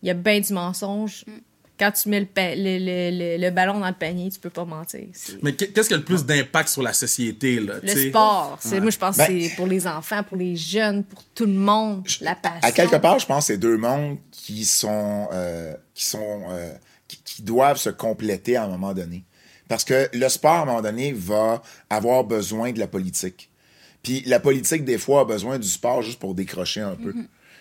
Il 0.01 0.08
y 0.08 0.12
a 0.12 0.13
bien 0.13 0.39
du 0.39 0.53
mensonge. 0.53 1.25
quand 1.77 1.91
tu 1.91 2.08
mets 2.10 2.22
le, 2.22 2.25
pa- 2.25 2.55
le, 2.55 2.77
le, 2.77 3.10
le- 3.38 3.38
le 3.44 3.50
ballon 3.51 3.79
dans 3.82 3.88
le 3.88 3.94
panier, 3.94 4.29
tu 4.32 4.39
peux 4.39 4.50
pas 4.50 4.63
mentir. 4.63 5.08
C'est- 5.13 5.41
Mais 5.44 5.53
qu'est- 5.55 5.74
qu'est-ce 5.74 5.89
qui 5.89 5.94
a 5.94 5.98
le 5.98 6.03
plus 6.05 6.24
d'impact 6.25 6.70
sur 6.70 6.82
la 6.84 6.94
société, 6.94 7.60
là? 7.60 7.74
Le 7.84 8.10
sport, 8.10 8.58
c'est, 8.62 8.79
moi 8.79 8.91
je 8.91 8.98
pense 8.98 9.17
Ben- 9.17 9.27
que 9.27 9.41
c'est 9.50 9.55
pour 9.58 9.67
les 9.67 9.86
enfants, 9.88 10.24
pour 10.24 10.38
les 10.38 10.55
jeunes, 10.55 11.03
pour 11.03 11.22
tout 11.34 11.46
le 11.46 11.51
monde, 11.53 12.08
la 12.22 12.36
passion. 12.36 12.60
À 12.62 12.72
quelque 12.72 12.96
part, 12.98 13.20
je 13.20 13.25
pense 13.25 13.48
que 13.48 13.53
c'est 13.53 13.58
deux 13.58 13.75
mondes 13.77 14.17
qui 14.32 14.63
sont, 14.63 15.27
euh, 15.34 15.74
qui 15.94 16.05
sont, 16.05 16.44
euh, 16.50 16.72
qui, 17.10 17.17
qui 17.25 17.41
doivent 17.41 17.77
se 17.77 17.89
compléter 17.89 18.55
à 18.55 18.63
un 18.63 18.67
moment 18.70 18.94
donné. 18.94 19.25
Parce 19.68 19.84
que 19.84 20.10
le 20.14 20.30
sport, 20.30 20.52
à 20.52 20.62
un 20.62 20.66
moment 20.66 20.82
donné, 20.82 21.14
va 21.14 21.62
avoir 21.90 22.24
besoin 22.24 22.72
de 22.72 22.80
la 22.80 22.88
politique. 22.88 23.50
Puis 24.04 24.22
la 24.26 24.40
politique, 24.40 24.86
des 24.86 24.98
fois, 24.98 25.22
a 25.22 25.26
besoin 25.26 25.58
du 25.58 25.68
sport 25.68 26.02
juste 26.02 26.20
pour 26.20 26.36
décrocher 26.36 26.82
un 26.82 26.96
peu. 26.96 27.14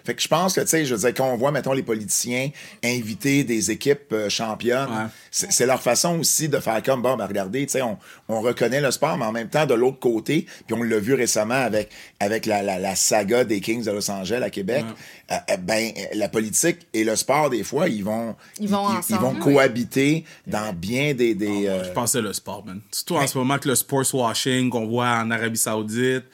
Fait 0.05 0.15
que 0.15 0.21
je 0.23 0.29
pense 0.29 0.53
que, 0.55 0.61
tu 0.61 0.67
sais, 0.69 0.85
je 0.85 0.95
veux 0.95 1.01
dire, 1.01 1.15
quand 1.15 1.33
on 1.33 1.37
voit, 1.37 1.51
mettons, 1.51 1.73
les 1.73 1.83
politiciens 1.83 2.51
inviter 2.85 3.43
des 3.45 3.71
équipes 3.71 4.13
euh, 4.13 4.29
championnes, 4.29 4.89
Ouais. 4.91 5.07
c'est 5.31 5.67
leur 5.67 5.81
façon 5.83 6.19
aussi 6.21 6.49
de 6.49 6.59
faire 6.59 6.83
comme, 6.83 7.01
bon, 7.03 7.17
ben 7.17 7.27
regardez, 7.27 7.65
tu 7.67 7.73
sais, 7.73 7.83
on, 7.83 7.97
on 8.29 8.41
reconnaît 8.41 8.81
le 8.81 8.91
sport, 8.91 9.17
mais 9.17 9.25
en 9.25 9.33
même 9.33 9.49
temps, 9.49 9.65
de 9.67 9.75
l'autre 9.75 9.99
côté, 10.01 10.47
puis 10.67 10.77
on 10.79 10.83
l'a 10.83 10.99
vu 10.99 11.15
récemment 11.15 11.55
avec, 11.55 11.91
avec 12.21 12.45
la, 12.47 12.63
la, 12.63 12.79
la 12.79 12.95
saga 12.97 13.45
des 13.45 13.61
Kings 13.61 13.85
de 13.85 13.91
Los 13.93 14.11
Angeles 14.11 14.43
à 14.43 14.51
Québec, 14.51 14.85
euh, 15.33 15.35
euh, 15.51 15.57
ben, 15.57 15.93
la 16.15 16.29
politique 16.29 16.87
et 16.93 17.03
le 17.05 17.17
sport, 17.17 17.49
des 17.51 17.65
fois, 17.65 17.89
ils 17.89 18.05
vont, 18.05 18.37
Ils 18.61 18.69
vont 18.69 18.91
ils, 18.93 18.97
ensemble. 18.99 19.23
vont 19.23 19.35
cohabiter 19.37 20.25
dans 20.47 20.73
bien 20.75 21.15
des... 21.15 21.35
des 21.35 21.67
euh, 21.67 21.83
Je 21.85 21.91
pensais 21.93 22.21
le 22.21 22.33
sport, 22.33 22.65
man. 22.65 22.81
Surtout 22.93 23.17
en 23.17 23.27
ce 23.27 23.39
moment 23.39 23.59
que 23.59 23.69
le 23.69 23.75
sports 23.75 24.15
washing 24.15 24.69
qu'on 24.69 24.87
voit 24.87 25.09
en 25.09 25.31
Arabie 25.31 25.59
Saoudite. 25.59 26.25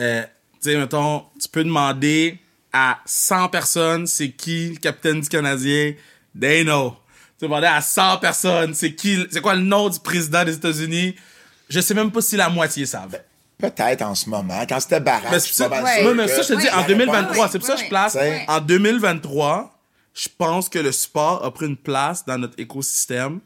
Euh, 0.00 0.22
tu 0.60 0.70
sais, 0.70 0.76
mettons, 0.76 1.22
tu 1.40 1.48
peux 1.48 1.64
demander 1.64 2.38
à 2.78 2.98
100 3.06 3.48
personnes 3.48 4.06
c'est 4.06 4.30
qui 4.30 4.70
le 4.70 4.76
capitaine 4.76 5.20
du 5.20 5.28
Canadien? 5.28 5.94
They 6.38 6.62
know. 6.64 6.96
Tu 7.38 7.44
demander 7.46 7.66
à 7.66 7.80
100 7.80 8.18
personnes 8.18 8.74
c'est 8.74 8.94
qui, 8.94 9.26
c'est 9.30 9.40
quoi 9.40 9.54
le 9.54 9.62
nom 9.62 9.88
du 9.88 9.98
président 10.00 10.44
des 10.44 10.54
États-Unis? 10.54 11.14
Je 11.68 11.80
sais 11.80 11.94
même 11.94 12.10
pas 12.10 12.20
si 12.20 12.36
la 12.36 12.48
moitié 12.48 12.86
savent. 12.86 13.20
Peut-être 13.58 14.02
en 14.02 14.14
ce 14.14 14.30
moment, 14.30 14.64
quand 14.68 14.78
c'était 14.78 15.00
Barack, 15.00 15.32
Mais 15.32 15.38
je 15.40 15.44
suis 15.44 15.54
c'est 15.54 15.68
ouais. 15.68 16.14
mais 16.14 16.26
que 16.26 16.30
ça, 16.30 16.42
je 16.42 16.54
te 16.54 16.60
dis, 16.60 16.68
en 16.70 16.76
réponse- 16.82 16.86
2023, 16.86 17.48
c'est 17.48 17.58
pour 17.58 17.66
ça 17.66 17.74
que 17.74 17.82
je 17.82 17.88
place. 17.88 18.16
En 18.46 18.60
2023, 18.60 19.78
je 20.14 20.28
pense 20.38 20.68
que 20.68 20.78
le 20.78 20.92
sport 20.92 21.44
a 21.44 21.52
pris 21.52 21.66
une 21.66 21.76
place 21.76 22.24
dans 22.24 22.38
notre 22.38 22.54
écosystème 22.58 23.40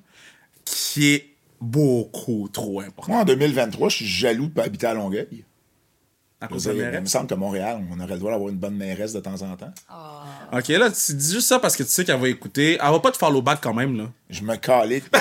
qui 0.64 1.14
est 1.14 1.34
beaucoup 1.60 2.48
trop 2.52 2.80
important. 2.80 3.12
Moi, 3.12 3.22
en 3.22 3.24
2023, 3.24 3.88
je 3.88 3.96
suis 3.96 4.06
jaloux 4.06 4.46
de 4.46 4.52
pas 4.52 4.64
habiter 4.64 4.86
à 4.86 4.94
Longueuil. 4.94 5.44
À 6.42 6.49
cause 6.49 6.64
de 6.64 6.72
il 6.72 7.00
me 7.00 7.06
semble 7.06 7.28
qu'à 7.28 7.37
Montréal, 7.37 7.80
on 7.90 8.00
aurait 8.00 8.14
le 8.14 8.18
droit 8.18 8.32
d'avoir 8.32 8.50
une 8.50 8.56
bonne 8.56 8.75
mairesse 8.76 9.12
de 9.12 9.20
temps 9.20 9.40
en 9.42 9.56
temps. 9.56 9.72
Ok, 10.52 10.68
là, 10.68 10.90
tu 10.90 11.14
dis 11.14 11.32
juste 11.34 11.46
ça 11.46 11.61
parce 11.61 11.76
que 11.76 11.84
tu 11.84 11.90
sais 11.90 12.04
qu'elle 12.04 12.20
va 12.20 12.28
écouter. 12.28 12.78
Elle 12.82 12.90
va 12.90 12.99
pas 12.99 13.12
te 13.12 13.16
follow 13.16 13.40
back 13.40 13.61
quand 13.62 13.72
même, 13.72 13.96
là. 13.96 14.04
Je 14.28 14.42
me 14.42 14.56
calais. 14.56 15.02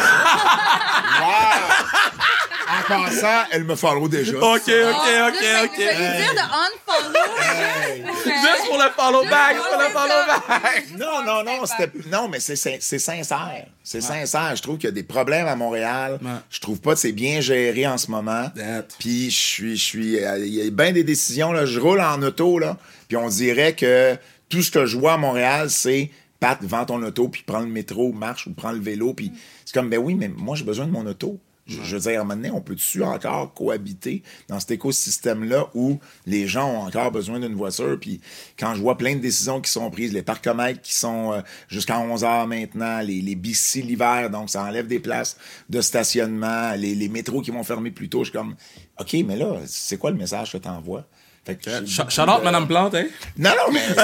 passant, 2.91 3.43
elle 3.51 3.63
me 3.63 3.75
follow 3.75 4.07
déjà. 4.07 4.37
Ok, 4.37 4.43
ok, 4.43 4.67
ok, 4.67 4.71
Là, 4.71 5.29
ok. 5.29 5.71
Je 5.77 5.83
vais 5.83 5.93
lui 5.93 6.17
dire 6.17 6.33
de 6.33 6.45
unfollow. 6.65 8.05
Juste 8.23 8.67
pour 8.67 8.77
le 8.77 8.89
follow 8.95 9.23
back, 9.29 9.57
pour 9.57 9.79
le 9.79 9.87
follow 9.89 10.25
back. 10.27 10.85
Non, 10.97 11.23
non, 11.25 11.43
non, 11.43 11.65
c'était, 11.65 11.91
non, 12.09 12.27
mais 12.27 12.39
c'est, 12.39 12.55
sincère. 12.55 13.65
C'est 13.83 14.01
sincère. 14.01 14.55
Je 14.55 14.61
trouve 14.61 14.77
qu'il 14.77 14.89
y 14.89 14.91
a 14.91 14.95
des 14.95 15.03
problèmes 15.03 15.47
à 15.47 15.55
Montréal. 15.55 16.19
Ouais. 16.21 16.29
Je 16.49 16.59
trouve 16.59 16.79
pas 16.79 16.93
que 16.93 16.99
c'est 16.99 17.11
bien 17.11 17.41
géré 17.41 17.87
en 17.87 17.97
ce 17.97 18.11
moment. 18.11 18.49
That. 18.55 18.83
Puis 18.99 19.31
je 19.31 19.37
suis, 19.37 19.77
je 19.77 19.83
suis, 19.83 20.23
euh, 20.23 20.37
il 20.39 20.53
y 20.53 20.67
a 20.67 20.69
bien 20.69 20.91
des 20.91 21.03
décisions, 21.03 21.51
là. 21.51 21.65
Je 21.65 21.79
roule 21.79 22.01
en 22.01 22.21
auto, 22.21 22.59
là. 22.59 22.77
Puis 23.07 23.17
on 23.17 23.27
dirait 23.27 23.73
que 23.73 24.15
tout 24.49 24.61
ce 24.61 24.71
que 24.71 24.85
je 24.85 24.97
vois 24.97 25.13
à 25.13 25.17
Montréal, 25.17 25.69
c'est 25.69 26.11
Pat, 26.39 26.57
vends 26.63 26.85
ton 26.85 27.03
auto, 27.03 27.27
puis 27.29 27.43
prends 27.45 27.59
le 27.59 27.67
métro, 27.67 28.11
marche 28.11 28.47
ou 28.47 28.53
prends 28.53 28.71
le 28.71 28.79
vélo. 28.79 29.13
Puis 29.13 29.31
c'est 29.63 29.73
comme, 29.73 29.89
ben 29.89 29.99
oui, 29.99 30.15
mais 30.15 30.27
moi, 30.27 30.55
j'ai 30.55 30.63
besoin 30.65 30.85
de 30.87 30.91
mon 30.91 31.05
auto. 31.05 31.39
Je, 31.71 31.81
je 31.83 31.95
veux 31.95 32.01
dire, 32.11 32.25
maintenant, 32.25 32.51
on 32.55 32.61
peut-tu 32.61 33.03
encore 33.03 33.53
cohabiter 33.53 34.23
dans 34.49 34.59
cet 34.59 34.71
écosystème-là 34.71 35.67
où 35.73 35.99
les 36.25 36.47
gens 36.47 36.69
ont 36.69 36.85
encore 36.87 37.11
besoin 37.11 37.39
d'une 37.39 37.55
voiture? 37.55 37.97
Puis 37.99 38.19
quand 38.59 38.75
je 38.75 38.81
vois 38.81 38.97
plein 38.97 39.15
de 39.15 39.21
décisions 39.21 39.61
qui 39.61 39.71
sont 39.71 39.89
prises, 39.89 40.13
les 40.13 40.21
parcomètres 40.23 40.81
qui 40.81 40.93
sont 40.95 41.33
euh, 41.33 41.41
jusqu'à 41.67 41.99
11 41.99 42.23
heures 42.23 42.47
maintenant, 42.47 42.99
les, 43.01 43.21
les 43.21 43.35
bici 43.35 43.81
l'hiver, 43.81 44.29
donc 44.29 44.49
ça 44.49 44.63
enlève 44.63 44.87
des 44.87 44.99
places 44.99 45.37
de 45.69 45.81
stationnement, 45.81 46.73
les, 46.75 46.95
les 46.95 47.09
métros 47.09 47.41
qui 47.41 47.51
vont 47.51 47.63
fermer 47.63 47.91
plus 47.91 48.09
tôt, 48.09 48.23
je 48.23 48.29
suis 48.31 48.37
comme, 48.37 48.55
OK, 48.99 49.15
mais 49.25 49.35
là, 49.37 49.55
c'est 49.65 49.97
quoi 49.97 50.11
le 50.11 50.17
message 50.17 50.51
que 50.51 50.57
tu 50.57 50.67
envoies? 50.67 51.05
Fait 51.43 51.55
que 51.55 51.81
de- 51.81 51.85
Madame 52.43 52.67
Plante, 52.67 52.93
hein? 52.95 53.05
non, 53.37 53.49
non, 53.49 53.73
mais, 53.73 53.81
mais, 53.95 54.03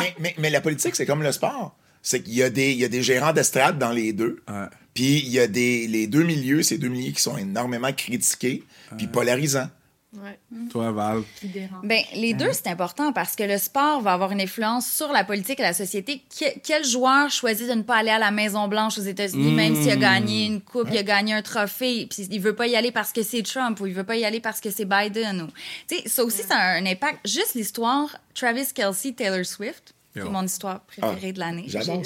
mais, 0.00 0.14
mais- 0.18 0.34
mais 0.38 0.50
la 0.50 0.60
politique, 0.60 0.94
c'est 0.96 1.06
comme 1.06 1.22
le 1.22 1.32
sport. 1.32 1.74
C'est 2.02 2.22
qu'il 2.22 2.34
y 2.34 2.42
a 2.42 2.50
des, 2.50 2.72
il 2.72 2.78
y 2.78 2.84
a 2.84 2.88
des 2.88 3.02
gérants 3.02 3.32
d'estrade 3.32 3.78
dans 3.78 3.92
les 3.92 4.12
deux. 4.12 4.42
Ouais. 4.48 4.66
Puis 4.94 5.18
il 5.20 5.28
y 5.28 5.38
a 5.38 5.46
des, 5.46 5.86
les 5.86 6.06
deux 6.06 6.24
milieux, 6.24 6.62
ces 6.62 6.78
deux 6.78 6.88
milieux 6.88 7.12
qui 7.12 7.22
sont 7.22 7.36
énormément 7.36 7.92
critiqués, 7.92 8.64
puis 8.96 9.06
polarisants. 9.06 9.68
Ouais, 10.12 10.40
Toi, 10.72 10.90
Val? 10.90 11.22
qui 11.38 11.46
dérange. 11.46 11.84
Ben, 11.84 12.02
les 12.16 12.34
deux, 12.34 12.52
c'est 12.52 12.66
important 12.66 13.12
parce 13.12 13.36
que 13.36 13.44
le 13.44 13.58
sport 13.58 14.00
va 14.00 14.12
avoir 14.14 14.32
une 14.32 14.40
influence 14.40 14.90
sur 14.90 15.12
la 15.12 15.22
politique 15.22 15.60
et 15.60 15.62
la 15.62 15.72
société. 15.72 16.20
Que- 16.36 16.58
quel 16.64 16.84
joueur 16.84 17.30
choisit 17.30 17.68
de 17.68 17.74
ne 17.74 17.82
pas 17.82 17.98
aller 17.98 18.10
à 18.10 18.18
la 18.18 18.32
Maison-Blanche 18.32 18.98
aux 18.98 19.02
États-Unis, 19.02 19.52
même 19.52 19.76
s'il 19.80 19.92
a 19.92 19.96
gagné 19.96 20.46
une 20.46 20.60
coupe, 20.62 20.88
il 20.90 20.98
a 20.98 21.04
gagné 21.04 21.34
un 21.34 21.42
trophée, 21.42 22.08
puis 22.10 22.26
il 22.28 22.40
veut 22.40 22.56
pas 22.56 22.66
y 22.66 22.74
aller 22.74 22.90
parce 22.90 23.12
que 23.12 23.22
c'est 23.22 23.44
Trump 23.44 23.78
ou 23.78 23.86
il 23.86 23.94
veut 23.94 24.02
pas 24.02 24.16
y 24.16 24.24
aller 24.24 24.40
parce 24.40 24.60
que 24.60 24.70
c'est 24.72 24.84
Biden? 24.84 25.42
Ou... 25.42 25.46
Tu 25.86 25.98
sais, 25.98 26.08
ça 26.08 26.24
aussi, 26.24 26.42
ça 26.42 26.56
a 26.56 26.72
un 26.72 26.86
impact. 26.86 27.20
Juste 27.24 27.54
l'histoire 27.54 28.08
Travis 28.34 28.66
Kelsey, 28.74 29.12
Taylor 29.12 29.46
Swift, 29.46 29.94
c'est 30.14 30.24
mon 30.24 30.42
histoire 30.44 30.80
préférée 30.80 31.28
Ah, 31.28 31.32
de 31.32 31.38
l'année. 31.38 31.64
J'ai- 31.66 31.78
une, 31.84 32.00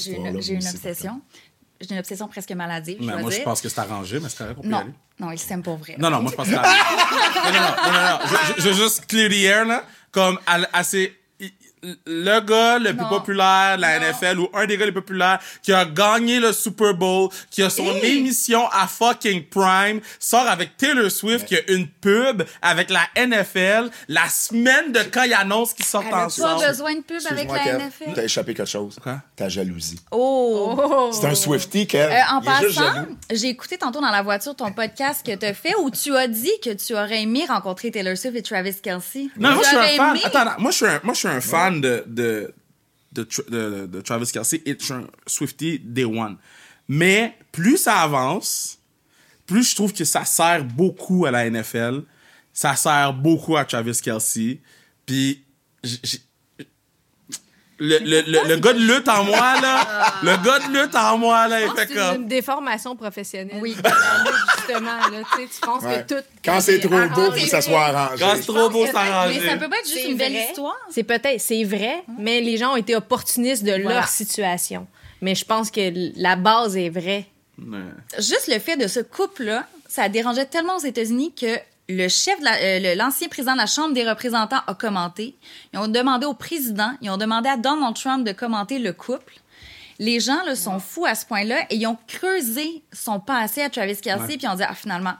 obsession. 0.67 1.21
J'ai 1.81 1.93
une 1.95 1.99
obsession 1.99 2.29
presque 2.29 2.53
maladive, 2.53 2.99
Mais 3.01 3.17
moi, 3.21 3.31
je 3.31 3.40
pense 3.43 3.61
que 3.61 3.69
c'est 3.69 3.81
arrangé, 3.81 4.21
mais 4.21 4.29
c'est 4.29 4.38
correct, 4.38 4.59
y 4.62 4.69
Non, 4.69 4.79
aller. 4.79 4.90
non, 5.19 5.31
il 5.33 5.38
s'aime 5.38 5.62
pour 5.62 5.77
vrai. 5.77 5.97
Non, 5.99 6.11
non, 6.11 6.23
moi, 6.23 6.31
je 6.31 6.37
pense 6.37 6.47
que 6.49 6.53
c'est 6.53 6.59
arrangé. 6.59 6.81
non, 7.45 7.53
non, 7.53 7.61
non, 7.61 7.93
non, 7.93 7.93
non, 7.93 8.09
non. 8.11 8.55
Je, 8.59 8.62
veux 8.69 8.73
juste 8.75 9.07
clear 9.07 9.29
the 9.29 9.45
air, 9.45 9.64
là. 9.64 9.85
Comme, 10.12 10.38
ces- 10.85 11.12
le 12.07 12.40
gars 12.40 12.79
le 12.79 12.92
plus 12.94 13.03
Non. 13.03 13.09
populaire 13.09 13.77
de 13.77 13.83
la 13.83 13.99
Non. 14.01 14.07
NFL 14.09 14.38
ou 14.38 14.49
un 14.55 14.66
des 14.66 14.77
gars 14.77 14.87
les 14.87 14.92
plus 14.92 15.03
populaires 15.03 15.38
qui 15.62 15.73
a 15.73 15.85
gagné 15.85 16.40
le 16.40 16.53
Super 16.53 16.94
Bowl, 16.94 17.29
qui 17.51 17.62
a 17.62 17.70
son 17.70 17.85
Hey. 17.97 18.18
émission 18.18 18.66
à 18.73 18.87
fucking 18.87 19.44
Prime, 19.47 20.01
sort 20.18 20.47
avec 20.49 20.77
Taylor 20.77 21.11
Swift 21.11 21.47
qui 21.47 21.57
a 21.57 21.70
une 21.70 21.87
pub 21.88 22.42
avec 22.62 22.90
la 22.90 23.07
NFL 23.16 23.90
la 24.09 24.29
semaine 24.29 24.92
de 24.92 25.01
quand 25.12 25.25
ils 25.25 25.35
annoncent 25.35 25.75
qu'ils 25.75 25.85
sortent 25.85 26.07
Elle 26.09 26.14
a 26.14 26.16
pas 26.18 26.27
ensemble. 26.27 26.66
besoin 26.66 26.94
de 26.94 27.01
pub 27.03 27.20
avec 27.31 27.51
la 27.51 27.59
Kev, 27.59 27.77
NFL. 27.79 28.12
t'as 28.14 28.25
échappé 28.25 28.55
quelque 28.55 28.68
chose. 28.70 28.97
Quoi? 29.03 29.20
Ta 29.37 29.49
jalousie. 29.49 30.01
Oh! 30.11 30.75
Oh! 30.77 31.11
C'est 31.12 31.27
un 31.27 31.35
Swifty, 31.35 31.87
Kev. 31.87 32.12
Euh, 32.12 32.20
en 32.31 32.40
Il 32.40 32.44
passant, 32.44 33.07
j'ai 33.33 33.49
écouté 33.49 33.77
tantôt 33.79 34.01
dans 34.01 34.11
la 34.11 34.23
voiture 34.23 34.55
ton 34.57 34.73
podcast 34.73 35.25
que 35.25 35.35
tu 35.35 35.47
as 35.47 35.55
fait 35.55 35.75
où 35.81 35.90
tu 35.90 36.16
as 36.16 36.29
dit 36.29 36.53
que 36.62 36.70
tu 36.70 36.94
aurais 36.94 37.23
aimé 37.23 37.44
rencontrer 37.49 37.90
Taylor 37.90 38.16
Swift 38.16 38.37
et 38.37 38.42
Travis 38.42 38.75
Kelsey. 38.83 39.29
Non, 39.38 39.53
moi, 39.55 39.62
je 39.62 39.68
suis 39.68 39.77
un 39.77 39.83
fan. 39.97 40.18
Attends, 40.25 40.38
attends, 40.40 40.61
moi, 40.61 40.70
je 40.70 40.77
suis 40.77 40.87
un, 40.87 41.01
moi, 41.03 41.14
je 41.14 41.18
suis 41.18 41.29
un 41.29 41.40
fan 41.40 41.74
de, 41.81 42.05
de, 42.07 42.53
de, 43.13 43.25
Tra- 43.25 43.49
de- 43.51 43.87
de 43.87 44.01
Travis 44.01 44.31
Kelsey 44.33 44.63
et 44.67 44.77
je 44.79 44.85
suis 44.85 44.93
un 44.95 45.07
Swifty 45.27 45.79
Day 45.79 46.05
One. 46.05 46.37
Mais 46.89 47.37
plus 47.53 47.77
ça 47.79 47.99
avance, 48.01 48.79
plus 49.47 49.71
je 49.71 49.75
trouve 49.75 49.93
que 49.93 50.05
ça 50.05 50.25
sert 50.25 50.65
beaucoup 50.65 51.27
à 51.27 51.31
la 51.31 51.49
NFL. 51.49 52.03
Ça 52.53 52.77
sert 52.77 53.13
beaucoup 53.13 53.57
à 53.57 53.65
Travis 53.65 53.99
Kelsey. 54.03 54.61
Puis, 55.07 55.43
le, 57.79 57.99
le, 57.99 58.21
le, 58.23 58.49
le 58.49 58.57
gars 58.57 58.73
de 58.73 58.79
lutte 58.79 59.09
en 59.09 59.25
moi, 59.25 59.61
là, 59.61 60.13
le 60.23 60.31
gars 60.45 60.59
de 60.61 60.73
lutte 60.83 60.95
en 60.95 61.19
moi, 61.19 61.49
là, 61.49 61.61
il 61.63 61.69
fait 61.71 61.87
que 61.87 61.93
C'est 61.95 61.99
une 62.01 62.13
comme. 62.13 62.27
déformation 62.29 62.95
professionnelle. 62.97 63.59
Oui. 63.61 63.75
Justement, 64.57 64.91
là, 64.97 65.23
tu 65.35 65.43
sais, 65.43 65.49
tu 65.55 65.61
penses 65.61 65.83
Ouais. 65.83 66.05
que 66.09 66.15
tout. 66.15 66.25
Quand 66.45 66.61
c'est 66.61 66.79
trop 66.81 66.95
Ah, 66.97 67.09
beau, 67.09 67.25
faut 67.27 67.33
que 67.33 67.41
ça 67.41 67.61
soit 67.61 67.85
arrangé. 67.87 68.23
Quand 68.25 68.35
c'est 68.37 68.47
trop 68.53 68.71
beau, 68.71 68.87
c'est 68.87 68.97
arrangé. 68.97 69.41
Mais 69.41 69.51
ça 69.51 69.57
peut 69.57 69.69
pas 69.69 69.79
être 69.79 69.89
juste 69.89 70.09
une 70.09 70.17
belle 70.17 70.33
vrai. 70.33 70.47
histoire. 70.49 70.77
C'est 70.91 71.03
peut-être, 71.03 71.41
c'est 71.41 71.65
vrai, 71.65 72.05
mais 72.19 72.41
les 72.41 72.57
gens 72.57 72.73
ont 72.75 72.77
été 72.77 72.95
opportunistes 72.97 73.65
de 73.65 73.73
Voilà. 73.83 74.01
leur 74.01 74.09
situation. 74.09 74.87
Mais 75.21 75.35
je 75.35 75.45
pense 75.45 75.71
que 75.71 75.81
la 76.21 76.37
base 76.37 76.77
est 76.77 76.91
vraie. 76.91 77.27
Ouais. 77.59 77.79
Juste 78.19 78.49
le 78.53 78.59
fait 78.59 78.77
de 78.77 78.87
ce 78.87 79.01
couple-là, 79.01 79.67
ça 79.89 80.09
dérangeait 80.09 80.47
tellement 80.47 80.77
aux 80.77 80.85
États-Unis 80.85 81.33
que 81.41 81.57
le 81.88 82.09
chef, 82.09 82.37
la- 82.40 82.57
euh, 82.57 82.79
le- 82.81 82.94
l'ancien 82.99 83.29
président 83.29 83.53
de 83.53 83.59
la 83.59 83.66
Chambre 83.66 83.94
des 83.94 84.09
représentants 84.09 84.61
a 84.66 84.75
commenté. 84.75 85.37
Ils 85.73 85.79
ont 85.79 85.88
demandé 85.88 86.27
au 86.27 86.35
président, 86.35 86.92
ils 87.03 87.11
ont 87.11 87.16
demandé 87.18 87.49
à 87.49 87.57
Donald 87.57 87.94
Trump 87.97 88.27
de 88.27 88.33
commenter 88.33 88.79
le 88.79 88.92
couple. 88.92 89.35
Les 90.01 90.18
gens 90.18 90.42
là, 90.44 90.57
sont 90.57 90.81
fous 90.81 91.07
à 91.07 91.14
ce 91.14 91.25
point-là 91.25 91.66
et 91.70 91.77
ils 91.77 91.87
ont 91.87 91.97
creusé 92.09 92.83
son 92.92 93.20
passé 93.20 93.62
à 93.62 93.70
Travis 93.70 93.97
Kelsey 94.01 94.20
Ouais. 94.23 94.27
puis 94.37 94.38
ils 94.42 94.49
ont 94.49 94.57
dit 94.57 94.64
ah, 94.66 94.75
finalement 94.75 95.14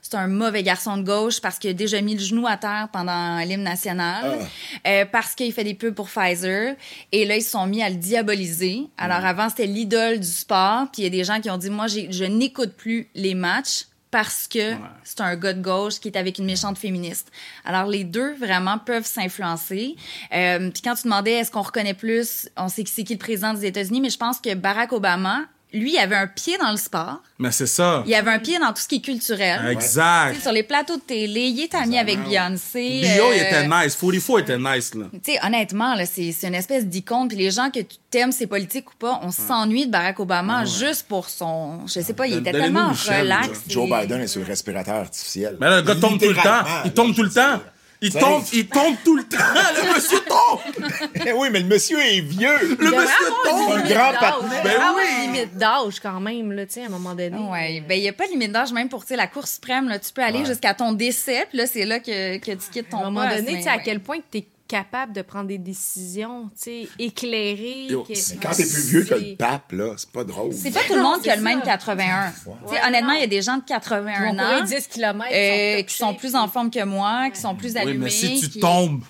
c'est 0.00 0.14
un 0.16 0.26
mauvais 0.28 0.62
garçon 0.62 0.96
de 0.98 1.02
gauche 1.04 1.40
parce 1.40 1.58
qu'il 1.58 1.70
a 1.70 1.72
déjà 1.72 2.00
mis 2.02 2.14
le 2.14 2.20
genou 2.20 2.46
à 2.46 2.56
terre 2.56 2.88
pendant 2.92 3.38
l'hymne 3.38 3.62
national, 3.62 4.38
euh, 4.86 5.04
parce 5.10 5.34
qu'il 5.34 5.50
fait 5.52 5.64
des 5.64 5.74
pubs 5.74 5.94
pour 5.94 6.08
Pfizer. 6.10 6.74
Et 7.12 7.24
là, 7.24 7.36
ils 7.36 7.42
se 7.42 7.50
sont 7.52 7.66
mis 7.66 7.82
à 7.82 7.88
le 7.88 7.94
diaboliser. 7.96 8.82
Alors 8.98 9.24
avant, 9.24 9.48
c'était 9.48 9.66
l'idole 9.66 10.18
du 10.20 10.26
sport. 10.26 10.88
Puis 10.92 11.02
il 11.02 11.04
y 11.04 11.06
a 11.06 11.10
des 11.10 11.24
gens 11.24 11.40
qui 11.40 11.48
ont 11.50 11.56
dit, 11.56 11.70
moi, 11.70 11.86
je 11.86 12.24
n'écoute 12.24 12.72
plus 12.76 13.08
les 13.14 13.34
matchs 13.34 13.86
parce 14.12 14.46
que 14.46 14.74
c'est 15.02 15.22
un 15.22 15.34
gars 15.36 15.54
de 15.54 15.62
gauche 15.62 15.98
qui 15.98 16.08
est 16.08 16.18
avec 16.18 16.38
une 16.38 16.44
méchante 16.44 16.76
féministe. 16.76 17.32
Alors 17.64 17.86
les 17.88 18.04
deux 18.04 18.34
vraiment 18.34 18.78
peuvent 18.78 19.06
s'influencer. 19.06 19.96
Euh, 20.32 20.70
puis 20.70 20.82
quand 20.82 20.94
tu 20.94 21.04
demandais 21.04 21.32
est-ce 21.32 21.50
qu'on 21.50 21.62
reconnaît 21.62 21.94
plus, 21.94 22.48
on 22.56 22.68
sait 22.68 22.84
que 22.84 22.90
c'est 22.90 23.04
qui 23.04 23.14
le 23.14 23.18
président 23.18 23.54
des 23.54 23.64
États-Unis, 23.64 24.02
mais 24.02 24.10
je 24.10 24.18
pense 24.18 24.38
que 24.38 24.54
Barack 24.54 24.92
Obama 24.92 25.40
lui, 25.72 25.94
il 25.94 25.98
avait 25.98 26.16
un 26.16 26.26
pied 26.26 26.58
dans 26.58 26.70
le 26.70 26.76
sport. 26.76 27.22
Mais 27.38 27.50
c'est 27.50 27.66
ça. 27.66 28.04
Il 28.06 28.14
avait 28.14 28.30
un 28.30 28.38
pied 28.38 28.58
dans 28.58 28.72
tout 28.72 28.82
ce 28.82 28.88
qui 28.88 28.96
est 28.96 29.00
culturel. 29.00 29.60
Tu 29.64 29.70
Exact. 29.70 30.40
Sur 30.40 30.52
les 30.52 30.62
plateaux 30.62 30.96
de 30.96 31.02
télé, 31.02 31.48
il 31.48 31.60
est 31.60 31.74
ami 31.74 31.98
avec 31.98 32.22
Beyoncé. 32.22 33.00
Bio, 33.00 33.32
il 33.32 33.40
euh, 33.40 33.46
était 33.46 33.68
nice. 33.68 33.96
44 33.96 34.38
était 34.40 34.58
nice, 34.58 34.94
là. 34.94 35.06
Tu 35.12 35.32
sais, 35.32 35.38
honnêtement, 35.44 35.94
là, 35.94 36.04
c'est, 36.06 36.32
c'est 36.32 36.48
une 36.48 36.54
espèce 36.54 36.86
d'icône. 36.86 37.28
Puis 37.28 37.38
les 37.38 37.50
gens 37.50 37.70
que 37.70 37.80
tu 37.80 37.96
t'aimes, 38.10 38.32
ses 38.32 38.46
politiques 38.46 38.90
ou 38.90 38.96
pas, 38.96 39.20
on 39.22 39.30
s'ennuie 39.30 39.86
de 39.86 39.90
Barack 39.90 40.20
Obama 40.20 40.64
juste 40.64 41.06
pour 41.08 41.28
son. 41.28 41.86
Je 41.86 42.00
sais 42.00 42.14
pas, 42.14 42.26
il 42.26 42.38
était 42.38 42.52
tellement 42.52 42.88
relax. 42.88 43.62
Joe 43.68 43.88
Biden 43.88 44.20
est 44.20 44.26
sur 44.26 44.40
le 44.40 44.46
respirateur 44.46 44.96
artificiel. 44.96 45.56
Mais 45.60 45.68
là, 45.68 45.76
le 45.76 45.82
gars 45.82 45.96
tombe 45.96 46.20
tout 46.20 46.28
le 46.28 46.34
temps. 46.34 46.64
Il 46.84 46.92
tombe 46.92 47.14
tout 47.14 47.22
le 47.22 47.30
temps. 47.30 47.60
Il 48.04 48.12
tombe, 48.12 48.42
il 48.52 48.66
tombe 48.66 48.96
tout 49.04 49.16
le 49.16 49.22
temps. 49.24 49.38
Le 49.38 49.94
monsieur 49.94 50.18
tombe. 50.20 50.88
Eh 51.24 51.32
oui, 51.32 51.48
mais 51.52 51.60
le 51.60 51.66
monsieur 51.66 52.00
est 52.00 52.20
vieux. 52.20 52.58
Le 52.78 52.90
monsieur 52.90 53.28
tombe. 53.44 53.72
un 53.76 53.82
grand 53.82 54.12
patron. 54.18 54.46
Ben 54.64 54.72
ah 54.80 54.92
oui. 54.96 55.02
oui. 55.20 55.26
limite 55.26 55.56
d'âge 55.56 56.00
quand 56.00 56.18
même, 56.20 56.50
là, 56.52 56.66
tu 56.66 56.72
sais, 56.74 56.82
à 56.82 56.86
un 56.86 56.88
moment 56.88 57.14
donné. 57.14 57.36
Ouais, 57.36 57.80
ben 57.88 57.94
il 57.96 58.02
y 58.02 58.08
a 58.08 58.12
pas 58.12 58.26
de 58.26 58.32
limite 58.32 58.50
d'âge 58.52 58.72
même 58.72 58.88
pour 58.88 59.02
tu 59.02 59.08
sais 59.08 59.16
la 59.16 59.28
Cour 59.28 59.46
suprême 59.46 59.88
là, 59.88 59.98
tu 60.00 60.12
peux 60.12 60.22
aller 60.22 60.40
Ouais. 60.40 60.44
jusqu'à 60.46 60.74
ton 60.74 60.92
décès, 60.92 61.46
puis 61.48 61.58
là 61.58 61.66
c'est 61.66 61.84
là 61.84 62.00
que, 62.00 62.38
que 62.38 62.50
tu 62.50 62.70
quittes 62.72 62.88
À 62.88 62.90
ton 62.90 62.98
un 62.98 63.10
moment 63.10 63.22
poste, 63.28 63.36
donné, 63.36 63.52
mais 63.52 63.58
tu 63.58 63.64
sais, 63.64 63.70
à 63.70 63.78
quel 63.78 64.00
point 64.00 64.18
tu 64.30 64.38
es 64.38 64.46
capable 64.72 65.12
de 65.12 65.20
prendre 65.22 65.48
des 65.48 65.58
décisions, 65.58 66.48
tu 66.56 66.62
sais, 66.62 66.88
éclairées. 66.98 67.86
Yo, 67.90 68.02
que- 68.04 68.12
Mais 68.12 68.36
quand 68.42 68.50
t'es 68.56 68.64
plus 68.66 68.82
vieux 68.88 69.04
que 69.04 69.14
le 69.14 69.36
pape, 69.36 69.72
là, 69.72 69.92
c'est 69.98 70.10
pas 70.10 70.24
drôle. 70.24 70.52
C'est 70.54 70.70
pas 70.70 70.80
tout 70.86 70.94
le 70.94 71.02
monde 71.02 71.20
qui 71.20 71.28
a 71.30 71.36
le 71.36 71.42
même 71.42 71.60
ça. 71.60 71.66
81. 71.66 72.32
Tu 72.66 72.74
sais, 72.74 72.80
honnêtement, 72.86 73.12
il 73.12 73.20
y 73.20 73.24
a 73.24 73.26
des 73.26 73.42
gens 73.42 73.56
de 73.56 73.62
Ils 73.68 73.72
vont 73.72 73.78
81 73.80 74.34
courir 74.34 74.42
ans 74.62 74.64
10 74.64 74.88
km. 74.88 75.28
euh, 75.32 75.82
qui 75.82 75.94
sont 75.94 76.14
plus 76.14 76.34
en 76.34 76.48
forme 76.48 76.70
que 76.70 76.82
moi, 76.84 77.28
qui 77.30 77.40
sont 77.40 77.54
plus 77.54 77.72
Oui, 77.72 77.78
allumés. 77.78 77.98
mais 78.04 78.10
si 78.10 78.40
tu 78.40 78.48
qui- 78.48 78.60
tombes. 78.60 79.02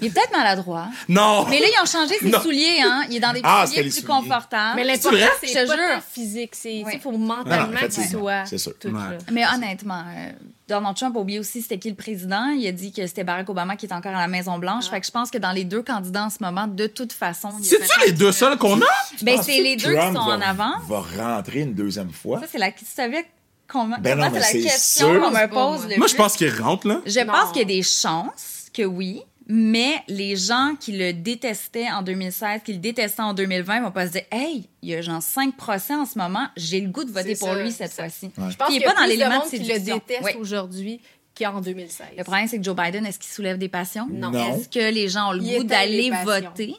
Il 0.00 0.06
est 0.06 0.10
peut-être 0.10 0.32
maladroit. 0.32 0.88
Non. 1.08 1.46
Mais 1.48 1.60
là, 1.60 1.66
ils 1.68 1.82
ont 1.82 1.86
changé 1.86 2.14
ses 2.18 2.28
Non. 2.30 2.40
souliers, 2.40 2.80
hein. 2.82 3.04
Il 3.10 3.16
est 3.16 3.20
dans 3.20 3.32
des 3.32 3.40
Ah, 3.44 3.64
souliers 3.66 3.82
plus 3.82 3.90
souliers. 3.92 4.06
confortables. 4.06 4.76
Mais 4.76 4.84
l'important, 4.84 5.16
vrai? 5.16 5.28
c'est 5.40 5.46
Je 5.48 5.52
te 5.52 5.66
pas 5.66 5.76
jure. 5.76 6.02
physique. 6.12 6.50
C'est, 6.54 6.82
Ouais. 6.84 6.92
il 6.94 7.00
faut 7.00 7.12
mentalement 7.12 7.50
Ah, 7.52 7.66
qu'il 7.66 7.74
effectivement, 7.86 8.20
soit 8.20 8.44
c'est 8.46 8.58
sûr. 8.58 8.72
tout 8.78 8.88
Ouais. 8.88 8.94
là. 8.94 9.18
Mais 9.32 9.44
honnêtement, 9.54 10.02
euh, 10.16 10.30
Donald 10.68 10.96
Trump 10.96 11.16
a 11.16 11.20
oublié 11.20 11.38
aussi 11.38 11.60
c'était 11.62 11.78
qui 11.78 11.90
le 11.90 11.94
président. 11.96 12.46
Il 12.58 12.66
a 12.66 12.72
dit 12.72 12.90
que 12.92 13.06
c'était 13.06 13.22
Barack 13.24 13.48
Obama 13.50 13.76
qui 13.76 13.86
est 13.86 13.92
encore 13.92 14.14
à 14.14 14.20
la 14.20 14.28
Maison 14.28 14.58
Blanche. 14.58 14.88
Fait 14.88 14.98
que 15.00 15.06
je 15.06 15.12
pense 15.12 15.30
que 15.30 15.38
dans 15.38 15.52
les 15.52 15.64
deux 15.64 15.82
candidats 15.82 16.24
en 16.24 16.30
ce 16.30 16.38
moment, 16.40 16.66
de 16.66 16.86
toute 16.86 17.12
façon, 17.12 17.50
il 17.58 17.64
y 17.64 17.68
a 17.68 17.70
C'est-tu 17.70 17.82
peut-être- 17.82 18.06
les 18.06 18.12
deux 18.12 18.32
seuls 18.32 18.56
qu'on 18.58 18.80
a? 18.80 18.86
Ben, 19.22 19.40
c'est 19.42 19.60
les 19.60 19.76
deux 19.76 19.90
qui 19.90 19.96
Trump 19.96 20.16
sont 20.16 20.24
va- 20.24 20.36
en 20.36 20.40
avant. 20.40 20.72
Va 20.88 21.00
rentrer 21.36 21.60
une 21.60 21.74
deuxième 21.74 22.10
fois? 22.10 22.40
Ça, 22.40 22.46
c'est 22.50 22.58
la 22.58 22.72
tu 22.72 22.84
savais 22.86 23.26
comment, 23.68 23.96
Ben 24.00 24.16
non, 24.16 24.24
comment 24.24 24.36
mais 24.36 24.42
c'est 24.42 24.58
la 24.58 24.70
question 24.70 25.12
sûr. 25.12 25.20
qu'on 25.22 25.30
me 25.30 25.46
pose 25.48 25.80
moi. 25.82 25.86
le 25.90 25.96
Moi, 25.98 26.06
je 26.06 26.12
plus? 26.14 26.22
pense 26.22 26.36
qu'il 26.36 26.50
rentre, 26.62 26.88
là. 26.88 27.00
Je 27.06 27.20
Non. 27.20 27.32
pense 27.32 27.48
qu'il 27.52 27.58
y 27.58 27.64
a 27.64 27.76
des 27.76 27.82
chances 27.82 28.66
que 28.72 28.82
oui, 28.82 29.22
mais 29.46 29.94
les 30.08 30.36
gens 30.36 30.74
qui 30.80 30.92
le 30.92 31.12
détestaient 31.12 31.90
en 31.90 32.02
2016, 32.02 32.62
qui 32.64 32.72
le 32.72 32.78
détestaient 32.78 33.22
en 33.22 33.34
2020, 33.34 33.82
vont 33.82 33.90
pas 33.90 34.06
se 34.06 34.12
dire 34.12 34.22
Hey, 34.32 34.68
il 34.82 34.88
y 34.90 34.94
a 34.94 35.02
genre 35.02 35.22
5 35.22 35.56
procès 35.56 35.94
en 35.94 36.06
ce 36.06 36.18
moment, 36.18 36.46
j'ai 36.56 36.80
le 36.80 36.88
goût 36.88 37.04
de 37.04 37.10
voter 37.12 37.36
pour 37.36 37.48
ça, 37.48 37.62
lui 37.62 37.70
cette 37.72 37.92
fois-ci. 37.92 38.30
Je 38.36 38.56
pense 38.56 38.68
qu'il 38.68 38.76
est 38.76 38.80
y 38.80 38.84
a 38.84 38.90
pas 38.92 38.96
dans 38.96 39.02
plus 39.06 39.10
l'élément 39.10 39.30
de 39.30 39.34
de 39.34 39.40
monde 39.40 39.50
qui 39.50 39.58
le 39.72 39.78
déteste 39.80 40.22
Oui. 40.22 40.32
aujourd'hui 40.38 41.00
qu'en 41.38 41.60
2016. 41.60 42.06
Le 42.16 42.22
problème, 42.24 42.46
c'est 42.48 42.58
que 42.58 42.64
Joe 42.64 42.76
Biden, 42.76 43.04
est-ce 43.06 43.18
qu'il 43.18 43.32
soulève 43.32 43.58
des 43.58 43.68
passions? 43.68 44.06
Non. 44.10 44.30
Non. 44.30 44.56
Est-ce 44.56 44.68
que 44.68 44.92
les 44.92 45.08
gens 45.08 45.30
ont 45.30 45.32
le 45.32 45.42
Il 45.42 45.58
goût 45.58 45.64
d'aller 45.64 46.10
voter? 46.24 46.76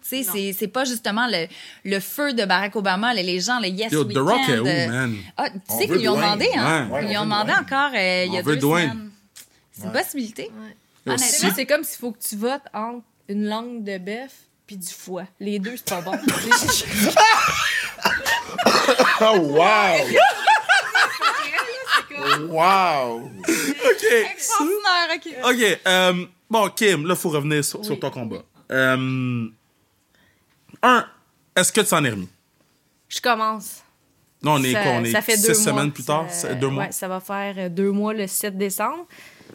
Tu 0.00 0.22
sais, 0.22 0.22
Non. 0.22 0.32
c'est, 0.32 0.52
c'est 0.58 0.68
pas 0.68 0.84
justement 0.84 1.26
le, 1.30 1.46
le 1.84 2.00
feu 2.00 2.32
de 2.32 2.44
Barack 2.46 2.74
Obama, 2.76 3.12
les- 3.12 3.22
les 3.24 3.40
gens, 3.40 3.58
le 3.60 3.68
Yes 3.68 3.92
Yo, 3.92 4.04
The 4.04 4.16
Rock 4.16 4.40
est 4.48 4.58
où, 4.58 4.66
euh, 4.66 4.86
man? 4.88 5.14
Ah, 5.36 5.50
tu 5.50 5.58
sais 5.76 5.86
qu'ils 5.86 5.96
lui 5.96 6.08
ont 6.08 6.14
demandé, 6.16 6.48
hein? 6.56 6.86
Ouais. 6.86 6.86
Ils 6.86 6.92
Ouais, 7.04 7.08
lui 7.10 7.16
on 7.18 7.20
ont 7.20 7.24
demandé 7.24 7.50
Dwayne. 7.52 7.64
encore 7.64 7.90
euh, 7.94 8.24
il 8.26 8.32
y 8.32 8.38
a 8.38 8.42
deux 8.42 8.56
Dwayne. 8.56 8.90
semaines. 8.90 9.10
C'est 9.72 9.82
une 9.82 9.90
Ouais. 9.90 10.02
possibilité. 10.02 10.50
Honnêtement, 11.14 11.26
si- 11.48 11.50
c'est 11.54 11.66
comme 11.66 11.84
s'il 11.84 11.98
faut 11.98 12.12
que 12.12 12.18
tu 12.18 12.36
votes 12.36 12.62
entre 12.72 13.04
une 13.28 13.46
langue 13.48 13.84
de 13.84 13.98
bœuf 13.98 14.32
puis 14.66 14.76
du 14.76 14.88
foie. 14.92 15.24
Les 15.40 15.58
deux, 15.58 15.76
c'est 15.76 15.88
pas 15.88 16.00
bon. 16.02 16.12
Oh, 19.20 19.36
wow! 19.38 19.98
wow! 22.48 23.18
OK. 23.26 24.04
Extraordinaire, 24.32 25.08
OK. 25.14 25.26
OK. 25.44 25.80
euh, 25.86 26.26
bon, 26.48 26.68
Kim, 26.70 27.06
là, 27.06 27.14
il 27.14 27.20
faut 27.20 27.28
revenir 27.30 27.64
sur, 27.64 27.84
sur 27.84 27.94
Oui. 27.94 28.00
ton 28.00 28.10
combat. 28.10 28.42
Euh, 28.70 29.46
un, 30.82 31.06
est-ce 31.56 31.72
que 31.72 31.80
tu 31.80 31.88
t'en 31.88 32.04
es 32.04 32.10
remis? 32.10 32.28
Je 33.08 33.20
commence. 33.20 33.82
Là, 34.42 34.52
on 34.52 34.62
est 34.62 34.72
ça, 34.72 34.82
quoi? 34.82 34.92
On 34.92 35.04
est 35.04 35.10
ça 35.12 35.22
fait 35.22 35.36
six 35.36 35.46
deux 35.48 35.54
semaines 35.54 35.84
mois. 35.86 35.94
plus 35.94 36.04
tard? 36.04 36.30
Ça- 36.30 36.54
deux 36.54 36.68
mois? 36.68 36.84
Ouais, 36.84 36.92
ça 36.92 37.08
va 37.08 37.20
faire 37.20 37.68
deux 37.70 37.90
mois 37.90 38.14
le 38.14 38.26
7 38.26 38.56
décembre. 38.56 39.06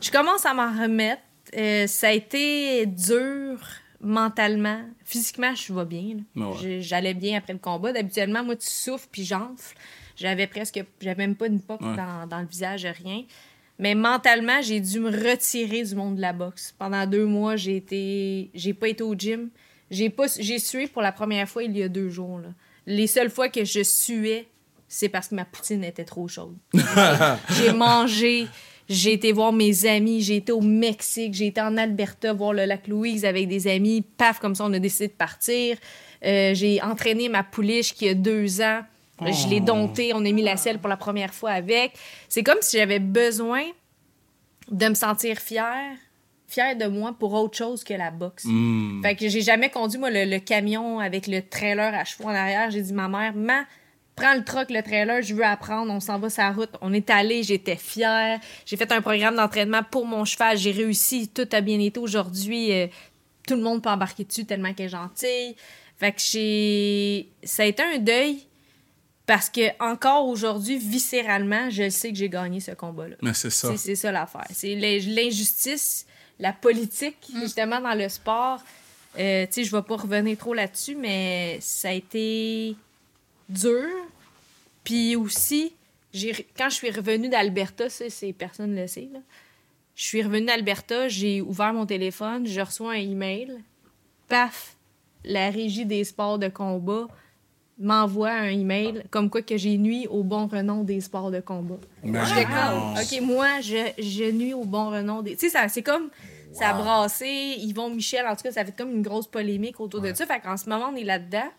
Je 0.01 0.11
commence 0.11 0.45
à 0.45 0.53
m'en 0.53 0.71
remettre. 0.71 1.21
Euh, 1.57 1.87
ça 1.87 2.07
a 2.07 2.11
été 2.11 2.85
dur 2.85 3.59
mentalement. 4.01 4.81
Physiquement, 5.05 5.53
je 5.55 5.73
vais 5.73 5.85
bien. 5.85 6.17
Ouais. 6.35 6.81
J'allais 6.81 7.13
bien 7.13 7.37
après 7.37 7.53
le 7.53 7.59
combat. 7.59 7.93
D'habituellement, 7.93 8.43
moi, 8.43 8.55
tu 8.55 8.67
souffles 8.69 9.07
puis 9.11 9.23
j'enfle. 9.23 9.75
J'avais 10.15 10.47
presque... 10.47 10.83
J'avais 11.01 11.15
même 11.27 11.35
pas 11.35 11.47
une 11.47 11.61
poque 11.61 11.81
Ouais. 11.81 11.95
dans, 11.95 12.27
dans 12.27 12.39
le 12.39 12.47
visage, 12.47 12.85
rien. 13.03 13.23
Mais 13.79 13.95
mentalement, 13.95 14.61
j'ai 14.61 14.79
dû 14.79 14.99
me 14.99 15.09
retirer 15.09 15.83
du 15.83 15.95
monde 15.95 16.17
de 16.17 16.21
la 16.21 16.33
boxe. 16.33 16.73
Pendant 16.77 17.05
deux 17.07 17.25
mois, 17.25 17.55
j'ai 17.55 17.77
été... 17.77 18.51
J'ai 18.53 18.73
pas 18.73 18.89
été 18.89 19.03
au 19.03 19.15
gym. 19.15 19.49
J'ai 19.89 20.09
pas... 20.09 20.25
J'ai 20.39 20.59
sué 20.59 20.87
pour 20.87 21.01
la 21.01 21.11
première 21.11 21.47
fois 21.47 21.63
il 21.63 21.75
y 21.77 21.81
a 21.83 21.89
deux 21.89 22.09
jours. 22.09 22.39
là. 22.39 22.49
Les 22.85 23.07
seules 23.07 23.29
fois 23.29 23.47
que 23.49 23.63
je 23.63 23.81
suais, 23.83 24.47
c'est 24.87 25.09
parce 25.09 25.29
que 25.29 25.35
ma 25.35 25.45
poutine 25.45 25.83
était 25.83 26.03
trop 26.03 26.27
chaude. 26.27 26.55
j'ai 27.57 27.71
mangé, 27.73 28.47
j'ai 28.89 29.13
été 29.13 29.31
voir 29.31 29.53
mes 29.53 29.85
amis, 29.85 30.21
j'ai 30.21 30.37
été 30.37 30.51
au 30.51 30.61
Mexique, 30.61 31.33
j'ai 31.33 31.47
été 31.47 31.61
en 31.61 31.77
Alberta 31.77 32.33
voir 32.33 32.53
le 32.53 32.65
lac 32.65 32.87
Louise 32.87 33.25
avec 33.25 33.47
des 33.47 33.67
amis. 33.67 34.03
Paf, 34.17 34.39
comme 34.39 34.55
ça, 34.55 34.65
on 34.65 34.73
a 34.73 34.79
décidé 34.79 35.07
de 35.07 35.13
partir. 35.13 35.77
Euh, 36.25 36.53
j'ai 36.53 36.81
entraîné 36.81 37.29
ma 37.29 37.43
pouliche 37.43 37.93
qui 37.93 38.07
a 38.09 38.13
deux 38.13 38.61
ans. 38.61 38.81
Je 39.21 39.47
l'ai 39.47 39.61
domptée, 39.61 40.11
on 40.13 40.25
a 40.25 40.31
mis 40.31 40.41
la 40.41 40.57
selle 40.57 40.79
pour 40.79 40.89
la 40.89 40.97
première 40.97 41.33
fois 41.33 41.51
avec. 41.51 41.93
C'est 42.27 42.43
comme 42.43 42.57
si 42.61 42.77
j'avais 42.77 42.99
besoin 42.99 43.63
de 44.69 44.87
me 44.87 44.95
sentir 44.95 45.37
fière, 45.37 45.95
fière 46.47 46.75
de 46.75 46.87
moi 46.87 47.15
pour 47.17 47.33
autre 47.33 47.57
chose 47.57 47.83
que 47.85 47.93
la 47.93 48.11
boxe. 48.11 48.43
Hmm. 48.45 49.01
Fait 49.01 49.15
que 49.15 49.29
j'ai 49.29 49.41
jamais 49.41 49.69
conduit, 49.69 49.99
moi, 49.99 50.09
le, 50.09 50.25
le 50.25 50.39
camion 50.39 50.99
avec 50.99 51.27
le 51.27 51.41
trailer 51.41 51.93
à 51.93 52.03
chevaux 52.03 52.25
en 52.27 52.33
arrière. 52.33 52.69
J'ai 52.69 52.81
dit, 52.81 52.93
ma 52.93 53.07
mère, 53.07 53.33
ma, 53.33 53.63
prends 54.15 54.33
le 54.35 54.43
truck, 54.43 54.69
le 54.69 54.81
trailer, 54.83 55.21
je 55.21 55.33
veux 55.33 55.43
apprendre, 55.45 55.91
on 55.91 55.99
s'en 55.99 56.19
va 56.19 56.27
la 56.37 56.51
route. 56.51 56.69
On 56.81 56.93
est 56.93 57.09
allé, 57.09 57.43
j'étais 57.43 57.75
fière. 57.75 58.39
J'ai 58.65 58.77
fait 58.77 58.91
un 58.91 59.01
programme 59.01 59.35
d'entraînement 59.35 59.81
pour 59.89 60.05
mon 60.05 60.23
cheval, 60.25 60.57
j'ai 60.57 60.71
réussi, 60.71 61.27
tout 61.29 61.47
a 61.51 61.61
bien 61.61 61.79
été 61.79 61.99
aujourd'hui. 61.99 62.71
euh, 62.71 62.87
tout 63.47 63.55
le 63.55 63.61
monde 63.61 63.81
peut 63.83 63.89
embarquer 63.89 64.23
dessus 64.23 64.45
tellement 64.45 64.73
qu'elle 64.73 64.85
est 64.85 64.89
gentille. 64.89 65.55
Fait 65.97 66.11
que 66.13 66.21
j'ai. 66.21 67.29
Ça 67.43 67.63
a 67.63 67.65
été 67.65 67.83
un 67.83 67.97
deuil 67.97 68.39
parce 69.25 69.49
que, 69.49 69.61
encore 69.83 70.27
aujourd'hui, 70.27 70.77
viscéralement, 70.77 71.69
je 71.69 71.89
sais 71.89 72.11
que 72.11 72.17
j'ai 72.17 72.29
gagné 72.29 72.59
ce 72.59 72.71
combat-là. 72.71 73.15
Mais 73.21 73.33
c'est 73.33 73.49
ça. 73.49 73.75
C'est- 73.77 73.95
ça 73.95 74.11
l'affaire. 74.11 74.45
C'est 74.51 74.75
l'in- 74.75 74.99
l'injustice, 75.07 76.05
la 76.39 76.51
politique, 76.53 77.17
justement, 77.41 77.79
dans 77.81 77.93
le 77.95 78.07
sport. 78.09 78.59
Euh, 79.19 79.45
tu 79.45 79.53
sais, 79.53 79.63
je 79.63 79.75
vais 79.75 79.81
pas 79.83 79.95
revenir 79.95 80.37
trop 80.37 80.53
là-dessus, 80.53 80.95
mais 80.95 81.57
ça 81.61 81.89
a 81.89 81.91
été 81.93 82.75
dur. 83.53 83.87
Puis 84.83 85.15
aussi, 85.15 85.73
j'ai 86.13 86.33
quand 86.57 86.69
je 86.69 86.75
suis 86.75 86.91
revenue 86.91 87.29
d'Alberta, 87.29 87.89
ça, 87.89 88.05
c'est 88.09 88.33
personne 88.33 88.73
ne 88.75 88.81
le 88.81 88.87
sait, 88.87 89.09
là. 89.13 89.19
Je 89.95 90.03
suis 90.03 90.23
revenue 90.23 90.47
d'Alberta, 90.47 91.07
j'ai 91.07 91.39
ouvert 91.41 91.71
mon 91.73 91.85
téléphone, 91.85 92.47
je 92.47 92.59
reçois 92.61 92.93
un 92.93 92.95
email. 92.95 93.53
Paf! 94.27 94.75
La 95.23 95.49
régie 95.51 95.85
des 95.85 96.03
sports 96.03 96.39
de 96.39 96.47
combat 96.49 97.07
m'envoie 97.79 98.31
un 98.31 98.49
email 98.49 99.03
comme 99.09 99.29
quoi 99.29 99.41
que 99.41 99.55
j'ai 99.55 99.77
nuit 99.77 100.07
au 100.07 100.23
bon 100.23 100.47
renom 100.47 100.83
des 100.83 100.99
sports 101.01 101.31
de 101.31 101.39
combat. 101.39 101.77
OK, 102.99 103.21
moi, 103.21 103.61
je, 103.61 103.77
je 103.99 104.31
nuis 104.31 104.53
au 104.53 104.65
bon 104.65 104.89
renom 104.89 105.21
des. 105.21 105.33
Tu 105.35 105.45
sais, 105.45 105.49
ça- 105.49 105.67
c'est 105.69 105.83
comme. 105.83 106.09
Ça 106.51 106.69
a 106.69 106.73
brassé. 106.73 107.55
Yvon 107.59 107.89
Michel, 107.89 108.27
en 108.27 108.35
tout 108.35 108.43
cas, 108.43 108.51
ça 108.51 108.63
fait 108.65 108.75
comme 108.75 108.91
une 108.91 109.01
grosse 109.01 109.25
polémique 109.27 109.79
autour 109.79 110.01
de 110.01 110.13
ça. 110.13 110.25
Fait 110.27 110.39
qu'en 110.39 110.55
ce 110.57 110.69
moment, 110.69 110.89
on 110.93 110.95
est 110.95 111.03
là-dedans. 111.03 111.49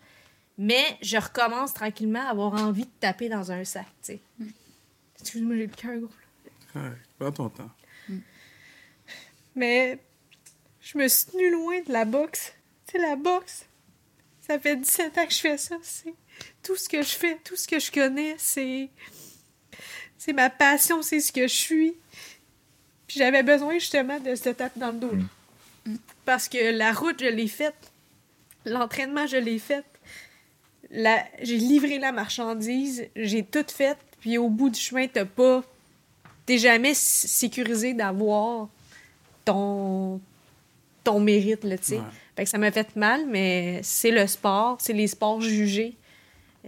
Mais 0.57 0.97
je 1.01 1.17
recommence 1.17 1.73
tranquillement 1.73 2.21
à 2.27 2.29
avoir 2.31 2.53
envie 2.53 2.85
de 2.85 2.91
taper 2.99 3.27
dans 3.29 3.51
un 3.51 3.63
sac, 3.65 3.85
tu 4.03 4.13
sais. 4.13 4.19
Excuse-moi, 5.19 5.55
j'ai 5.57 5.67
le 5.67 5.73
cœur 5.75 5.97
gros. 5.97 6.09
là. 6.75 6.81
Ouais, 6.81 6.95
prends 7.19 7.31
ton 7.31 7.49
temps. 7.49 7.71
Mais 9.55 9.99
je 10.81 10.97
me 10.97 11.07
suis 11.07 11.31
tenue 11.31 11.49
loin 11.51 11.81
de 11.81 11.91
la 11.91 12.05
boxe. 12.05 12.53
Tu 12.87 12.93
sais, 12.93 12.97
la 12.99 13.15
boxe, 13.15 13.65
ça 14.41 14.59
fait 14.59 14.75
17 14.75 15.17
ans 15.17 15.25
que 15.25 15.33
je 15.33 15.39
fais 15.39 15.57
ça. 15.57 15.77
C'est 15.81 16.13
tout 16.61 16.75
ce 16.75 16.89
que 16.89 17.01
je 17.01 17.15
fais, 17.15 17.37
tout 17.43 17.55
ce 17.55 17.67
que 17.67 17.79
je 17.79 17.91
connais, 17.91 18.35
c'est. 18.37 18.89
C'est 20.17 20.33
ma 20.33 20.49
passion, 20.49 21.01
c'est 21.01 21.19
ce 21.19 21.31
que 21.31 21.43
je 21.47 21.53
suis. 21.53 21.93
Puis 23.07 23.19
j'avais 23.19 23.43
besoin 23.43 23.73
justement 23.75 24.19
de 24.19 24.35
cette 24.35 24.57
tape 24.57 24.77
dans 24.77 24.91
le 24.91 24.99
dos. 24.99 25.11
Parce 26.25 26.49
que 26.49 26.71
la 26.71 26.91
route, 26.93 27.19
je 27.19 27.27
l'ai 27.27 27.47
faite. 27.47 27.91
L'entraînement, 28.65 29.27
je 29.27 29.37
l'ai 29.37 29.59
fait. 29.59 29.85
La... 30.95 31.23
J'ai 31.41 31.57
livré 31.57 31.99
la 31.99 32.11
marchandise, 32.11 33.05
j'ai 33.15 33.43
tout 33.43 33.65
fait. 33.69 33.97
Puis 34.19 34.37
au 34.37 34.49
bout 34.49 34.69
du 34.69 34.79
chemin, 34.79 35.07
t'as 35.07 35.25
pas. 35.25 35.63
T'es 36.45 36.57
jamais 36.57 36.93
sécurisé 36.95 37.93
d'avoir 37.93 38.69
ton, 39.43 40.19
ton 41.03 41.19
mérite, 41.19 41.63
là, 41.63 41.77
tu 41.77 41.83
sais. 41.85 41.95
Ouais. 41.97 42.03
Fait 42.35 42.43
que 42.43 42.49
ça 42.49 42.57
m'a 42.57 42.71
fait 42.71 42.95
mal, 42.95 43.25
mais 43.27 43.79
c'est 43.83 44.11
le 44.11 44.27
sport, 44.27 44.77
c'est 44.79 44.93
les 44.93 45.07
sports 45.07 45.41
jugés. 45.41 45.95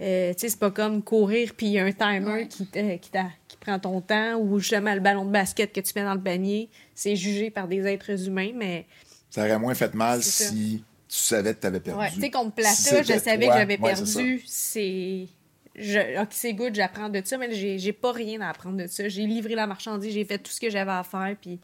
Euh, 0.00 0.32
tu 0.32 0.40
sais, 0.40 0.48
c'est 0.50 0.58
pas 0.60 0.70
comme 0.70 1.02
courir 1.02 1.54
puis 1.56 1.66
il 1.66 1.72
y 1.72 1.78
a 1.80 1.84
un 1.84 1.90
timer 1.92 2.46
qui, 2.48 2.66
te- 2.66 2.96
qui, 2.98 3.10
t'a- 3.10 3.32
qui 3.48 3.56
prend 3.56 3.80
ton 3.80 4.00
temps 4.00 4.36
ou 4.38 4.60
justement 4.60 4.94
le 4.94 5.00
ballon 5.00 5.24
de 5.24 5.30
basket 5.32 5.72
que 5.72 5.80
tu 5.80 5.92
mets 5.96 6.04
dans 6.04 6.14
le 6.14 6.20
panier. 6.20 6.68
C'est 6.94 7.16
jugé 7.16 7.50
par 7.50 7.66
des 7.66 7.84
êtres 7.84 8.28
humains, 8.28 8.52
mais 8.54 8.86
Ça 9.28 9.40
aurait 9.42 9.58
moins 9.58 9.74
fait 9.74 9.92
mal 9.94 10.22
si 10.22 10.84
tu 11.08 11.16
savais 11.16 11.54
que 11.54 11.60
tu 11.60 11.66
avais 11.66 11.80
perdu. 11.80 12.00
ouais, 12.00 12.10
tu 12.10 12.20
sais, 12.20 12.30
contre 12.30 12.54
Plata, 12.54 13.02
je 13.02 13.18
savais 13.18 13.46
toi, 13.46 13.54
que 13.54 13.58
j'avais 13.58 13.78
ouais, 13.80 13.94
perdu. 13.94 14.42
C'est. 14.46 15.26
Je... 15.74 16.20
Ok, 16.20 16.28
c'est 16.30 16.54
good, 16.54 16.74
j'apprends 16.74 17.08
de 17.08 17.22
ça, 17.24 17.38
mais 17.38 17.54
j'ai 17.54 17.92
pas 17.92 18.12
rien 18.12 18.40
à 18.40 18.50
apprendre 18.50 18.76
de 18.76 18.86
ça. 18.86 19.08
J'ai 19.08 19.26
livré 19.26 19.54
la 19.54 19.66
marchandise, 19.66 20.12
j'ai 20.12 20.24
fait 20.24 20.38
tout 20.38 20.50
ce 20.50 20.60
que 20.60 20.70
j'avais 20.70 20.92
à 20.92 21.02
faire, 21.02 21.34
puis. 21.40 21.58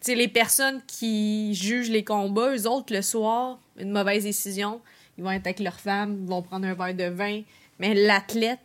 Tu 0.00 0.12
sais, 0.12 0.14
les 0.14 0.28
personnes 0.28 0.80
qui 0.86 1.54
jugent 1.54 1.90
les 1.90 2.04
combats, 2.04 2.54
eux 2.54 2.66
autres, 2.66 2.94
le 2.94 3.02
soir, 3.02 3.58
une 3.76 3.90
mauvaise 3.90 4.24
décision, 4.24 4.80
ils 5.18 5.24
vont 5.24 5.30
être 5.30 5.46
avec 5.46 5.60
leur 5.60 5.78
femme, 5.78 6.20
ils 6.22 6.26
vont 6.26 6.40
prendre 6.40 6.66
un 6.66 6.72
verre 6.72 6.94
de 6.94 7.14
vin. 7.14 7.42
Mais 7.78 7.92
l'athlète, 7.92 8.60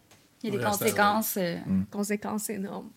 Il 0.47 0.53
y 0.53 0.57
a 0.57 0.59
des 0.59 0.65
conséquences. 0.65 1.33
euh, 1.37 1.57
conséquence 1.91 2.49
énorme. 2.49 2.89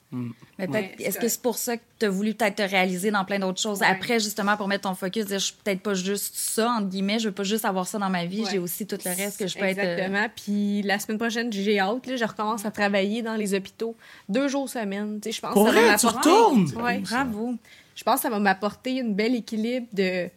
Mais 0.59 0.67
peut-être, 0.67 0.99
Ouais, 0.99 1.05
est-ce 1.07 1.19
que 1.19 1.29
c'est 1.29 1.43
pour 1.43 1.57
ça 1.59 1.77
que 1.77 1.83
tu 1.99 2.07
as 2.07 2.11
voulu 2.11 2.35
peut-être 2.35 2.57
te 2.57 2.63
réaliser 2.63 3.11
dans 3.11 3.25
plein 3.25 3.39
d'autres 3.39 3.61
choses 3.61 3.81
Ouais. 3.81 3.87
après, 3.87 4.19
justement, 4.21 4.57
pour 4.57 4.67
mettre 4.69 4.89
ton 4.89 4.95
focus, 4.95 5.27
dire 5.27 5.39
je 5.39 5.45
suis 5.47 5.55
peut-être 5.63 5.81
pas 5.83 5.95
juste 5.95 6.35
ça, 6.35 6.71
entre 6.71 6.89
guillemets, 6.89 7.19
je 7.19 7.29
veux 7.29 7.35
pas 7.35 7.43
juste 7.43 7.65
avoir 7.65 7.87
ça 7.87 7.99
dans 7.99 8.09
ma 8.11 8.25
vie, 8.25 8.43
Ouais. 8.43 8.51
j'ai 8.51 8.59
aussi 8.59 8.87
tout 8.87 8.99
le 9.05 9.11
reste 9.11 9.39
que 9.39 9.47
je 9.47 9.59
peux 9.59 9.65
être. 9.65 9.79
euh, 9.79 9.97
Exactement. 9.97 10.27
Puis 10.35 10.83
la 10.83 10.99
semaine 10.99 11.19
prochaine, 11.19 11.53
j'ai 11.53 11.79
hâte. 11.79 12.07
Là, 12.07 12.17
je 12.17 12.25
recommence 12.25 12.65
à 12.65 12.71
travailler 12.71 13.23
dans 13.23 13.35
les 13.35 13.55
hôpitaux 13.55 13.97
deux 14.29 14.49
jours 14.49 14.69
semaine. 14.69 15.21
Tu 15.21 15.29
sais, 15.31 15.37
Je 15.37 15.41
pense 15.43 15.53
Pour 15.53 15.67
que 15.67 15.75
ça 15.75 15.81
va 15.81 15.87
m'apporter- 15.89 16.19
retournes? 16.31 16.73
Ouais. 16.83 16.99
Bravo. 17.01 17.55
Je 17.95 18.05
pense 18.05 18.17
que 18.17 18.21
ça 18.23 18.31
va 18.31 18.39
m'apporter 18.39 18.93
une 18.99 19.15
belle 19.15 19.35
équilibre 19.35 19.87
de 19.93 20.29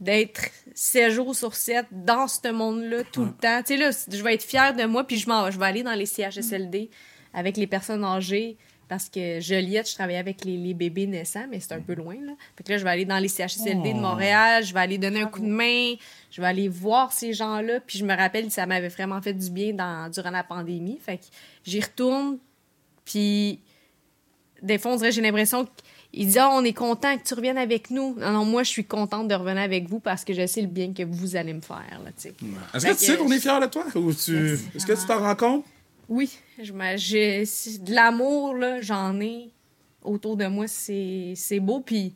d'être 0.00 0.50
7 0.74 1.10
jours 1.10 1.34
sur 1.34 1.54
7 1.54 1.86
dans 1.90 2.28
ce 2.28 2.50
monde-là 2.52 3.02
tout 3.12 3.24
le 3.24 3.32
temps. 3.32 3.62
Tu 3.62 3.74
sais, 3.74 3.76
là, 3.78 3.90
je 4.10 4.22
vais 4.22 4.34
être 4.34 4.42
fière 4.42 4.74
de 4.74 4.84
moi, 4.84 5.04
puis 5.06 5.16
je, 5.16 5.28
m'en- 5.28 5.50
je 5.50 5.58
vais 5.58 5.66
aller 5.66 5.82
dans 5.82 5.94
les 5.94 6.06
CHSLD 6.06 6.90
avec 7.32 7.56
les 7.56 7.66
personnes 7.66 8.04
âgées. 8.04 8.56
Parce 8.88 9.08
que 9.08 9.40
Joliette, 9.40 9.88
je 9.90 9.94
travaillais 9.96 10.18
avec 10.20 10.44
les, 10.44 10.56
les 10.56 10.72
bébés 10.72 11.08
naissants, 11.08 11.46
mais 11.50 11.58
c'est 11.58 11.72
un 11.72 11.80
peu 11.80 11.94
loin. 11.94 12.14
Là. 12.24 12.34
Fait 12.56 12.62
que 12.62 12.70
là, 12.70 12.78
je 12.78 12.84
vais 12.84 12.90
aller 12.90 13.04
dans 13.04 13.18
les 13.18 13.26
CHSLD 13.26 13.94
de 13.94 13.98
Montréal, 13.98 14.62
je 14.64 14.72
vais 14.72 14.78
aller 14.78 14.96
donner 14.96 15.22
un 15.22 15.26
coup 15.26 15.40
de 15.40 15.46
main, 15.48 15.94
je 16.30 16.40
vais 16.40 16.46
aller 16.46 16.68
voir 16.68 17.12
ces 17.12 17.32
gens-là. 17.32 17.80
Puis 17.84 17.98
je 17.98 18.04
me 18.04 18.14
rappelle, 18.16 18.48
ça 18.52 18.64
m'avait 18.64 18.86
vraiment 18.86 19.20
fait 19.20 19.32
du 19.32 19.50
bien 19.50 19.72
dans, 19.72 20.08
durant 20.08 20.30
la 20.30 20.44
pandémie. 20.44 21.00
Fait 21.04 21.16
que 21.18 21.24
j'y 21.64 21.80
retourne, 21.80 22.38
puis 23.04 23.58
des 24.62 24.78
fois, 24.78 24.92
on 24.92 24.96
dirait, 24.96 25.10
j'ai 25.10 25.20
l'impression 25.20 25.66
qu'il 26.12 26.26
dit 26.28 26.38
Ah, 26.38 26.50
on 26.52 26.64
est 26.64 26.72
content 26.72 27.16
que 27.18 27.22
tu 27.24 27.34
reviennes 27.34 27.58
avec 27.58 27.90
nous. 27.90 28.14
Non, 28.18 28.30
non, 28.32 28.44
moi, 28.44 28.62
je 28.62 28.70
suis 28.70 28.84
contente 28.84 29.28
de 29.28 29.34
revenir 29.34 29.62
avec 29.62 29.88
vous 29.88 30.00
parce 30.00 30.24
que 30.24 30.32
je 30.34 30.46
sais 30.46 30.60
le 30.62 30.66
bien 30.68 30.92
que 30.92 31.02
vous 31.02 31.36
allez 31.36 31.52
me 31.52 31.60
faire. 31.60 32.00
Là. 32.04 32.10
Est-ce 32.74 32.86
que 32.86 32.92
tu 32.92 33.04
sais 33.04 33.16
qu'on 33.16 33.30
est 33.30 33.38
fiers 33.40 33.60
de 33.60 33.66
toi? 33.66 33.84
Ou 33.94 34.12
tu... 34.12 34.54
Est-ce 34.74 34.86
que 34.86 34.92
tu 34.98 35.06
t'en 35.06 35.18
rends 35.20 35.36
compte? 35.36 35.64
Oui, 36.08 36.30
je, 36.62 36.72
de 37.84 37.94
l'amour, 37.94 38.54
là, 38.54 38.80
j'en 38.80 39.18
ai 39.20 39.50
autour 40.04 40.36
de 40.36 40.46
moi, 40.46 40.68
c'est, 40.68 41.32
c'est 41.34 41.58
beau. 41.58 41.80
Puis, 41.80 42.12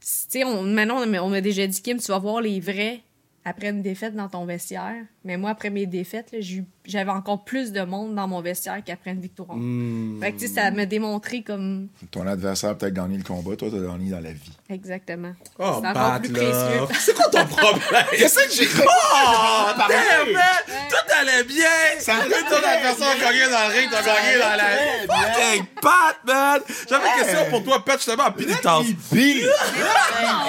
tu 0.00 0.06
sais, 0.08 0.44
on, 0.44 0.62
maintenant, 0.64 1.00
on 1.02 1.06
m'a- 1.06 1.22
on 1.22 1.28
m'a 1.28 1.40
déjà 1.40 1.66
dit, 1.66 1.80
Kim, 1.80 1.98
tu 1.98 2.08
vas 2.08 2.18
voir 2.18 2.40
les 2.40 2.58
vrais 2.58 3.00
après 3.44 3.68
une 3.70 3.80
défaite 3.82 4.16
dans 4.16 4.28
ton 4.28 4.44
vestiaire. 4.44 5.04
Mais 5.24 5.36
moi, 5.36 5.50
après 5.50 5.70
mes 5.70 5.86
défaites, 5.86 6.32
là, 6.32 6.38
j'ai 6.40 6.56
eu- 6.56 6.64
j'avais 6.84 7.10
encore 7.10 7.44
plus 7.44 7.72
de 7.72 7.82
monde 7.82 8.14
dans 8.14 8.26
mon 8.28 8.40
vestiaire 8.40 8.82
qu'après 8.84 9.12
une 9.12 9.20
victoire. 9.20 9.54
Hmm. 9.56 10.20
Fait 10.20 10.32
que, 10.32 10.38
tu 10.40 10.48
sais, 10.48 10.54
ça 10.54 10.70
m'a 10.70 10.84
démontré 10.86 11.42
comme. 11.42 11.88
Ton 12.10 12.26
adversaire 12.26 12.70
a 12.70 12.74
peut-être 12.74 12.94
gagné 12.94 13.16
le 13.18 13.24
combat, 13.24 13.54
toi, 13.56 13.68
t'as 13.70 13.78
gagné 13.78 14.10
dans 14.10 14.20
la 14.20 14.32
vie. 14.32 14.52
Exactement. 14.68 15.32
Oh, 15.58 15.78
c'est 15.80 15.88
encore 15.88 15.92
Pat, 15.92 16.22
plus 16.22 16.32
précieux. 16.32 16.86
C'est 16.98 17.14
quoi 17.14 17.26
ton 17.30 17.44
problème? 17.46 18.04
Qu'est-ce 18.16 18.34
que 18.34 18.52
j'ai 18.64 18.68
Oh, 18.82 19.70
parlé. 19.76 19.94
damn, 19.94 20.32
man! 20.32 20.42
Tout 20.88 21.12
allait 21.20 21.44
bien! 21.44 21.68
Ça 22.00 22.16
allait 22.16 22.28
Même 22.28 22.44
ton 22.50 22.58
bien, 22.60 22.68
adversaire 22.68 23.08
a 23.10 23.14
bien. 23.14 23.24
gagné 23.30 23.50
dans 23.52 23.68
le 23.68 23.74
ring, 23.74 23.88
t'as 23.90 24.02
gagné 24.02 24.38
dans 24.38 24.56
la 24.56 24.68
bien. 25.06 25.32
Fucking 25.34 25.64
Pat, 25.80 26.16
man! 26.26 26.60
J'avais 26.88 27.06
une 27.08 27.24
question 27.24 27.50
pour 27.50 27.62
toi, 27.64 27.84
Pat, 27.84 27.96
justement, 27.96 28.24
en 28.24 28.32
pénitence. 28.32 28.86
Pire! 29.12 29.48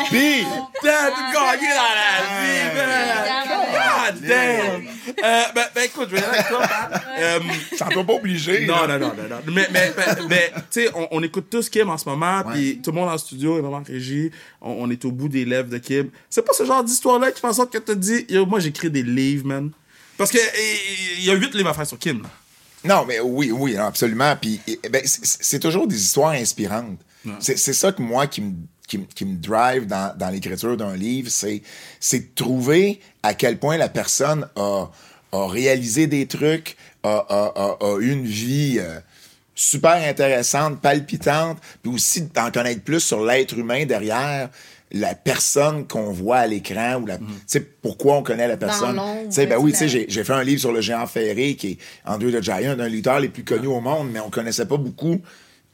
Pire! 0.10 0.48
T'as 0.82 1.10
gagné 1.10 1.68
dans 1.70 1.94
la 2.00 2.14
vie, 2.40 2.76
man! 2.76 3.44
God 3.74 4.28
damn! 4.28 4.88
Euh, 5.08 5.44
ben, 5.56 5.66
ben, 5.76 5.84
écoute, 5.86 6.08
je 6.10 6.16
vais 6.16 6.22
y 6.22 6.24
aller 6.24 6.38
avec 6.38 6.48
toi, 6.48 6.68
Pat. 6.68 7.04
Euh, 7.20 7.40
Ça 7.78 7.86
t'en 7.94 8.06
pas 8.06 8.14
obligé. 8.14 8.66
non, 8.66 8.88
non, 8.88 9.00
non, 9.00 9.08
non, 9.16 9.30
non. 9.30 9.36
Mais, 9.52 9.68
mais, 9.72 9.94
mais, 9.98 10.06
mais, 10.30 10.52
tu 10.72 10.84
sais, 10.84 10.90
on, 10.96 11.08
on 11.12 11.24
écoute 11.24 11.48
tous 11.50 11.70
Kim 11.70 11.90
en 11.90 11.98
ce 11.98 12.08
moment, 12.08 12.44
puis 12.52 12.80
tout 12.82 12.92
le 12.92 12.98
monde 12.98 13.10
en 13.10 13.18
studio, 13.18 13.58
et 13.58 13.62
vraiment 13.62 13.78
en 13.78 13.84
régie, 13.84 14.32
on, 14.62 14.72
on 14.80 14.90
est 14.90 15.04
au 15.06 15.12
bout 15.12 15.30
des 15.30 15.46
lèvres 15.46 15.70
de 15.70 15.78
Kim. 15.78 16.10
C'est 16.30 16.44
pas 16.46 16.54
ce 16.54 16.66
genre 16.66 16.84
d'histoire-là 16.84 17.32
qui 17.32 17.42
fait 17.42 17.48
en 17.48 17.54
sorte 17.54 17.72
que 17.74 17.78
tu 17.80 17.86
te 17.86 17.92
dis, 17.94 18.26
Yo, 18.30 18.46
moi 18.46 18.60
j'écris 18.60 18.90
des 18.92 19.04
livres, 19.04 19.46
man. 19.48 19.72
Parce 20.18 20.32
que 20.32 20.38
eh, 20.38 20.80
il 21.20 21.26
y 21.26 21.30
a 21.32 21.34
huit 21.34 21.54
livres 21.56 21.70
à 21.70 21.74
faire 21.74 21.88
sur 21.88 21.98
Kim. 22.00 22.22
là. 22.24 22.30
Non, 22.86 23.06
mais 23.08 23.20
oui, 23.22 23.52
oui, 23.52 23.78
absolument. 23.78 24.36
Puis, 24.40 24.60
eh, 24.68 24.78
ben, 24.90 25.02
c'est- 25.06 25.60
toujours 25.60 25.88
des 25.88 25.96
histoires 26.02 26.32
inspirantes. 26.32 27.00
C'est 27.40 27.58
c'est 27.58 27.72
ça 27.74 27.92
que 27.94 28.02
moi 28.02 28.28
qui 28.28 28.42
me 28.42 28.52
qui, 28.88 28.98
me- 28.98 29.06
qui 29.06 29.26
me 29.26 29.38
drive 29.38 29.86
dans, 29.88 30.16
dans 30.18 30.30
l'écriture 30.30 30.76
d'un 30.78 30.96
livre, 30.96 31.30
c'est 31.32 31.62
de 32.20 32.26
trouver 32.36 33.00
à 33.24 33.34
quel 33.34 33.58
point 33.58 33.78
la 33.78 33.90
personne 33.90 34.48
a, 34.56 34.90
a 35.32 35.48
réalisé 35.48 36.08
des 36.08 36.26
trucs, 36.28 36.76
a, 37.04 37.10
a, 37.10 37.54
a, 37.56 37.78
a 37.86 38.00
eu 38.00 38.12
une 38.12 38.26
vie 38.26 38.78
euh, 38.80 39.00
super 39.56 39.94
intéressante, 40.08 40.82
palpitante, 40.82 41.58
puis 41.82 41.92
aussi 41.94 42.22
d'en 42.24 42.52
connaître 42.52 42.82
plus 42.82 43.00
sur 43.00 43.24
l'être 43.24 43.58
humain 43.58 43.86
derrière 43.86 44.50
la 44.96 45.16
personne 45.16 45.88
qu'on 45.88 46.12
voit 46.12 46.38
à 46.38 46.48
l'écran 46.48 47.02
ou 47.02 47.08
la 47.08 47.18
tu 47.18 47.24
sais 47.48 47.62
pourquoi 47.62 48.18
on 48.18 48.22
connaît 48.24 48.48
la 48.48 48.58
personne. 48.58 48.96
tu 49.26 49.32
sais 49.32 49.48
ben 49.48 49.58
oui 49.58 49.72
tu 49.72 49.90
sais 49.90 50.06
j'ai 50.08 50.24
fait 50.24 50.34
un 50.34 50.44
livre 50.44 50.60
sur 50.60 50.72
le 50.72 50.82
géant 50.82 51.08
ferré 51.08 51.56
qui 51.56 51.68
est 51.72 51.78
André 52.06 52.32
the 52.32 52.44
Giant 52.44 52.74
un 52.74 52.76
des 52.76 52.90
lutteurs 52.90 53.20
les 53.20 53.30
plus 53.30 53.44
connus 53.44 53.66
au 53.68 53.80
monde 53.82 54.10
mais 54.12 54.20
on 54.20 54.30
connaissait 54.30 54.68
pas 54.68 54.78
beaucoup 54.78 55.20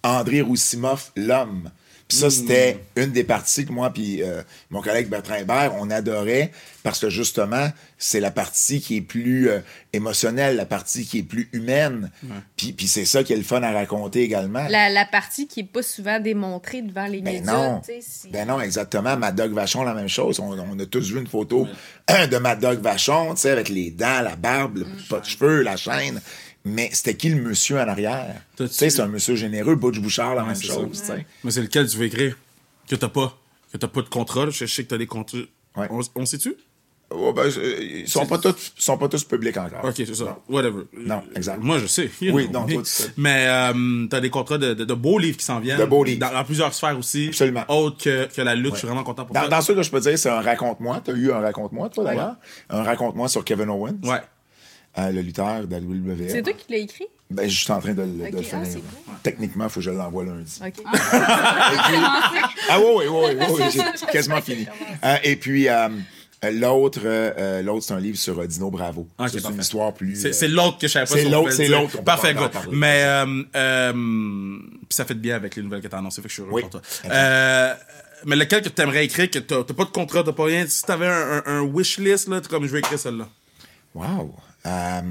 André 0.03 0.39
Roussimoff 0.39 1.11
l'homme 1.17 1.69
puis 2.09 2.17
ça 2.17 2.29
c'était 2.31 2.79
une 2.97 3.11
des 3.11 3.23
parties 3.23 3.65
que 3.65 3.71
moi 3.71 3.91
puis 3.93 4.21
euh, 4.23 4.41
mon 4.71 4.81
collègue 4.81 5.07
Bertrand 5.09 5.35
Hébert 5.35 5.73
on 5.79 5.89
adorait 5.91 6.51
parce 6.83 6.99
que 6.99 7.09
justement 7.09 7.69
c'est 7.97 8.19
la 8.19 8.31
partie 8.31 8.81
qui 8.81 8.97
est 8.97 9.01
plus 9.01 9.47
euh, 9.49 9.59
émotionnelle 9.93 10.55
la 10.55 10.65
partie 10.65 11.05
qui 11.05 11.19
est 11.19 11.23
plus 11.23 11.47
humaine 11.53 12.09
puis 12.57 12.73
puis 12.73 12.87
c'est 12.87 13.05
ça 13.05 13.23
qui 13.23 13.33
est 13.33 13.37
le 13.37 13.43
fun 13.43 13.61
à 13.61 13.71
raconter 13.71 14.23
également 14.23 14.67
La, 14.69 14.89
la 14.89 15.05
partie 15.05 15.47
qui 15.47 15.59
est 15.61 15.63
pas 15.71 15.83
souvent 15.83 16.19
démontrée 16.19 16.81
devant 16.81 17.05
les 17.05 17.21
ben 17.21 17.35
médias. 17.35 17.53
non. 17.53 17.79
tu 17.81 17.93
sais, 17.93 17.99
c'est- 18.01 18.31
Ben 18.31 18.47
non, 18.47 18.59
exactement. 18.59 19.15
Mad 19.15 19.35
Dog 19.35 19.53
Vachon, 19.53 19.83
la 19.83 19.93
même 19.93 20.07
chose. 20.09 20.39
On, 20.39 20.57
on 20.57 20.79
a 20.79 20.85
tous 20.85 21.11
vu 21.11 21.19
une 21.19 21.27
photo 21.27 21.67
de 22.09 22.37
Mad 22.37 22.59
Dog 22.59 22.79
Vachon, 22.81 23.33
tu 23.35 23.41
sais, 23.41 23.51
avec 23.51 23.69
les 23.69 23.91
dents, 23.91 24.21
la 24.21 24.35
barbe, 24.35 24.77
le 24.79 24.85
pas 25.09 25.19
de 25.19 25.25
cheveux, 25.25 25.61
la 25.61 25.77
chaîne. 25.77 26.19
Mais 26.65 26.89
c'était 26.91 27.15
qui 27.15 27.29
le 27.29 27.41
monsieur 27.41 27.77
en 27.77 27.87
arrière? 27.87 28.35
Tu 28.57 28.67
sais, 28.67 28.89
c'est 28.89 29.01
un 29.01 29.07
monsieur 29.07 29.35
généreux. 29.35 29.75
Butch 29.75 29.99
Bouchard, 29.99 30.35
la 30.35 30.43
même 30.43 30.61
chose, 30.61 30.89
ça. 30.93 31.15
Mais 31.43 31.51
c'est 31.51 31.61
lequel 31.61 31.87
tu 31.87 31.97
veux 31.97 32.05
écrire? 32.05 32.35
Que 32.87 32.95
t'as 32.95 33.07
pas. 33.09 33.37
Que 33.71 33.77
t'as 33.77 33.87
pas 33.87 34.01
de 34.01 34.09
contrat. 34.09 34.45
là. 34.45 34.51
Je 34.51 34.65
sais 34.65 34.83
que 34.83 34.89
t'as 34.89 34.97
des 34.97 35.07
contrats. 35.07 35.37
Ouais. 35.77 35.87
On, 35.89 36.01
on 36.15 36.25
sait-tu? 36.25 36.55
Oh, 37.11 37.33
ben, 37.33 37.49
ils 37.81 38.07
sont 38.07 38.27
pas 38.27 38.37
tous, 38.37 38.71
sont 38.77 38.95
pas 38.97 39.07
tous 39.07 39.23
publics 39.23 39.57
encore. 39.57 39.83
Ok, 39.83 39.93
c'est 39.97 40.13
ça. 40.13 40.37
Whatever. 40.47 40.83
Non, 40.95 41.23
exact. 41.35 41.57
Moi, 41.59 41.79
je 41.79 41.87
sais. 41.87 42.07
Oui, 42.21 42.47
non, 42.53 42.67
toi, 42.67 42.83
tu 42.83 42.89
sais. 42.89 43.11
Mais 43.17 43.45
euh, 43.47 44.05
t'as 44.07 44.19
des 44.19 44.29
contrats 44.29 44.59
de, 44.59 44.75
de, 44.75 44.85
de 44.85 44.93
beaux 44.93 45.17
livres 45.17 45.37
qui 45.37 45.43
s'en 45.45 45.59
viennent. 45.59 45.79
De 45.79 45.85
beaux 45.85 46.03
livres. 46.03 46.19
Dans, 46.19 46.31
dans 46.31 46.43
plusieurs 46.43 46.71
sphères 46.73 46.97
aussi. 46.99 47.29
Absolument. 47.29 47.63
Autres 47.67 48.03
que, 48.03 48.25
que 48.27 48.41
la 48.43 48.53
lutte. 48.53 48.73
Je 48.73 48.79
suis 48.79 48.87
vraiment 48.87 49.03
content 49.03 49.25
pour 49.25 49.33
Dans, 49.33 49.39
toi. 49.41 49.49
dans 49.49 49.61
ceux 49.61 49.73
que 49.73 49.81
je 49.81 49.89
peux 49.89 49.99
dire, 49.99 50.19
c'est 50.19 50.29
un 50.29 50.41
raconte-moi. 50.41 51.01
Tu 51.03 51.09
as 51.09 51.13
eu 51.15 51.31
un 51.31 51.39
raconte-moi, 51.39 51.89
toi, 51.89 52.03
d'ailleurs. 52.03 52.35
Un 52.69 52.83
raconte-moi 52.83 53.27
sur 53.27 53.43
Kevin 53.43 53.69
Owens, 53.69 53.95
Ouais. 54.03 54.21
Euh, 54.97 55.11
le 55.11 55.21
lutteur 55.21 55.67
de 55.67 55.71
la 55.75 55.79
WWE. 55.79 56.27
C'est 56.29 56.41
toi 56.41 56.53
qui 56.53 56.71
l'as 56.71 56.79
écrit? 56.79 57.05
Ben, 57.29 57.47
je 57.47 57.55
suis 57.63 57.71
en 57.71 57.79
train 57.79 57.93
de, 57.93 58.01
le- 58.01 58.31
de 58.31 58.37
ah, 58.51 58.57
bon. 58.63 58.81
Techniquement, 59.21 59.65
il 59.65 59.69
faut 59.69 59.79
que 59.79 59.85
je 59.85 59.91
l'envoie 59.91 60.25
lundi. 60.25 60.59
OK. 60.65 60.83
Ah 62.71 62.79
oui, 62.79 62.85
oui, 62.87 63.05
oui, 63.09 63.35
oui, 63.39 63.45
oui, 63.59 63.63
j'ai 63.99 64.05
quasiment 64.11 64.41
fini. 64.41 64.67
Euh, 65.03 65.15
et 65.23 65.35
puis, 65.35 65.67
euh, 65.69 65.89
l'autre, 66.51 67.01
euh, 67.03 67.61
l'autre, 67.61 67.83
c'est 67.85 67.93
un 67.93 67.99
livre 67.99 68.17
sur 68.17 68.39
euh, 68.39 68.47
Dino 68.47 68.69
Bravo. 68.69 69.07
C'est 69.27 69.41
parfait. 69.41 69.55
une 69.55 69.61
histoire 69.61 69.93
plus... 69.93 70.15
C'est 70.15 70.33
c'est 70.33 70.47
l'autre 70.47 70.77
que 70.77 70.87
je 70.87 70.93
savais 70.93 71.05
pas 71.05 71.13
c'est 71.15 71.29
l'autre, 71.29 71.51
c'est 71.51 71.67
l'autre, 71.67 72.01
Parfait, 72.03 72.33
parler. 72.33 72.49
Mais 72.71 73.03
euh, 73.03 73.43
euh, 73.55 73.91
puis 73.93 74.95
ça 74.95 75.05
fait 75.05 75.15
de 75.15 75.19
bien 75.19 75.35
avec 75.35 75.55
les 75.55 75.63
nouvelles 75.63 75.81
que 75.81 75.87
t'as 75.87 75.97
annoncées, 75.99 76.21
fait 76.21 76.27
que 76.27 76.33
je 76.33 76.33
suis 76.33 76.43
heureux 76.43 76.51
Oui. 76.53 76.61
pour 76.63 76.71
toi. 76.71 76.81
Euh, 77.11 77.73
mais 78.25 78.35
lequel 78.35 78.61
que 78.61 78.69
t'aimerais 78.69 79.05
écrire, 79.05 79.29
que 79.29 79.39
t'as 79.39 79.63
t'as 79.63 79.73
pas 79.73 79.85
de 79.85 79.89
contrat, 79.89 80.23
t'as 80.23 80.33
pas 80.33 80.45
rien, 80.45 80.65
si 80.67 80.83
t'avais 80.83 81.07
un, 81.07 81.37
un, 81.37 81.43
un 81.45 81.61
wish 81.61 81.97
list, 81.99 82.27
là, 82.27 82.41
comme 82.49 82.65
je 82.65 82.71
vais 82.71 82.79
écrire 82.79 82.99
celle-là. 82.99 83.27
Wow. 83.95 84.33
Euh, 84.65 85.01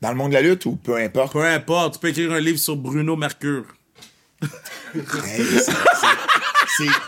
dans 0.00 0.08
le 0.10 0.14
monde 0.14 0.30
de 0.30 0.34
la 0.34 0.42
lutte 0.42 0.64
ou 0.66 0.76
peu 0.76 0.96
importe. 0.96 1.32
Peu 1.34 1.44
importe, 1.44 1.94
tu 1.94 2.00
peux 2.00 2.08
écrire 2.08 2.32
un 2.32 2.40
livre 2.40 2.58
sur 2.58 2.76
Bruno 2.76 3.16
Mercure. 3.16 3.64
Hey, 5.24 5.44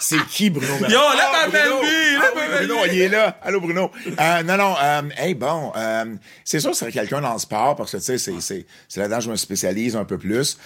c'est- 0.00 0.26
qui, 0.28 0.50
Bruno? 0.50 0.74
Yo, 0.86 0.88
là, 0.90 1.30
Ah, 1.32 1.46
ma 1.46 1.48
belle 1.48 1.68
Bruno! 1.70 1.82
vie, 1.82 2.12
là, 2.14 2.20
Ah 2.22 2.30
ma 2.34 2.40
oui, 2.42 2.48
belle 2.50 2.66
Bruno, 2.68 2.84
il 2.92 3.00
est 3.00 3.08
là. 3.08 3.38
Allô, 3.42 3.60
Bruno. 3.60 3.90
Euh, 4.20 4.42
non, 4.42 4.56
non. 4.58 4.74
Euh, 4.80 5.02
hey, 5.16 5.34
bon, 5.34 5.72
euh, 5.76 6.14
c'est 6.44 6.60
sûr 6.60 6.72
que 6.72 6.76
c'est 6.76 6.92
quelqu'un 6.92 7.20
dans 7.22 7.32
le 7.32 7.38
sport 7.38 7.74
parce 7.76 7.92
que, 7.92 7.96
tu 7.96 8.18
sais, 8.18 8.40
c'est- 8.40 8.66
là-dedans 8.96 9.18
que 9.18 9.24
je 9.24 9.30
me 9.30 9.36
spécialise 9.36 9.96
un 9.96 10.04
peu 10.04 10.18
plus. 10.18 10.58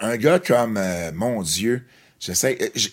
Un 0.00 0.16
gars 0.16 0.38
comme, 0.38 0.80
mon 1.14 1.42
Dieu, 1.42 1.84
euh, 2.28 2.32
j'ai- 2.74 2.92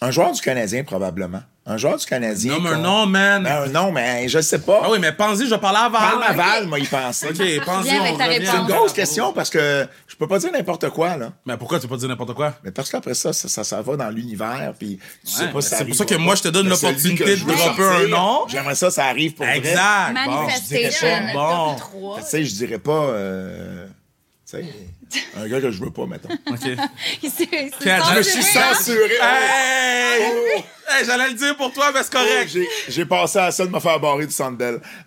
un 0.00 0.10
joueur 0.10 0.32
du 0.32 0.40
Canadien, 0.40 0.82
probablement. 0.84 1.42
Un 1.68 1.76
joueur 1.78 1.96
du 1.96 2.06
Canadien. 2.06 2.52
Non, 2.52 2.60
mais 2.60 2.70
un 2.70 2.78
nom, 2.78 3.06
man. 3.06 3.42
Ben, 3.42 3.62
un 3.64 3.66
nom, 3.66 3.90
mais 3.90 4.28
je 4.28 4.40
sais 4.40 4.60
pas. 4.60 4.82
Ah 4.84 4.88
oui, 4.88 4.98
mais 5.00 5.10
pensez, 5.10 5.46
je 5.46 5.50
vais 5.50 5.58
parler 5.58 5.80
à 5.80 5.88
Val. 5.88 6.00
Parle 6.00 6.22
à 6.22 6.32
Val, 6.32 6.66
moi, 6.68 6.78
il 6.78 6.86
pense. 6.86 7.24
OK, 7.28 7.64
pensez. 7.64 7.90
C'est 7.90 8.56
une 8.56 8.66
grosse 8.66 8.92
question 8.92 9.32
parce 9.32 9.50
que 9.50 9.84
je 10.06 10.14
peux 10.14 10.28
pas 10.28 10.38
dire 10.38 10.52
n'importe 10.52 10.90
quoi, 10.90 11.16
là. 11.16 11.32
Mais 11.44 11.56
pourquoi 11.56 11.80
tu 11.80 11.88
peux 11.88 11.94
pas 11.94 11.98
dire 11.98 12.08
n'importe 12.08 12.34
quoi? 12.34 12.54
Mais 12.62 12.70
parce 12.70 12.88
qu'après 12.88 13.14
ça, 13.14 13.32
ça, 13.32 13.48
ça, 13.48 13.64
ça 13.64 13.82
va 13.82 13.96
dans 13.96 14.10
l'univers, 14.10 14.74
puis 14.78 15.00
tu 15.24 15.32
sais 15.32 15.48
pas 15.48 15.60
si 15.60 15.70
ça 15.70 15.78
c'est 15.78 15.86
pour 15.86 15.96
ça 15.96 16.04
que 16.04 16.14
moi, 16.14 16.34
pas. 16.34 16.36
je 16.36 16.42
te 16.44 16.48
donne 16.48 16.68
l'opportunité 16.68 17.24
de 17.24 17.36
je 17.36 17.44
dropper 17.44 17.82
un 17.82 18.08
nom. 18.08 18.46
J'aimerais 18.46 18.76
ça, 18.76 18.92
ça 18.92 19.06
arrive 19.06 19.34
pour 19.34 19.44
vrai. 19.44 19.58
Exact. 19.58 20.14
Bon. 20.24 20.36
Manifestation. 20.36 21.08
Bon. 21.34 21.70
Top 21.72 21.78
3. 21.80 22.18
Tu 22.20 22.26
sais, 22.26 22.44
je 22.44 22.54
dirais 22.54 22.78
pas, 22.78 22.92
euh, 22.92 23.86
sais, 24.46 24.64
un 25.36 25.48
gars 25.48 25.60
que 25.60 25.70
je 25.70 25.82
veux 25.82 25.90
pas, 25.90 26.06
mettons. 26.06 26.28
OK. 26.46 26.60
Il 27.22 27.30
s'est- 27.30 27.48
il 27.50 27.50
s'est 27.50 27.70
Quel- 27.82 28.02
Je 28.12 28.16
me 28.18 28.22
suis 28.22 28.42
censuré. 28.42 28.74
censuré. 28.74 29.14
Hey! 29.20 30.64
Hey, 30.88 31.04
J'allais 31.04 31.28
le 31.30 31.34
dire 31.34 31.56
pour 31.56 31.72
toi, 31.72 31.90
mais 31.92 32.02
c'est 32.02 32.10
Oh, 32.14 32.18
correct. 32.18 32.50
j'ai- 32.52 32.68
J'ai 32.88 33.04
passé 33.06 33.38
à 33.40 33.50
ça 33.50 33.66
de 33.66 33.70
me 33.72 33.80
faire 33.80 33.98
barrer 33.98 34.26
du 34.26 34.32
centre. 34.32 34.56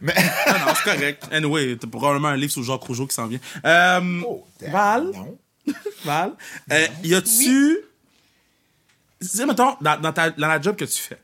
Mais. 0.02 0.14
Non, 0.14 0.54
non, 0.66 0.74
c'est 0.76 0.84
correct. 0.96 1.24
Anyway, 1.32 1.78
t'as 1.80 1.88
probablement 1.88 2.28
un 2.30 2.36
livre 2.38 2.52
sur 2.52 2.64
Jacques 2.64 2.84
Rougeau 2.84 3.08
qui 3.08 3.16
s'en 3.16 3.28
vient. 3.28 3.40
Euh, 3.66 4.22
Oh, 4.26 4.46
Val, 4.62 5.06
Non. 5.14 5.38
Val, 6.04 6.34
euh, 6.72 6.88
y 7.04 7.14
a-tu... 7.16 7.78
Dis, 9.22 9.46
mettons, 9.46 9.76
dans, 9.82 10.00
dans, 10.00 10.14
ta, 10.14 10.30
dans 10.32 10.48
la 10.48 10.62
job 10.62 10.76
que 10.76 10.86
tu 10.86 11.02
fais, 11.02 11.18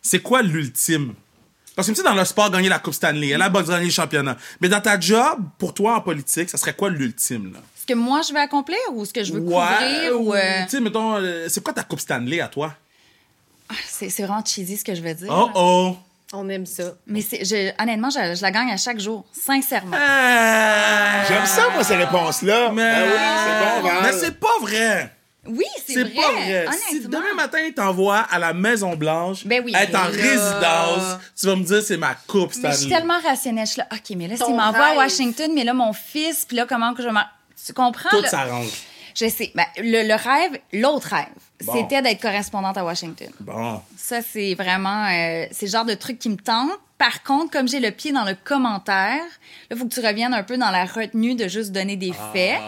c'est 0.00 0.20
quoi 0.20 0.42
l'ultime? 0.42 1.14
Parce 1.74 1.88
que 1.88 1.92
tu 1.92 1.98
sais, 1.98 2.04
dans 2.04 2.14
le 2.14 2.24
sport, 2.24 2.50
gagner 2.50 2.68
la 2.68 2.78
Coupe 2.78 2.92
Stanley, 2.94 3.36
la 3.38 3.48
boxe, 3.48 3.68
gagner 3.70 3.86
le 3.86 3.90
championnat. 3.90 4.36
Mais 4.60 4.68
dans 4.68 4.80
ta 4.80 4.98
job, 5.00 5.38
pour 5.58 5.72
toi, 5.72 5.96
en 5.96 6.00
politique, 6.02 6.50
ça 6.50 6.58
serait 6.58 6.74
quoi 6.74 6.90
l'ultime, 6.90 7.52
là? 7.54 7.60
Ce 7.80 7.86
que 7.86 7.94
moi, 7.94 8.20
je 8.22 8.32
veux 8.32 8.38
accomplir 8.38 8.78
ou 8.92 9.04
ce 9.04 9.12
que 9.12 9.24
je 9.24 9.32
veux 9.32 9.40
couvrir 9.40 10.20
ou... 10.20 10.34
euh, 10.34 10.62
Tu 10.64 10.70
sais, 10.76 10.80
mettons, 10.80 11.16
euh, 11.16 11.46
c'est 11.48 11.62
quoi 11.64 11.72
ta 11.72 11.82
Coupe 11.82 11.98
Stanley 12.00 12.40
à 12.40 12.46
toi? 12.48 12.74
ah, 13.70 13.74
C'est 13.88 14.08
c'est 14.10 14.22
vraiment 14.22 14.44
cheesy 14.44 14.76
ce 14.76 14.84
que 14.84 14.94
je 14.94 15.02
veux 15.02 15.14
dire. 15.14 15.28
Oh 15.30 15.50
oh! 15.54 15.96
On 16.34 16.48
aime 16.48 16.64
ça. 16.64 16.94
Mais 17.06 17.20
je- 17.20 17.72
honnêtement, 17.82 18.08
je, 18.10 18.34
je 18.36 18.42
la 18.42 18.50
gagne 18.50 18.70
à 18.70 18.76
chaque 18.76 19.00
jour, 19.00 19.24
sincèrement. 19.32 19.96
Euh, 19.96 21.22
J'aime 21.28 21.44
ça, 21.46 21.68
moi, 21.74 21.82
ces 21.84 21.96
réponses-là. 21.96 22.70
Mais, 22.72 22.82
Ben 22.94 23.02
oui, 23.04 23.18
c'est 23.44 23.82
bon, 23.82 23.88
mais 24.02 24.12
c'est 24.12 24.38
pas 24.38 24.58
vrai! 24.60 25.14
Oui, 25.46 25.64
c'est 25.84 25.94
C'est 25.94 26.04
vrai. 26.04 26.14
pas 26.14 26.32
vrai. 26.32 26.66
Si 26.90 27.00
demain 27.00 27.34
matin, 27.34 27.58
il 27.66 27.74
t'envoie 27.74 28.18
à 28.18 28.38
la 28.38 28.52
Maison-Blanche, 28.52 29.44
Ben 29.46 29.60
oui, 29.64 29.72
être 29.76 29.94
en 29.96 30.04
là. 30.04 30.06
résidence, 30.06 31.18
tu 31.38 31.46
vas 31.46 31.56
me 31.56 31.64
dire 31.64 31.82
c'est 31.82 31.96
ma 31.96 32.14
coupe 32.26 32.50
Mais 32.54 32.58
Stanley. 32.58 32.74
je 32.74 32.80
suis 32.80 32.88
tellement 32.88 33.18
rationnelle. 33.20 33.66
Je 33.66 33.72
suis 33.72 33.78
là, 33.80 33.88
OK, 33.92 34.16
mais 34.16 34.28
là, 34.28 34.36
s'il 34.36 34.54
m'envoie 34.54 34.84
à. 34.86 34.96
Washington, 34.96 35.50
mais 35.54 35.64
là, 35.64 35.74
mon 35.74 35.92
fils, 35.92 36.44
puis 36.44 36.56
là, 36.56 36.66
comment 36.68 36.94
que 36.94 37.02
je 37.02 37.08
m'en... 37.08 37.22
Tu 37.64 37.72
comprends? 37.72 38.08
Tout 38.10 38.24
s'arrange. 38.26 38.70
Je 39.14 39.28
sais. 39.28 39.50
Ben, 39.54 39.66
le, 39.78 40.06
le 40.08 40.14
rêve, 40.14 40.58
l'autre 40.72 41.08
rêve, 41.08 41.26
Bon. 41.64 41.72
c'était 41.74 42.00
d'être 42.02 42.20
correspondante 42.22 42.78
à 42.78 42.84
Washington. 42.84 43.28
Bon. 43.40 43.80
Ça, 43.96 44.20
c'est 44.22 44.54
vraiment... 44.54 45.06
euh, 45.06 45.46
c'est 45.50 45.66
le 45.66 45.72
genre 45.72 45.84
de 45.84 45.94
truc 45.94 46.18
qui 46.18 46.28
me 46.30 46.36
tente. 46.36 46.70
Par 46.98 47.22
contre, 47.24 47.50
comme 47.50 47.66
j'ai 47.68 47.80
le 47.80 47.90
pied 47.90 48.12
dans 48.12 48.24
le 48.24 48.34
commentaire, 48.44 49.18
là, 49.18 49.72
il 49.72 49.76
faut 49.76 49.86
que 49.86 49.92
tu 49.94 50.00
reviennes 50.00 50.34
un 50.34 50.44
peu 50.44 50.56
dans 50.56 50.70
la 50.70 50.84
retenue 50.84 51.34
de 51.34 51.48
juste 51.48 51.72
donner 51.72 51.96
des 51.96 52.12
faits. 52.32 52.60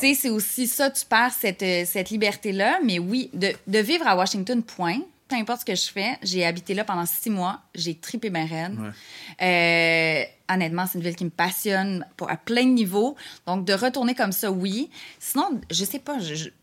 C'est 0.00 0.30
aussi 0.30 0.66
ça, 0.66 0.90
tu 0.90 1.04
perds 1.04 1.32
cette, 1.38 1.62
euh, 1.62 1.84
cette 1.86 2.10
liberté-là. 2.10 2.80
Mais 2.84 2.98
oui, 2.98 3.30
de, 3.34 3.52
de 3.66 3.78
vivre 3.78 4.06
à 4.06 4.16
Washington, 4.16 4.62
point. 4.62 5.00
Peu 5.28 5.36
importe 5.36 5.60
ce 5.60 5.64
que 5.64 5.74
je 5.74 5.92
fais, 5.92 6.18
j'ai 6.22 6.44
habité 6.44 6.74
là 6.74 6.84
pendant 6.84 7.06
six 7.06 7.30
mois. 7.30 7.60
J'ai 7.74 7.94
tripé 7.94 8.30
ma 8.30 8.44
reine. 8.44 8.92
Euh, 9.40 10.22
honnêtement, 10.52 10.86
c'est 10.86 10.98
une 10.98 11.04
ville 11.04 11.16
qui 11.16 11.24
me 11.24 11.30
passionne 11.30 12.04
pour, 12.16 12.30
à 12.30 12.36
plein 12.36 12.64
de 12.64 12.70
niveaux. 12.70 13.16
Donc, 13.46 13.64
de 13.64 13.72
retourner 13.72 14.14
comme 14.14 14.32
ça, 14.32 14.50
oui. 14.50 14.90
Sinon, 15.18 15.60
je 15.70 15.84
sais 15.84 16.00
pas, 16.00 16.16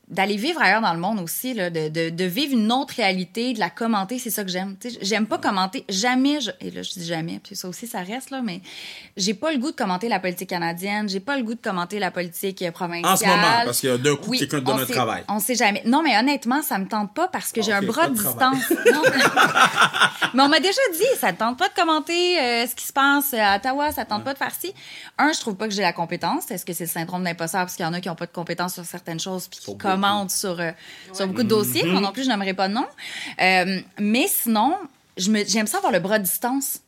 d'aller 0.09 0.35
vivre 0.37 0.61
ailleurs 0.61 0.81
dans 0.81 0.93
le 0.93 0.99
monde 0.99 1.19
aussi, 1.19 1.53
là, 1.53 1.69
de, 1.69 1.87
de, 1.89 2.09
de 2.09 2.23
vivre 2.25 2.53
une 2.53 2.71
autre 2.71 2.93
réalité, 2.95 3.53
de 3.53 3.59
la 3.59 3.69
commenter, 3.69 4.19
c'est 4.19 4.29
ça 4.29 4.43
que 4.43 4.49
j'aime. 4.49 4.75
J'aime 5.01 5.25
pas 5.27 5.37
commenter. 5.37 5.85
Jamais, 5.89 6.39
je, 6.41 6.51
et 6.61 6.71
là, 6.71 6.81
je 6.81 6.91
dis 6.91 7.05
jamais, 7.05 7.39
puis 7.43 7.55
ça 7.55 7.67
aussi, 7.69 7.87
ça 7.87 8.01
reste, 8.01 8.29
là, 8.29 8.41
mais 8.41 8.61
j'ai 9.15 9.33
pas 9.33 9.51
le 9.53 9.57
goût 9.59 9.71
de 9.71 9.75
commenter 9.75 10.07
la 10.09 10.19
politique 10.19 10.49
canadienne. 10.49 11.07
J'ai 11.09 11.19
pas 11.21 11.37
le 11.37 11.43
goût 11.43 11.55
de 11.55 11.61
commenter 11.61 11.99
la 11.99 12.11
politique 12.11 12.61
euh, 12.61 12.71
provinciale. 12.71 13.11
En 13.13 13.15
ce 13.17 13.25
moment, 13.25 13.61
parce 13.65 13.79
qu'il 13.79 13.89
y 13.89 13.91
a 13.93 13.97
d'un 13.97 14.15
coup 14.15 14.29
Oui, 14.31 14.39
quelqu'un 14.39 14.63
un 14.65 14.85
sait- 14.85 14.93
travail. 14.93 15.23
On 15.29 15.39
sait 15.39 15.55
jamais. 15.55 15.81
Non, 15.85 16.01
mais 16.03 16.17
honnêtement, 16.17 16.61
ça 16.61 16.77
me 16.77 16.87
tente 16.87 17.13
pas 17.13 17.27
parce 17.29 17.51
que 17.53 17.61
j'ai 17.61 17.71
un 17.73 17.81
bras 17.81 18.07
de 18.07 18.13
de 18.13 18.17
distance. 18.17 18.69
Non, 18.93 19.01
mais 20.33 20.43
on 20.43 20.49
m'a 20.49 20.59
déjà 20.59 20.81
dit, 20.93 20.96
ça 21.19 21.33
te 21.33 21.39
tente 21.39 21.57
pas 21.57 21.69
de 21.69 21.73
commenter 21.73 22.39
euh, 22.39 22.67
ce 22.67 22.75
qui 22.75 22.85
se 22.85 22.93
passe 22.93 23.33
à 23.33 23.55
Ottawa, 23.57 23.91
ça 23.91 24.05
te 24.05 24.09
tente 24.09 24.23
pas 24.23 24.33
de 24.33 24.37
faire 24.37 24.53
ci? 24.57 24.73
Un, 25.17 25.31
je 25.31 25.39
trouve 25.39 25.55
pas 25.55 25.67
que 25.67 25.73
j'ai 25.73 25.81
la 25.81 25.93
compétence. 25.93 26.49
Est-ce 26.51 26.65
que 26.65 26.73
c'est 26.73 26.85
le 26.85 26.89
syndrome 26.89 27.23
d'imposteur? 27.23 27.61
Parce 27.61 27.75
qu'il 27.75 27.85
y 27.85 27.87
en 27.87 27.93
a 27.93 28.01
qui 28.01 28.09
ont 28.09 28.15
pas 28.15 28.25
de 28.25 28.31
compétence 28.31 28.73
sur 28.73 28.85
certaines 28.85 29.19
choses 29.19 29.47
puis 29.47 29.59
qui 29.59 29.77
commentent 29.77 30.31
sur, 30.31 30.59
euh, 30.59 30.71
sur 31.13 31.27
beaucoup 31.27 31.43
de 31.43 31.49
dossiers. 31.49 31.83
Mm-hmm. 31.83 31.91
Moi 31.91 32.01
non 32.01 32.11
plus, 32.11 32.23
je 32.23 32.29
n'aimerais 32.29 32.53
pas 32.53 32.67
de 32.67 32.73
nom. 32.73 32.85
Euh, 33.41 33.79
mais 33.99 34.27
sinon, 34.27 34.75
j'aime 35.17 35.67
ça 35.67 35.77
avoir 35.77 35.91
le 35.91 35.99
bras 35.99 36.19
de 36.19 36.23
distance. 36.23 36.79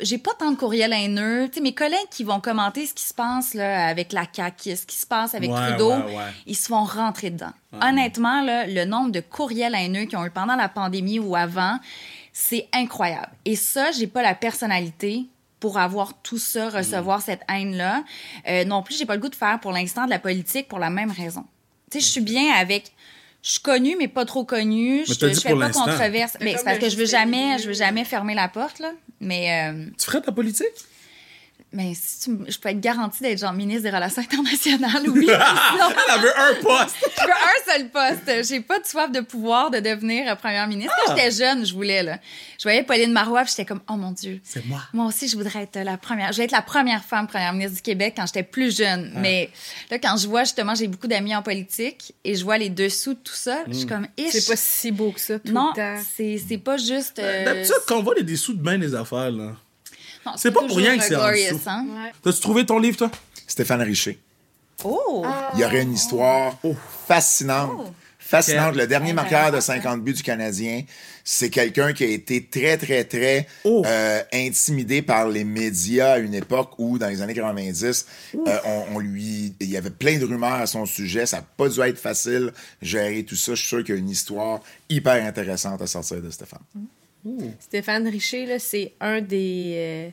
J'ai 0.00 0.18
pas 0.18 0.32
tant 0.38 0.50
de 0.50 0.56
courriels 0.56 0.92
haineux. 0.92 1.48
Tu 1.48 1.54
sais, 1.54 1.60
mes 1.62 1.74
collègues 1.74 2.08
qui 2.10 2.22
vont 2.22 2.38
commenter 2.38 2.84
ce 2.84 2.92
qui 2.92 3.04
se 3.04 3.14
passe 3.14 3.54
là, 3.54 3.86
avec 3.88 4.12
la 4.12 4.24
CAQ, 4.30 4.76
ce 4.76 4.84
qui 4.84 4.96
se 4.96 5.06
passe 5.06 5.34
avec 5.34 5.50
Ouais, 5.50 5.68
Trudeau, 5.68 5.92
ouais, 5.92 6.16
ouais. 6.16 6.24
ils 6.46 6.54
se 6.54 6.66
font 6.66 6.84
rentrer 6.84 7.30
dedans. 7.30 7.52
Honnêtement, 7.80 8.42
là, 8.42 8.66
le 8.66 8.84
nombre 8.84 9.10
de 9.10 9.20
courriels 9.20 9.74
haineux 9.74 10.04
qu'ils 10.04 10.18
ont 10.18 10.26
eu 10.26 10.30
pendant 10.30 10.54
la 10.56 10.68
pandémie 10.68 11.18
ou 11.18 11.34
avant, 11.34 11.78
c'est 12.40 12.68
incroyable. 12.72 13.32
Et 13.44 13.56
ça, 13.56 13.90
j'ai 13.90 14.06
pas 14.06 14.22
la 14.22 14.32
personnalité 14.32 15.24
pour 15.58 15.76
avoir 15.76 16.22
tout 16.22 16.38
ça, 16.38 16.70
recevoir 16.70 17.20
cette 17.20 17.40
haine-là. 17.48 18.04
Euh, 18.48 18.64
non 18.64 18.84
plus, 18.84 18.96
j'ai 18.96 19.06
pas 19.06 19.16
le 19.16 19.20
goût 19.20 19.28
de 19.28 19.34
faire 19.34 19.58
pour 19.58 19.72
l'instant 19.72 20.04
de 20.04 20.10
la 20.10 20.20
politique 20.20 20.68
pour 20.68 20.78
la 20.78 20.88
même 20.88 21.10
raison. 21.10 21.44
Tu 21.90 21.98
sais, 21.98 22.06
je 22.06 22.10
suis 22.10 22.20
bien 22.20 22.52
avec. 22.52 22.92
Je 23.42 23.52
suis 23.52 23.60
connue, 23.60 23.96
mais 23.98 24.06
pas 24.06 24.24
trop 24.24 24.44
connue. 24.44 25.04
Je, 25.04 25.14
fais 25.14 25.56
pas 25.56 25.70
controverse. 25.70 26.36
Mais 26.40 26.56
c'est 26.56 26.64
parce 26.64 26.78
que 26.78 26.88
je 26.88 26.96
veux 26.96 27.06
jamais, 27.06 27.58
je 27.58 27.66
veux 27.66 27.74
jamais 27.74 28.04
fermer 28.04 28.36
la 28.36 28.46
porte, 28.46 28.78
là. 28.78 28.92
Mais, 29.20 29.72
euh, 29.72 29.86
Tu 29.98 30.06
ferais 30.06 30.20
ta 30.20 30.30
politique? 30.30 30.66
Mais 31.72 31.92
si 31.94 32.20
tu, 32.20 32.30
me- 32.30 32.50
je 32.50 32.58
peux 32.58 32.68
être 32.70 32.80
garantie 32.80 33.22
d'être 33.22 33.38
genre 33.38 33.52
ministre 33.52 33.82
des 33.82 33.90
Relations 33.90 34.22
internationales, 34.22 35.02
oui. 35.08 35.26
Sinon, 35.26 35.88
Elle 36.08 36.14
avait 36.14 36.34
un 36.36 36.54
poste! 36.62 36.96
je 37.18 37.24
veux 37.26 37.32
un 37.32 37.72
seul 37.72 37.90
poste. 37.90 38.48
J'ai 38.48 38.60
pas 38.60 38.78
de 38.78 38.86
soif 38.86 39.12
de 39.12 39.20
pouvoir 39.20 39.70
de 39.70 39.78
devenir 39.80 40.30
euh, 40.30 40.34
première 40.34 40.66
ministre. 40.66 40.94
Quand 41.06 41.14
j'étais 41.16 41.30
jeune, 41.30 41.66
je 41.66 41.74
voulais, 41.74 42.02
là. 42.02 42.18
Je 42.58 42.62
voyais 42.64 42.82
Pauline 42.82 43.12
Marois, 43.12 43.42
puis 43.42 43.50
j'étais 43.50 43.64
comme, 43.66 43.80
oh 43.88 43.94
mon 43.96 44.12
Dieu. 44.12 44.40
C'est 44.44 44.64
moi. 44.66 44.80
Moi 44.92 45.06
aussi, 45.06 45.28
je 45.28 45.36
voudrais 45.36 45.62
être 45.64 45.78
la 45.78 45.96
première. 45.98 46.32
Je 46.32 46.38
vais 46.38 46.44
être 46.44 46.52
la 46.52 46.62
première 46.62 47.04
femme 47.04 47.26
première 47.26 47.52
ministre 47.52 47.76
du 47.76 47.82
Québec 47.82 48.14
quand 48.16 48.26
j'étais 48.26 48.42
plus 48.42 48.76
jeune. 48.76 49.12
Mais 49.16 49.50
là, 49.90 49.98
quand 49.98 50.16
je 50.16 50.26
vois, 50.26 50.44
justement, 50.44 50.74
j'ai 50.74 50.88
beaucoup 50.88 51.06
d'amis 51.06 51.36
en 51.36 51.42
politique 51.42 52.14
et 52.24 52.34
je 52.34 52.44
vois 52.44 52.58
les 52.58 52.70
dessous 52.70 53.14
de 53.14 53.18
tout 53.18 53.34
ça, 53.34 53.58
je 53.68 53.74
suis 53.74 53.86
comme, 53.86 54.06
ish. 54.16 54.30
C'est 54.32 54.46
pas 54.46 54.56
si 54.56 54.90
beau 54.90 55.12
que 55.12 55.20
ça 55.20 55.38
tout 55.38 55.52
Non, 55.52 55.72
le 55.76 55.96
temps. 55.96 56.02
c'est 56.16 56.40
c'est 56.48 56.58
pas 56.58 56.76
juste. 56.78 57.18
euh, 57.18 57.44
D'habitude, 57.44 57.74
quand 57.86 57.98
on 57.98 58.02
voit 58.02 58.14
les 58.14 58.22
dessous 58.22 58.54
de 58.54 58.62
bain 58.62 58.78
des 58.78 58.94
affaires, 58.94 59.30
là. 59.30 59.52
C'est 60.36 60.50
pas 60.52 60.66
pour 60.66 60.76
rien 60.76 60.96
que 60.98 61.04
c'est 61.04 61.16
en 61.16 61.30
dessous. 61.30 61.60
hein? 61.66 61.86
Ouais. 61.88 62.12
T'as-tu 62.22 62.40
trouvé 62.40 62.66
ton 62.66 62.78
livre, 62.78 62.96
toi? 62.96 63.10
Stéphane 63.46 63.82
Richer. 63.82 64.18
Oh! 64.84 65.24
Il 65.54 65.60
y 65.60 65.64
aurait 65.64 65.82
une 65.82 65.94
histoire 65.94 66.56
fascinante. 67.06 67.92
Fascinante. 68.18 68.76
Le 68.76 68.86
dernier 68.86 69.14
marqueur 69.14 69.50
de 69.52 69.58
50 69.58 70.02
buts 70.04 70.12
du 70.12 70.22
Canadien, 70.22 70.82
c'est 71.24 71.48
quelqu'un 71.48 71.94
qui 71.94 72.04
a 72.04 72.08
été 72.08 72.44
très, 72.44 72.76
très, 72.76 73.04
très 73.04 73.46
Oh. 73.64 73.82
euh, 73.86 74.22
intimidé 74.34 75.00
par 75.00 75.28
les 75.28 75.44
médias 75.44 76.12
à 76.12 76.18
une 76.18 76.34
époque 76.34 76.72
où, 76.76 76.98
dans 76.98 77.08
les 77.08 77.22
années 77.22 77.32
90, 77.32 78.06
euh, 78.46 78.58
on, 78.66 78.96
on 78.96 78.98
lui, 78.98 79.54
il 79.60 79.70
y 79.70 79.78
avait 79.78 79.88
plein 79.88 80.18
de 80.18 80.26
rumeurs 80.26 80.52
à 80.52 80.66
son 80.66 80.84
sujet. 80.84 81.24
Ça 81.24 81.38
n'a 81.38 81.44
pas 81.56 81.70
dû 81.70 81.80
être 81.80 81.98
facile 81.98 82.52
gérer 82.82 83.24
tout 83.24 83.34
ça. 83.36 83.52
Je 83.54 83.60
suis 83.60 83.68
sûr 83.68 83.78
qu'il 83.82 83.94
y 83.94 83.98
a 83.98 84.00
une 84.00 84.10
histoire 84.10 84.60
hyper 84.90 85.24
intéressante 85.24 85.80
à 85.80 85.86
sortir 85.86 86.20
de 86.20 86.30
Stéphane. 86.30 86.60
Stéphane 87.60 88.06
Richer, 88.08 88.46
là, 88.46 88.58
c'est 88.58 88.92
un 89.00 89.20
des. 89.20 89.72
euh, 89.76 90.10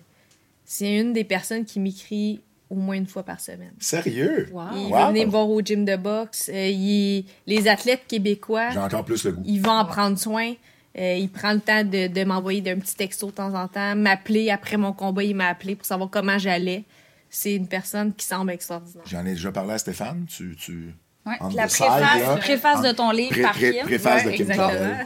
c'est 0.66 0.98
une 1.00 1.14
des 1.14 1.24
personnes 1.24 1.64
qui 1.66 1.80
m'écrit 1.80 2.42
au 2.70 2.76
moins 2.76 2.96
une 2.96 3.06
fois 3.06 3.24
par 3.24 3.40
semaine. 3.40 3.74
Sérieux? 3.80 4.48
Wow. 4.52 4.64
Il 4.76 4.92
Wow. 4.92 5.08
venir 5.10 5.26
me 5.28 5.32
voir 5.32 5.50
au 5.50 5.62
gym 5.62 5.86
de 5.86 5.96
boxe. 5.96 6.50
Euh, 6.52 6.68
il- 6.70 7.26
les 7.46 7.68
athlètes 7.68 8.08
québécois, 8.08 8.72
J'ai 8.72 8.80
encore 8.80 9.06
plus 9.06 9.24
le 9.26 9.34
goût. 9.34 9.44
il 9.46 9.62
va 9.62 9.74
en 9.74 9.86
prendre 9.86 10.18
soin. 10.18 10.54
Euh, 10.98 11.16
il 11.16 11.30
prend 11.30 11.52
le 11.54 11.60
temps 11.60 11.84
de, 11.84 12.08
de 12.08 12.24
m'envoyer 12.24 12.62
d'un 12.62 12.80
petit 12.80 12.96
texto 12.96 13.28
de 13.28 13.32
temps 13.34 13.54
en 13.54 13.68
temps, 13.68 13.96
m'appeler 13.96 14.50
après 14.50 14.78
mon 14.78 14.94
combat, 14.94 15.24
il 15.24 15.36
m'a 15.36 15.48
appelé 15.50 15.76
pour 15.76 15.86
savoir 15.86 16.10
comment 16.10 16.38
j'allais. 16.40 16.84
C'est 17.30 17.54
une 17.54 17.68
personne 17.68 18.14
qui 18.14 18.26
semble 18.26 18.52
extraordinaire. 18.52 19.04
J'en 19.06 19.26
ai 19.26 19.34
déjà 19.34 19.52
parlé 19.52 19.74
à 19.74 19.78
Stéphane. 19.78 20.26
Tu, 20.28 20.56
tu... 20.56 20.94
Ouais. 21.26 21.38
La 21.56 21.68
side, 21.68 21.88
préface, 21.88 22.22
là. 22.22 22.36
préface 22.38 22.82
de 22.84 22.92
ton 22.92 23.10
livre 23.10 23.42
par 23.42 23.58
Kim. 23.58 23.84
préface 23.84 24.26
de 24.26 24.32
Kim. 24.32 24.52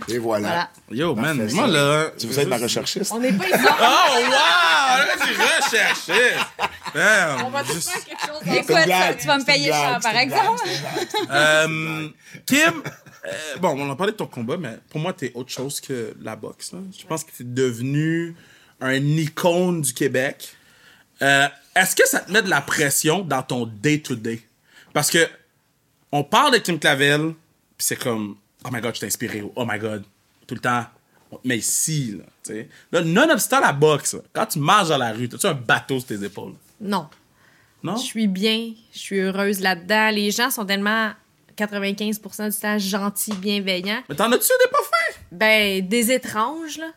Et 0.09 0.17
voilà. 0.17 0.69
Yo, 0.91 1.15
man, 1.15 1.37
Parfait. 1.37 1.53
moi, 1.55 1.67
là... 1.67 2.11
Tu 2.19 2.27
veux 2.27 2.37
être 2.39 2.47
ma 2.49 2.57
recherchiste? 2.57 3.09
On 3.13 3.19
n'est 3.19 3.31
pas 3.31 3.47
ici. 3.47 3.53
Oh, 3.81 4.15
wow! 4.15 4.29
Là, 4.29 5.05
tu 5.15 5.31
recherché! 5.33 6.35
Damn! 6.93 7.45
On 7.45 7.49
va 7.49 7.63
tous 7.63 7.73
Juste- 7.73 7.89
faire 7.91 8.03
quelque 8.03 8.21
chose. 8.27 8.55
Écoute, 8.57 8.85
blague, 8.85 9.17
tu 9.17 9.27
vas 9.27 9.37
me 9.37 9.45
payer 9.45 9.71
c'est 9.71 10.01
par 10.03 10.17
exemple. 10.17 10.61
Euh, 11.31 12.07
Kim, 12.45 12.83
euh, 13.25 13.31
bon, 13.61 13.79
on 13.79 13.89
a 13.91 13.95
parlé 13.95 14.11
de 14.11 14.17
ton 14.17 14.25
combat, 14.25 14.57
mais 14.57 14.77
pour 14.89 14.99
moi, 14.99 15.13
t'es 15.13 15.31
autre 15.35 15.51
chose 15.51 15.79
que 15.79 16.13
la 16.21 16.35
boxe. 16.35 16.71
Je 16.99 17.05
pense 17.05 17.23
que 17.23 17.31
t'es 17.37 17.43
devenu 17.45 18.35
un 18.81 18.93
icône 18.95 19.81
du 19.81 19.93
Québec. 19.93 20.53
Euh, 21.21 21.47
Est-ce 21.75 21.95
que 21.95 22.05
ça 22.07 22.19
te 22.19 22.31
met 22.31 22.41
de 22.41 22.49
la 22.49 22.61
pression 22.61 23.19
dans 23.19 23.43
ton 23.43 23.65
day-to-day? 23.65 24.41
Parce 24.93 25.11
que 25.11 25.27
on 26.11 26.23
parle 26.23 26.53
de 26.53 26.57
Kim 26.57 26.79
Clavel, 26.79 27.33
puis 27.77 27.85
c'est 27.85 27.95
comme, 27.95 28.37
oh 28.65 28.69
my 28.71 28.81
god, 28.81 28.95
je 28.95 29.01
t'ai 29.01 29.05
inspiré, 29.07 29.43
oh 29.55 29.65
my 29.65 29.79
god, 29.79 30.03
tout 30.47 30.55
le 30.55 30.61
temps, 30.61 30.85
Mais 31.43 31.57
ici, 31.57 32.15
là, 32.17 32.23
tu 32.43 32.53
sais. 32.53 32.69
Là, 32.91 33.01
nonobstant 33.01 33.59
la 33.59 33.71
boxe, 33.71 34.17
quand 34.33 34.47
tu 34.47 34.59
marches 34.59 34.89
dans 34.89 34.97
la 34.97 35.11
rue, 35.13 35.29
as-tu 35.31 35.45
un 35.45 35.53
bateau 35.53 35.99
sur 35.99 36.07
tes 36.07 36.23
épaules? 36.23 36.53
Non. 36.81 37.07
Non? 37.83 37.95
Je 37.95 38.03
suis 38.03 38.27
bien, 38.27 38.73
je 38.91 38.99
suis 38.99 39.19
heureuse 39.19 39.59
là-dedans. 39.61 40.09
Les 40.09 40.31
gens 40.31 40.49
sont 40.49 40.65
tellement 40.65 41.11
95% 41.57 42.49
du 42.49 42.57
temps 42.59 42.77
gentils, 42.77 43.33
bienveillants. 43.33 44.01
Mais 44.09 44.15
t'en 44.15 44.31
as-tu 44.31 44.47
des 44.47 44.71
pas 44.71 44.77
fins? 44.79 45.19
Ben, 45.31 45.87
des 45.87 46.11
étranges, 46.11 46.77
là. 46.77 46.91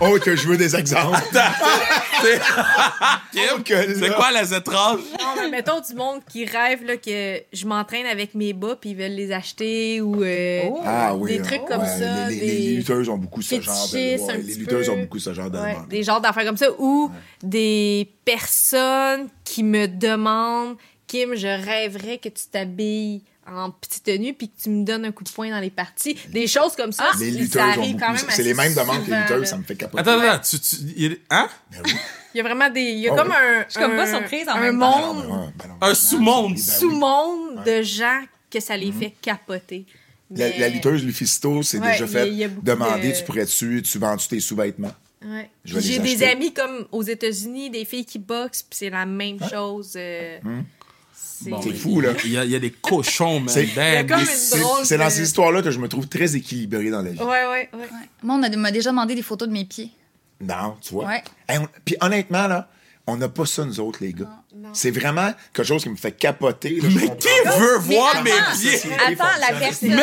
Oh, 0.00 0.18
que 0.22 0.34
je 0.36 0.46
veux 0.48 0.56
des 0.56 0.74
exemples. 0.76 1.18
C'est 1.32 2.40
Oh, 3.52 3.60
que 3.64 3.74
là- 3.74 3.94
c'est 3.94 4.14
quoi 4.14 4.30
les 4.32 4.54
étranges? 4.54 5.00
Non, 5.20 5.34
mais 5.42 5.50
mettons 5.50 5.80
du 5.80 5.94
monde 5.94 6.20
qui 6.30 6.44
rêve 6.46 6.84
là, 6.84 6.96
que 6.96 7.40
je 7.52 7.66
m'entraîne 7.66 8.06
avec 8.06 8.34
mes 8.34 8.52
bas 8.52 8.76
puis 8.80 8.90
ils 8.90 8.96
veulent 8.96 9.12
les 9.12 9.32
acheter 9.32 10.00
ou 10.00 10.22
euh, 10.22 10.62
Ah 10.84 11.14
oui. 11.14 11.32
des 11.32 11.38
hein. 11.40 11.42
trucs 11.42 11.64
comme 11.66 11.82
Ouais, 11.82 11.86
ça. 11.98 12.28
Les, 12.28 12.34
les- 12.36 12.40
des... 12.40 12.46
les 12.58 12.76
lutteuses 12.76 13.08
ont 13.08 13.18
beaucoup 13.18 13.42
ce 13.42 13.60
genre 13.60 13.88
de. 13.92 13.96
ouais, 13.96 14.38
les 14.38 14.54
lutteuses 14.54 14.86
peu. 14.86 14.92
ont 14.92 15.00
beaucoup 15.00 15.18
ce 15.18 15.34
genre 15.34 15.50
de 15.50 15.58
Ouais, 15.58 15.76
des 15.88 16.02
genres 16.02 16.20
d'affaires 16.20 16.44
comme 16.44 16.56
ça 16.56 16.68
ou 16.78 17.10
des 17.42 18.10
personnes 18.24 19.28
qui 19.44 19.62
me 19.62 19.86
demandent 19.86 20.76
Kim, 21.06 21.34
je 21.34 21.46
rêverais 21.46 22.18
que 22.18 22.30
tu 22.30 22.46
t'habilles 22.50 23.22
en 23.46 23.70
petite 23.70 24.04
tenue 24.04 24.32
puis 24.34 24.48
que 24.48 24.62
tu 24.62 24.70
me 24.70 24.84
donnes 24.84 25.04
un 25.04 25.12
coup 25.12 25.24
de 25.24 25.30
poing 25.30 25.50
dans 25.50 25.60
les 25.60 25.70
parties. 25.70 26.16
Des 26.30 26.46
choses 26.46 26.74
comme 26.76 26.92
ça. 26.92 27.10
Les 27.18 27.32
ça 27.32 27.38
lutteuses 27.38 27.56
arrive 27.62 27.96
quand 27.98 28.12
même 28.12 28.24
C'est 28.30 28.42
les 28.42 28.54
mêmes 28.54 28.74
demandes 28.74 29.04
que 29.04 29.10
les 29.10 29.16
lutteuses, 29.20 29.48
ça 29.48 29.56
me 29.58 29.62
fait 29.64 29.76
capoter. 29.76 30.00
Attends, 30.00 30.20
attends, 30.20 30.42
tu, 30.48 30.58
tu, 30.60 30.76
il 30.96 31.02
y 31.02 31.06
a- 31.06 31.16
hein? 31.42 31.48
Ben 31.72 31.82
oui. 31.84 31.92
Il 32.34 32.38
y 32.38 32.40
a 32.40 32.42
vraiment 32.42 32.68
des. 32.70 32.80
Il 32.80 32.98
y 32.98 33.08
a 33.08 33.12
Oh, 33.12 33.16
comme 33.16 33.28
oui. 33.28 33.34
un. 33.36 33.64
Je 33.66 33.70
suis 33.72 33.80
comme 33.80 33.96
pas 33.96 34.02
un- 34.02 34.18
surprise 34.18 34.48
en 34.48 34.52
un 34.56 34.60
même 34.60 34.80
temps. 34.80 34.92
Ben 34.92 35.06
non, 35.06 35.14
monde, 35.14 35.52
ben 35.58 35.64
ben 35.64 35.68
non. 35.68 35.74
Un 35.88 35.94
sous-monde. 35.94 36.54
Ben 36.54 36.58
oui. 36.58 36.62
sous-monde 36.62 37.64
de 37.64 37.82
gens 37.82 38.22
que 38.50 38.60
ça 38.60 38.76
les 38.76 38.92
fait 38.92 39.14
capoter. 39.22 39.86
La, 40.30 40.48
Mais- 40.48 40.58
la 40.58 40.68
lutteuse 40.70 41.04
Lufisto 41.04 41.62
s'est 41.62 41.78
Ouais, 41.78 41.92
déjà 41.92 42.06
il 42.06 42.10
y 42.10 42.16
a- 42.16 42.18
fait 42.22 42.28
il 42.28 42.34
y 42.34 42.44
a 42.44 42.48
beaucoup 42.48 42.66
demander 42.66 43.12
de- 43.12 43.16
tu 43.18 43.24
pourrais-tu, 43.24 43.82
tu 43.82 43.98
vends-tu 43.98 44.26
tes 44.26 44.40
sous-vêtements? 44.40 44.94
Ouais. 45.24 45.48
J'ai 45.64 45.98
des 46.00 46.22
amis 46.24 46.52
comme 46.52 46.86
aux 46.92 47.02
États-Unis, 47.02 47.70
des 47.70 47.84
filles 47.84 48.04
qui 48.04 48.18
boxent, 48.18 48.62
puis 48.62 48.78
c'est 48.78 48.90
la 48.90 49.06
même 49.06 49.38
chose. 49.48 49.92
euh, 49.96 50.38
c'est- 51.42 51.50
Bon, 51.50 51.60
C'est 51.62 51.70
il- 51.70 51.76
fou, 51.76 52.00
là. 52.00 52.10
Il 52.24 52.32
y, 52.32 52.38
a, 52.38 52.44
il 52.44 52.50
y 52.50 52.56
a 52.56 52.58
des 52.58 52.70
cochons, 52.70 53.40
man. 53.40 53.48
C'est- 53.48 53.74
Ben, 53.74 54.06
dans 54.06 55.10
ces 55.10 55.22
histoires-là 55.22 55.62
que 55.62 55.70
je 55.70 55.78
me 55.78 55.88
trouve 55.88 56.06
très 56.08 56.36
équilibré 56.36 56.90
dans 56.90 57.02
la 57.02 57.10
vie. 57.10 57.18
Ouais, 57.20 57.26
ouais, 57.26 57.70
ouais. 57.72 57.88
Moi, 58.22 58.36
on 58.36 58.58
m'a 58.58 58.70
déjà 58.70 58.90
demandé 58.90 59.14
des 59.14 59.22
photos 59.22 59.48
de 59.48 59.52
mes 59.52 59.64
pieds. 59.64 59.90
Non, 60.40 60.76
tu 60.80 60.94
vois. 60.94 61.06
Ouais. 61.06 61.24
Hey, 61.48 61.58
on- 61.58 61.68
Puis 61.84 61.96
honnêtement, 62.00 62.46
là, 62.48 62.68
on 63.06 63.16
n'a 63.16 63.28
pas 63.28 63.46
ça, 63.46 63.64
nous 63.64 63.80
autres, 63.80 63.98
les 64.02 64.12
gars. 64.12 64.30
C'est 64.72 64.90
vraiment 64.90 65.30
quelque 65.52 65.66
chose 65.66 65.82
qui 65.82 65.90
me 65.90 65.96
fait 65.96 66.12
capoter. 66.12 66.80
là, 66.80 66.88
Mais 66.94 67.16
qui 67.16 67.28
veut 67.58 67.78
voir 67.78 68.22
mes 68.22 68.30
attends, 68.32 68.56
pieds? 68.58 68.92
Attends, 69.06 69.24
la 69.40 69.58
personne, 69.58 70.00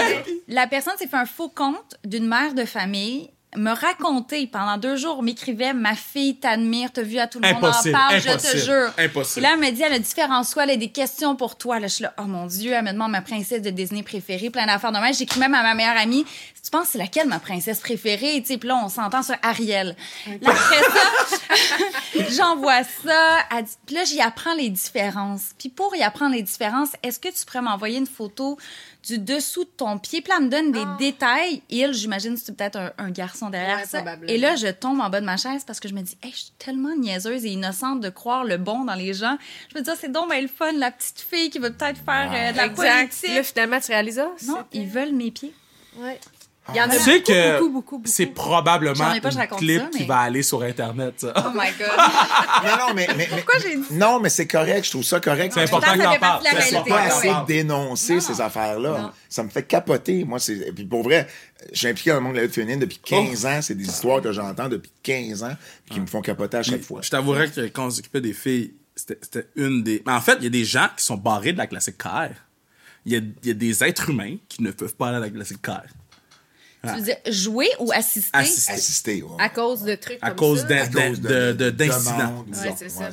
la 0.47 0.67
personne 0.67 0.93
s'est 0.97 1.07
fait 1.07 1.17
un 1.17 1.25
faux 1.25 1.49
compte 1.49 1.95
d'une 2.05 2.27
mère 2.27 2.53
de 2.53 2.65
famille 2.65 3.29
me 3.57 3.71
raconter 3.71 4.47
pendant 4.47 4.77
deux 4.77 4.95
jours, 4.95 5.21
m'écrivait 5.23 5.73
ma 5.73 5.93
fille 5.95 6.37
t'admire, 6.37 6.89
t'as 6.93 7.01
vu 7.01 7.17
à 7.19 7.27
tout 7.27 7.39
le 7.39 7.47
Impossible, 7.47 7.95
monde 7.97 8.03
en 8.05 8.09
parle, 8.09 8.21
je 8.21 8.51
te 8.51 8.57
jure. 8.57 8.91
impossible. 8.97 9.45
Et 9.45 9.49
là, 9.49 9.55
elle 9.55 9.59
me 9.59 9.71
dit, 9.75 9.81
elle 9.81 9.93
a 9.93 9.99
différents 9.99 10.43
choix, 10.43 10.63
elle 10.63 10.69
a 10.71 10.75
des 10.77 10.89
questions 10.91 11.35
pour 11.35 11.57
toi. 11.57 11.79
Là, 11.79 11.87
je 11.87 11.93
suis 11.95 12.03
là, 12.03 12.13
oh 12.17 12.23
mon 12.23 12.45
Dieu, 12.45 12.71
elle 12.71 12.83
me 12.83 12.91
demande 12.93 13.11
ma 13.11 13.21
princesse 13.21 13.61
de 13.61 13.69
Disney 13.69 14.03
préférée, 14.03 14.49
plein 14.49 14.65
d'affaires 14.67 14.91
de 14.93 14.99
même. 14.99 15.13
J'écris 15.13 15.39
même 15.39 15.53
à 15.53 15.63
ma 15.63 15.73
meilleure 15.73 15.97
amie, 15.97 16.25
tu 16.63 16.69
penses 16.71 16.89
c'est 16.91 16.97
laquelle 16.97 17.27
ma 17.27 17.39
princesse 17.39 17.79
préférée, 17.79 18.41
puis 18.41 18.57
là, 18.63 18.79
on 18.83 18.87
s'entend 18.87 19.21
sur 19.23 19.35
Ariel. 19.41 19.95
Là, 20.41 20.51
après 20.51 20.81
ça, 20.83 22.23
j'envoie 22.29 22.83
ça, 22.83 23.61
dit- 23.61 23.71
puis 23.85 23.95
là, 23.95 24.03
j'y 24.05 24.21
apprends 24.21 24.53
les 24.55 24.69
différences. 24.69 25.51
Puis 25.57 25.69
pour 25.69 25.95
y 25.95 26.03
apprendre 26.03 26.33
les 26.35 26.43
différences, 26.43 26.89
est-ce 27.03 27.19
que 27.19 27.27
tu 27.29 27.45
pourrais 27.45 27.61
m'envoyer 27.61 27.97
une 27.97 28.07
photo 28.07 28.57
du 29.03 29.17
dessous 29.17 29.63
de 29.63 29.69
ton 29.69 29.97
pied? 29.97 30.21
Puis 30.21 30.29
là, 30.29 30.35
elle 30.39 30.45
me 30.45 30.49
donne 30.49 30.71
des 30.71 30.85
détails. 31.11 31.61
Et 31.69 31.79
elle, 31.79 31.93
j'imagine, 31.93 32.37
c'est 32.37 32.55
peut-être 32.55 32.75
un, 32.77 32.91
un 32.97 33.09
garçon 33.11 33.49
derrière 33.49 33.77
Ouais, 33.79 33.85
ça. 33.85 34.03
Et 34.27 34.37
là, 34.37 34.55
je 34.55 34.67
tombe 34.67 34.99
en 34.99 35.09
bas 35.09 35.19
de 35.21 35.25
ma 35.25 35.37
chaise 35.37 35.63
parce 35.65 35.79
que 35.79 35.87
je 35.87 35.93
me 35.93 36.01
dis, 36.01 36.17
hey, 36.23 36.31
je 36.31 36.37
suis 36.37 36.51
tellement 36.59 36.95
niaiseuse 36.95 37.45
et 37.45 37.49
innocente 37.49 38.01
de 38.01 38.09
croire 38.09 38.43
le 38.43 38.57
bon 38.57 38.85
dans 38.85 38.93
les 38.95 39.13
gens. 39.13 39.37
Je 39.73 39.77
me 39.79 39.83
dis, 39.83 39.89
Ah, 39.89 39.95
c'est 39.99 40.11
donc 40.11 40.29
ben 40.29 40.41
le 40.41 40.47
fun, 40.47 40.71
la 40.73 40.91
petite 40.91 41.19
fille 41.21 41.49
qui 41.49 41.59
veut 41.59 41.71
peut-être 41.73 41.99
faire 42.05 42.31
euh, 42.33 42.51
de 42.51 42.57
la 42.57 42.65
Exact. 42.65 42.75
Puis 42.77 42.87
Là, 42.87 43.33
politique. 43.35 43.43
finalement, 43.53 43.79
tu 43.79 43.91
réalises 43.91 44.15
ça? 44.15 44.31
Non, 44.45 44.57
c'était- 44.57 44.83
ils 44.83 44.87
veulent 44.87 45.13
mes 45.13 45.31
pieds. 45.31 45.53
Ouais. 45.97 46.19
Il 46.73 46.77
y 46.77 46.81
en 46.81 46.85
a 46.85 46.95
Tu 46.95 46.99
sais 46.99 47.19
beaucoup, 47.19 47.31
que 47.31 47.51
beaucoup, 47.59 47.69
beaucoup, 47.71 47.97
beaucoup. 47.99 48.09
c'est 48.11 48.25
probablement 48.27 48.93
pas, 49.21 49.37
un 49.39 49.47
clip 49.47 49.79
ça, 49.81 49.89
mais- 49.93 49.99
qui 49.99 50.05
va 50.05 50.19
aller 50.19 50.43
sur 50.43 50.61
Internet, 50.61 51.15
ça. 51.17 51.33
Oh 51.37 51.49
my 51.53 51.69
God. 51.77 51.87
Non, 52.63 52.87
non, 52.87 52.93
mais. 52.93 53.07
mais, 53.09 53.15
mais 53.17 53.27
Pourquoi 53.27 53.59
j'ai 53.59 53.75
dit 53.75 53.83
Non, 53.91 54.19
mais 54.19 54.29
c'est 54.29 54.47
correct, 54.47 54.85
je 54.85 54.91
trouve 54.91 55.03
ça 55.03 55.19
correct. 55.19 55.51
C'est 55.53 55.63
important 55.63 55.87
ça 55.87 55.93
que 55.93 55.99
la 56.03 56.61
C'est 56.61 56.83
pas 56.89 57.01
assez 57.01 57.31
dénoncer 57.47 58.15
Non. 58.15 58.21
ces 58.21 58.41
affaires-là. 58.41 59.13
Ça 59.29 59.43
me 59.43 59.49
fait 59.49 59.63
capoter. 59.63 60.23
Moi, 60.25 60.39
c'est. 60.39 60.71
Puis 60.73 60.85
pour 60.85 61.03
vrai, 61.03 61.27
suis 61.73 61.87
impliqué 61.87 62.11
dans 62.11 62.17
le 62.17 62.21
monde 62.21 62.33
de 62.33 62.37
la 62.37 62.43
lutte 62.43 62.53
féminine 62.55 62.79
depuis 62.79 62.99
15 62.99 63.45
ans. 63.45 63.59
C'est 63.61 63.75
des 63.75 63.85
histoires 63.85 64.21
que 64.21 64.31
j'entends 64.31 64.69
depuis 64.69 64.91
15 65.03 65.43
ans 65.43 65.55
qui 65.89 65.99
me 65.99 66.05
font 66.07 66.21
capoter 66.21 66.57
à 66.57 66.63
chaque 66.63 66.83
fois. 66.83 67.01
Je 67.01 67.09
t'avouerais 67.09 67.49
que 67.49 67.61
quand 67.67 67.87
on 67.87 67.89
s'occupait 67.89 68.21
des 68.21 68.33
filles, 68.33 68.73
c'était 68.95 69.17
c'était 69.21 69.47
une 69.55 69.83
des. 69.83 70.03
Mais 70.05 70.13
en 70.13 70.21
fait, 70.21 70.37
il 70.39 70.43
y 70.43 70.47
a 70.47 70.51
des 70.51 70.65
gens 70.65 70.87
qui 70.95 71.03
sont 71.03 71.17
barrés 71.17 71.53
de 71.53 71.57
la 71.57 71.67
classique 71.67 71.97
CAR. 71.97 72.29
Il 73.05 73.13
y 73.13 73.15
a, 73.15 73.19
il 73.19 73.47
y 73.47 73.51
a 73.51 73.55
des 73.55 73.83
êtres 73.83 74.09
humains 74.11 74.35
qui 74.47 74.61
ne 74.61 74.69
peuvent 74.71 74.95
pas 74.95 75.07
aller 75.07 75.17
à 75.17 75.21
la 75.21 75.29
classique 75.29 75.61
CAR. 75.61 75.81
Tu 76.83 76.89
veux 76.95 77.01
dire 77.01 77.17
jouer 77.29 77.67
ou 77.79 77.91
assister? 77.91 78.29
Assister. 78.33 78.73
Assister, 78.73 79.23
ouais. 79.23 79.35
À 79.39 79.49
cause 79.49 79.83
de 79.83 79.93
trucs 79.95 80.17
À 80.21 80.29
comme 80.29 80.37
cause 80.37 80.61
ça? 80.67 80.81
À 80.81 80.87
cause 80.87 81.21
de- 81.21 81.51
de- 81.53 81.69
d'incidents. 81.69 82.45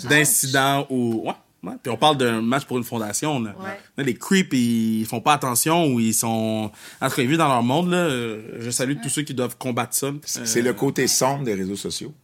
D'incidents 0.09 0.87
ou. 0.91 1.25
Ouais. 1.27 1.73
Puis 1.83 1.91
on 1.93 1.97
parle 1.97 2.17
d'un 2.19 2.41
match 2.41 2.65
pour 2.65 2.79
une 2.79 2.85
fondation. 2.85 3.41
Là. 3.41 3.55
Là, 3.97 4.05
les 4.05 4.15
creeps, 4.15 4.49
ils 4.53 5.05
font 5.07 5.21
pas 5.21 5.35
attention 5.35 5.87
ou 5.87 5.99
ils 6.01 6.15
sont. 6.15 6.71
En 7.01 7.09
tout 7.11 7.17
cas, 7.17 7.23
ils 7.23 7.29
vivent 7.29 7.37
dans 7.37 7.49
leur 7.49 7.63
monde. 7.65 7.91
Là. 7.91 7.97
Euh, 7.99 8.59
Je 8.61 8.71
salue 8.71 8.95
tous 9.03 9.09
ceux 9.09 9.23
qui 9.23 9.35
doivent 9.35 9.57
combattre 9.59 9.95
ça. 9.95 10.11
C'est 10.25 10.47
c'est 10.47 10.63
le 10.63 10.73
côté 10.73 11.07
sombre 11.09 11.45
des 11.45 11.55
réseaux 11.55 11.77
sociaux. 11.77 12.15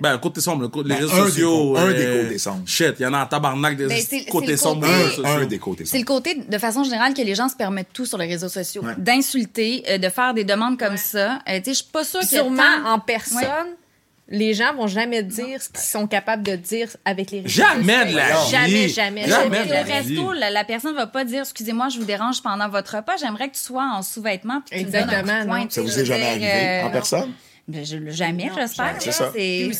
Ben, 0.00 0.12
le 0.12 0.18
côté 0.18 0.40
sombre, 0.40 0.62
le 0.62 0.68
côté, 0.68 0.88
les 0.90 0.94
Ben, 0.96 1.00
réseaux 1.02 1.14
un 1.20 1.24
des 1.24 1.30
sociaux. 1.30 1.72
cô- 1.74 1.76
un 1.78 1.92
des 1.92 2.04
euh, 2.06 2.22
côtés 2.24 2.38
sombres. 2.38 2.62
Shit, 2.66 2.94
il 2.98 3.02
y 3.02 3.06
en 3.06 3.14
a 3.14 3.22
en 3.22 3.26
tabarnak 3.26 3.76
des 3.76 3.86
Ben, 3.86 4.00
c'est 4.06 4.24
côtés 4.26 4.52
le 4.52 4.56
sombres. 4.56 4.86
côté- 4.86 5.22
des 5.22 5.26
Un, 5.28 5.36
un 5.42 5.46
des 5.46 5.58
côtés 5.58 5.84
C'est 5.84 5.98
le 5.98 6.06
sombres. 6.06 6.22
côté, 6.22 6.34
de 6.48 6.58
façon 6.58 6.84
générale, 6.84 7.14
que 7.14 7.22
les 7.22 7.34
gens 7.34 7.48
se 7.48 7.56
permettent 7.56 7.92
tout 7.92 8.06
sur 8.06 8.18
les 8.18 8.26
réseaux 8.26 8.48
sociaux. 8.48 8.82
Ouais. 8.84 8.94
D'insulter, 8.98 9.84
euh, 9.88 9.98
de 9.98 10.08
faire 10.08 10.34
des 10.34 10.44
demandes 10.44 10.78
comme 10.78 10.96
ça. 10.96 11.38
Euh, 11.48 11.58
tu 11.58 11.64
sais, 11.64 11.70
je 11.70 11.72
suis 11.74 11.84
pas 11.92 12.04
sûre 12.04 12.20
a 12.20 12.26
sûrement, 12.26 12.62
en 12.86 12.98
personne, 12.98 13.42
les 14.28 14.54
gens 14.54 14.72
vont 14.74 14.86
jamais 14.86 15.22
dire 15.22 15.60
ce 15.62 15.68
qu'ils 15.68 15.80
sont 15.80 16.06
capables 16.06 16.42
de 16.42 16.56
dire 16.56 16.88
avec 17.04 17.30
les 17.30 17.40
réseaux 17.42 17.62
Jamais 17.62 17.92
sociaux. 18.04 18.12
de 18.12 18.16
la 18.16 18.26
vie. 18.26 18.50
Jamais, 18.50 18.88
jamais, 18.88 19.28
Jamais 19.28 19.64
la 19.66 19.82
resto, 19.82 20.32
la, 20.32 20.50
la 20.50 20.64
personne 20.64 20.94
va 20.94 21.06
pas 21.06 21.24
dire 21.24 21.40
excusez-moi, 21.42 21.88
je 21.90 21.98
vous 21.98 22.04
dérange 22.04 22.40
pendant 22.42 22.68
votre 22.68 22.96
repas. 22.96 23.16
J'aimerais 23.18 23.48
que 23.48 23.54
tu 23.56 23.60
sois 23.60 23.84
en 23.94 24.00
sous-vêtements 24.02 24.62
puis 24.64 24.84
que 24.84 24.84
tu 24.84 24.86
me 24.86 24.92
donnes 24.92 25.02
un 25.02 25.06
Exactement, 25.20 25.32
coup 25.38 25.42
de 25.42 25.48
poing, 25.48 25.58
non. 25.60 25.66
tu 25.66 25.72
Ça 25.74 25.82
vous 25.82 25.98
est 25.98 26.04
jamais 26.04 26.26
arrivé 26.26 26.46
euh, 26.50 26.86
en 26.86 26.90
personne? 26.90 27.32
Ben, 27.68 27.84
je- 27.84 28.10
jamais, 28.10 28.50
j'espère. 28.54 28.96
c'est 29.00 29.12
ça. 29.12 29.32
C'est 29.34 29.72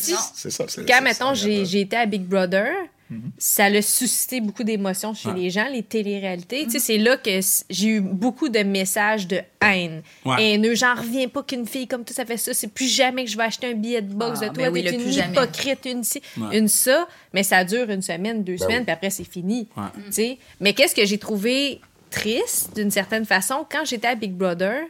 ça. 0.51 0.65
c'est- 0.69 0.87
Quand, 0.87 0.95
c'est- 0.99 1.01
mettons, 1.03 1.35
c'est- 1.35 1.43
j'ai 1.47 1.65
j'ai 1.67 1.81
été 1.81 1.97
à 1.97 2.07
Big 2.07 2.23
Brother, 2.23 2.73
Mm-hmm. 3.11 3.17
ça 3.37 3.65
a 3.67 3.83
suscité 3.83 4.41
beaucoup 4.41 4.65
d'émotions 4.65 5.13
chez 5.13 5.31
les 5.35 5.51
gens, 5.51 5.67
les 5.71 5.83
téléréalités. 5.83 6.65
Tu 6.65 6.71
sais, 6.71 6.79
c'est 6.79 6.97
là 6.97 7.19
que 7.19 7.41
j'ai 7.69 7.89
eu 7.89 8.01
beaucoup 8.01 8.49
de 8.49 8.61
messages 8.61 9.27
de 9.29 9.41
haine. 9.61 10.03
Ouais. 10.25 10.53
Haineux, 10.55 10.75
j'en 10.75 10.95
reviens 10.95 11.29
pas 11.29 11.43
qu'une 11.43 11.67
fille 11.67 11.87
comme 11.87 12.05
toi, 12.07 12.15
ça 12.17 12.25
fait 12.25 12.39
ça. 12.39 12.55
C'est 12.55 12.69
plus 12.73 12.89
jamais 12.89 13.27
que 13.27 13.31
je 13.31 13.37
vais 13.37 13.43
acheter 13.43 13.67
un 13.71 13.75
billet 13.75 14.01
de 14.01 14.15
boxe 14.15 14.39
Ah, 14.43 14.49
de 14.49 14.55
toi. 14.55 14.65
ben 14.65 14.73
oui, 14.73 14.81
une 14.89 15.03
plus 15.03 15.13
jamais. 15.13 15.33
hypocrite, 15.33 15.81
une 15.85 16.05
ci, 16.05 16.23
Ouais. 16.39 16.57
une 16.59 16.69
ça. 16.69 17.07
Mais 17.35 17.43
ça 17.43 17.65
dure 17.65 17.91
une 17.91 18.01
semaine, 18.01 18.43
deux 18.45 18.57
semaines, 18.57 18.79
oui. 18.79 18.85
puis 18.85 18.93
après, 18.93 19.11
c'est 19.11 19.31
fini. 19.31 19.69
Sais. 20.11 20.39
Mais 20.61 20.73
qu'est-ce 20.73 20.95
que 20.95 21.05
j'ai 21.05 21.19
trouvé 21.19 21.83
triste, 22.09 22.75
d'une 22.77 22.91
certaine 22.91 23.27
façon, 23.27 23.67
quand 23.71 23.85
j'étais 23.85 24.09
à 24.09 24.15
Big 24.15 24.33
Brother, 24.33 24.85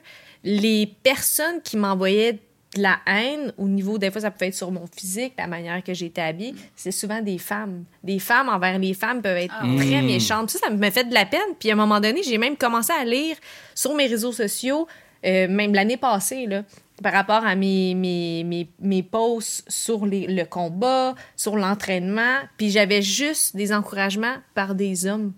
les 0.44 0.86
personnes 1.02 1.60
qui 1.64 1.76
m'envoyaient 1.76 2.38
de 2.76 2.82
la 2.82 2.98
haine 3.06 3.52
au 3.58 3.68
niveau, 3.68 3.98
des 3.98 4.10
fois, 4.10 4.22
ça 4.22 4.30
pouvait 4.30 4.48
être 4.48 4.54
sur 4.54 4.70
mon 4.70 4.86
physique, 4.86 5.34
la 5.36 5.46
manière 5.46 5.84
que 5.84 5.92
j'étais 5.92 6.22
habillée, 6.22 6.54
c'est 6.74 6.90
souvent 6.90 7.20
des 7.20 7.36
femmes. 7.38 7.84
Des 8.02 8.18
femmes 8.18 8.48
envers 8.48 8.78
les 8.78 8.94
femmes 8.94 9.20
peuvent 9.20 9.36
être 9.36 9.54
très 9.76 10.00
méchantes. 10.02 10.50
Ça, 10.50 10.58
ça 10.58 10.70
me 10.70 10.90
fait 10.90 11.04
de 11.04 11.12
la 11.14 11.26
peine. 11.26 11.40
Puis 11.58 11.68
à 11.70 11.74
un 11.74 11.76
moment 11.76 12.00
donné, 12.00 12.22
j'ai 12.22 12.38
même 12.38 12.56
commencé 12.56 12.92
à 12.92 13.04
lire 13.04 13.36
sur 13.74 13.94
mes 13.94 14.06
réseaux 14.06 14.32
sociaux, 14.32 14.86
euh, 15.26 15.48
même 15.48 15.74
l'année 15.74 15.98
passée, 15.98 16.46
là, 16.46 16.62
par 17.02 17.12
rapport 17.12 17.44
à 17.44 17.54
mes, 17.56 17.94
mes, 17.94 18.42
mes, 18.44 18.68
mes 18.80 19.02
posts 19.02 19.64
sur 19.68 20.06
les- 20.06 20.26
le 20.26 20.44
combat, 20.44 21.14
sur 21.36 21.56
l'entraînement. 21.56 22.36
Puis 22.56 22.70
j'avais 22.70 23.02
juste 23.02 23.54
des 23.56 23.72
encouragements 23.72 24.36
par 24.54 24.74
des 24.74 25.06
hommes. 25.06 25.32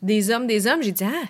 Des 0.00 0.30
hommes, 0.30 0.46
des 0.46 0.66
hommes. 0.68 0.82
J'ai 0.82 0.92
dit, 0.92 1.04
ah, 1.04 1.26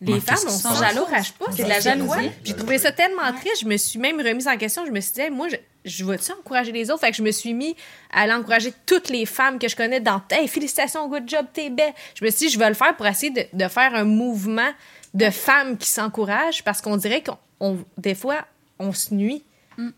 les 0.00 0.20
femmes, 0.20 0.36
on 0.46 0.50
s'en 0.50 0.74
jalourage 0.80 1.32
pas. 1.32 1.46
C'est 1.56 1.64
de 1.64 1.68
la 1.68 1.80
jalousie. 1.80 2.30
J'ai 2.44 2.54
trouvé 2.54 2.78
ça 2.78 2.92
tellement 2.92 3.32
triste. 3.32 3.62
Je 3.62 3.66
me 3.66 3.76
suis 3.76 3.98
même 3.98 4.20
remise 4.20 4.46
en 4.46 4.56
question. 4.56 4.86
Je 4.86 4.90
me 4.92 5.00
suis 5.00 5.12
dit, 5.12 5.20
Hey, 5.22 5.30
moi, 5.30 5.48
je, 5.48 5.56
je 5.84 6.04
vais-tu 6.04 6.30
encourager 6.32 6.70
les 6.70 6.90
autres? 6.90 7.00
Fait 7.00 7.10
que 7.10 7.16
je 7.16 7.22
me 7.22 7.32
suis 7.32 7.52
mis 7.54 7.74
à 8.12 8.20
aller 8.22 8.32
encourager 8.32 8.72
toutes 8.86 9.08
les 9.08 9.26
femmes 9.26 9.58
que 9.58 9.66
je 9.68 9.74
connais 9.74 10.00
dans 10.00 10.22
Hey, 10.30 10.46
félicitations, 10.46 11.08
good 11.08 11.28
job, 11.28 11.46
t'es 11.52 11.70
belle. 11.70 11.92
Je 12.14 12.24
me 12.24 12.30
suis 12.30 12.46
dit, 12.46 12.52
je 12.52 12.58
vais 12.58 12.68
le 12.68 12.74
faire 12.74 12.94
pour 12.96 13.06
essayer 13.06 13.30
de, 13.32 13.44
de 13.52 13.68
faire 13.68 13.94
un 13.94 14.04
mouvement 14.04 14.70
de 15.14 15.30
femmes 15.30 15.76
qui 15.76 15.88
s'encouragent 15.90 16.62
parce 16.62 16.80
qu'on 16.80 16.96
dirait 16.96 17.22
qu'on, 17.24 17.38
on- 17.60 17.78
des 17.96 18.14
fois, 18.14 18.44
on 18.78 18.92
se 18.92 19.12
nuit. 19.14 19.42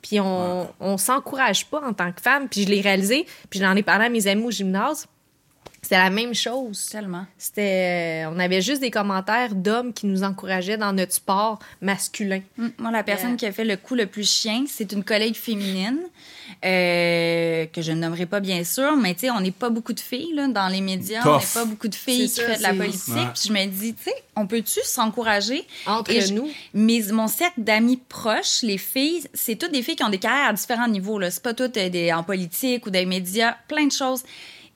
Puis 0.03 0.21
on, 0.21 0.69
on 0.79 0.99
s'encourage 0.99 1.67
pas 1.67 1.81
en 1.83 1.93
tant 1.95 2.13
que 2.13 2.21
femme. 2.21 2.49
Puis 2.49 2.65
je 2.65 2.69
l'ai 2.69 2.81
réalisé. 2.83 3.27
Puis 3.49 3.61
j'en 3.61 3.75
ai 3.77 3.83
parlé 3.83 4.07
à 4.07 4.09
mes 4.11 4.27
amis 4.27 4.45
au 4.45 4.51
gymnase. 4.51 5.07
C'était 5.83 5.97
la 5.97 6.11
même 6.11 6.35
chose. 6.35 6.89
Tellement. 6.91 7.25
C'était, 7.39 8.25
euh, 8.27 8.31
on 8.35 8.39
avait 8.39 8.61
juste 8.61 8.81
des 8.83 8.91
commentaires 8.91 9.55
d'hommes 9.55 9.93
qui 9.95 10.07
nous 10.07 10.23
encourageaient 10.23 10.77
dans 10.77 10.93
notre 10.93 11.15
sport 11.15 11.59
masculin. 11.81 12.41
Mm, 12.59 12.69
Moi, 12.79 12.91
la 12.91 13.03
personne 13.03 13.31
Yeah. 13.31 13.37
qui 13.39 13.47
a 13.47 13.53
fait 13.53 13.65
le 13.65 13.77
coup 13.77 13.95
le 13.95 14.07
plus 14.07 14.31
chien, 14.31 14.65
c'est 14.69 14.93
une 14.93 15.03
collègue 15.05 15.35
féminine 15.35 15.99
euh, 16.65 17.67
que 17.67 17.81
je 17.83 17.93
ne 17.93 17.97
nommerai 18.01 18.27
pas 18.27 18.41
bien 18.41 18.63
sûr, 18.65 18.97
mais 18.97 19.15
tu 19.15 19.21
sais, 19.21 19.31
on 19.31 19.41
n'est 19.41 19.51
pas 19.51 19.71
beaucoup 19.71 19.93
de 19.93 20.01
filles 20.01 20.35
là, 20.35 20.49
dans 20.49 20.69
les 20.69 20.81
médias, 20.81 21.23
on 21.27 21.39
n'est 21.39 21.45
pas 21.55 21.65
beaucoup 21.65 21.89
de 21.89 21.95
filles 21.95 22.29
C'est 22.29 22.43
qui 22.45 22.51
font 22.53 22.59
de 22.59 22.63
la 22.63 22.75
politique. 22.75 23.15
Ouais. 23.15 23.27
Puis 23.35 23.49
je 23.49 23.53
me 23.53 23.67
dis, 23.67 23.95
tu 23.95 24.05
sais, 24.05 24.15
on 24.37 24.47
peut-tu 24.47 24.81
s'encourager? 24.85 25.67
Entre 25.87 26.11
Et 26.11 26.21
je- 26.21 26.35
nous. 26.35 26.49
mes, 26.75 27.03
mon 27.13 27.29
cercle 27.29 27.63
d'amis 27.63 27.97
proches, 28.09 28.63
les 28.63 28.79
filles, 28.79 29.25
c'est 29.33 29.57
toutes 29.57 29.73
des 29.73 29.83
filles 29.83 29.97
qui 29.97 30.05
ont 30.05 30.11
des 30.11 30.19
carrières 30.19 30.51
à 30.51 30.53
différents 30.53 30.89
niveaux. 30.89 31.19
Là. 31.19 31.31
C'est 31.31 31.43
pas 31.43 31.55
toutes 31.55 31.77
euh, 31.79 31.89
des, 31.89 32.13
en 32.13 32.23
politique 32.23 32.87
ou 32.87 32.91
des 32.91 33.07
médias, 33.07 33.57
plein 33.69 33.87
de 33.87 33.93
choses. 33.93 34.23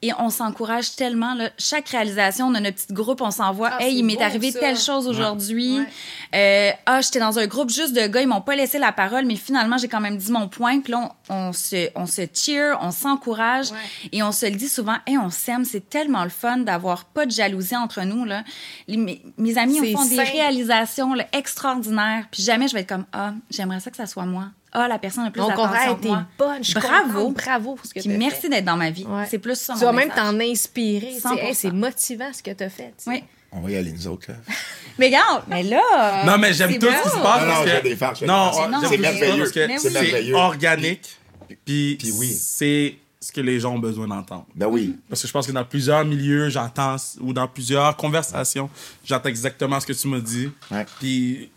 Et 0.06 0.12
on 0.18 0.28
s'encourage 0.28 0.96
tellement. 0.96 1.32
Là. 1.34 1.48
Chaque 1.56 1.88
réalisation 1.88 2.50
de 2.50 2.58
notre 2.58 2.76
petit 2.76 2.92
groupe, 2.92 3.22
on 3.22 3.30
s'envoie 3.30 3.70
Ah, 3.72 3.82
Hey, 3.82 3.96
il 3.98 4.02
m'est 4.04 4.20
arrivé 4.20 4.50
ça. 4.50 4.60
telle 4.60 4.76
chose 4.78 5.08
aujourd'hui. 5.08 5.78
Ouais. 5.78 5.86
Euh, 6.34 6.72
ah, 6.84 7.00
j'étais 7.00 7.20
dans 7.20 7.38
un 7.38 7.46
groupe 7.46 7.70
juste 7.70 7.94
de 7.94 8.06
gars, 8.06 8.20
ils 8.20 8.26
m'ont 8.28 8.42
pas 8.42 8.54
laissé 8.54 8.78
la 8.78 8.92
parole, 8.92 9.24
mais 9.24 9.36
finalement, 9.36 9.78
j'ai 9.78 9.88
quand 9.88 10.00
même 10.02 10.18
dit 10.18 10.30
mon 10.30 10.46
point. 10.48 10.80
Puis 10.80 10.92
là, 10.92 11.12
on, 11.30 11.34
on 11.34 11.52
se, 11.54 11.88
on 11.94 12.04
se 12.06 12.22
cheer, 12.34 12.76
on 12.82 12.90
s'encourage 12.90 13.70
Ouais. 13.70 13.78
et 14.12 14.22
on 14.22 14.30
se 14.32 14.44
le 14.44 14.56
dit 14.56 14.68
souvent 14.68 14.96
Hey, 15.06 15.16
on 15.16 15.30
s'aime, 15.30 15.64
c'est 15.64 15.88
tellement 15.88 16.24
le 16.24 16.30
fun 16.30 16.58
d'avoir 16.58 17.06
pas 17.06 17.24
de 17.24 17.30
jalousie 17.30 17.76
entre 17.76 18.02
nous. 18.02 18.24
Là. 18.26 18.44
Les- 18.88 18.98
mes, 18.98 19.22
mes 19.38 19.56
amis 19.56 19.78
ils 19.82 19.96
font 19.96 20.04
des 20.04 20.20
réalisations 20.22 21.14
là, 21.14 21.24
extraordinaires. 21.32 22.26
Puis 22.30 22.42
jamais 22.42 22.68
je 22.68 22.74
vais 22.74 22.80
être 22.80 22.88
comme 22.88 23.06
Ah, 23.12 23.32
j'aimerais 23.50 23.80
ça 23.80 23.90
que 23.90 23.96
ça 23.96 24.06
soit 24.06 24.26
moi. 24.26 24.48
Ah, 24.76 24.88
la 24.88 24.98
personne 24.98 25.24
a 25.24 25.30
plus 25.30 25.40
Donc, 25.40 25.52
on 25.56 25.66
d'attention 25.66 25.96
été 25.96 26.08
moi. 26.08 26.26
bonne. 26.36 26.64
Je 26.64 26.70
suis 26.70 26.74
Bravo. 26.80 27.30
Bravo 27.30 27.74
pour 27.76 27.86
ce 27.86 27.94
que 27.94 28.00
Puis 28.00 28.08
t'as 28.10 28.16
merci 28.18 28.40
fait. 28.42 28.48
d'être 28.48 28.64
dans 28.64 28.76
ma 28.76 28.90
vie. 28.90 29.04
Ouais. 29.08 29.24
C'est 29.30 29.38
plus 29.38 29.54
ça. 29.58 29.74
Tu 29.74 29.80
vas 29.84 29.92
même 29.92 30.10
t'en 30.10 30.38
inspirer. 30.40 31.12
tu 31.14 31.20
sais. 31.20 31.28
100%. 31.28 31.38
Hey, 31.38 31.54
c'est 31.54 31.70
motivant 31.70 32.32
ce 32.32 32.42
que 32.42 32.50
tu 32.50 32.64
as 32.64 32.70
fait. 32.70 32.92
tu. 33.02 33.08
Oui. 33.08 33.22
On 33.52 33.60
va 33.60 33.70
y 33.70 33.76
aller, 33.76 33.92
nous 33.92 34.08
autres. 34.08 34.26
Mais 34.98 35.06
regarde, 35.06 35.44
mais 35.48 35.62
là. 35.62 36.24
Non, 36.26 36.38
mais 36.38 36.52
j'aime 36.52 36.76
tout 36.78 36.86
ce 36.88 37.02
qui 37.04 37.08
se 37.08 37.22
passe 37.22 37.42
Non, 37.42 37.48
parce 37.54 37.64
que... 37.70 37.82
des 37.82 37.96
farces, 37.96 38.18
j'ai 38.20 38.26
non, 38.26 38.50
c'est 38.52 38.58
ce 38.62 38.66
qui 38.66 38.96
se 38.96 39.02
passe 39.02 39.12
merveilleux. 39.20 39.38
parce 39.38 39.52
que 39.52 39.66
Mais 39.66 39.78
C'est 39.78 40.32
organique, 40.34 41.16
puis 41.64 41.96
Puis 41.98 42.10
oui. 42.18 42.32
c'est 42.32 42.96
ce 43.20 43.32
que 43.32 43.40
les 43.40 43.58
gens 43.60 43.74
ont 43.74 43.78
besoin 43.78 44.06
d'entendre. 44.08 44.46
Ben 44.54 44.66
oui. 44.66 44.96
Parce 45.08 45.22
que 45.22 45.28
je 45.28 45.32
pense 45.32 45.46
que 45.46 45.52
dans 45.52 45.64
plusieurs 45.64 46.04
milieux, 46.04 46.48
j'entends, 46.50 46.96
ou 47.20 47.32
dans 47.32 47.48
plusieurs 47.48 47.96
conversations, 47.96 48.68
j'entends 49.04 49.28
exactement 49.30 49.78
ce 49.80 49.86
que 49.86 49.92
tu 49.92 50.06
m'as 50.08 50.18
dit. 50.20 50.50
Ouais. 50.70 50.84
Puis, 51.00 51.50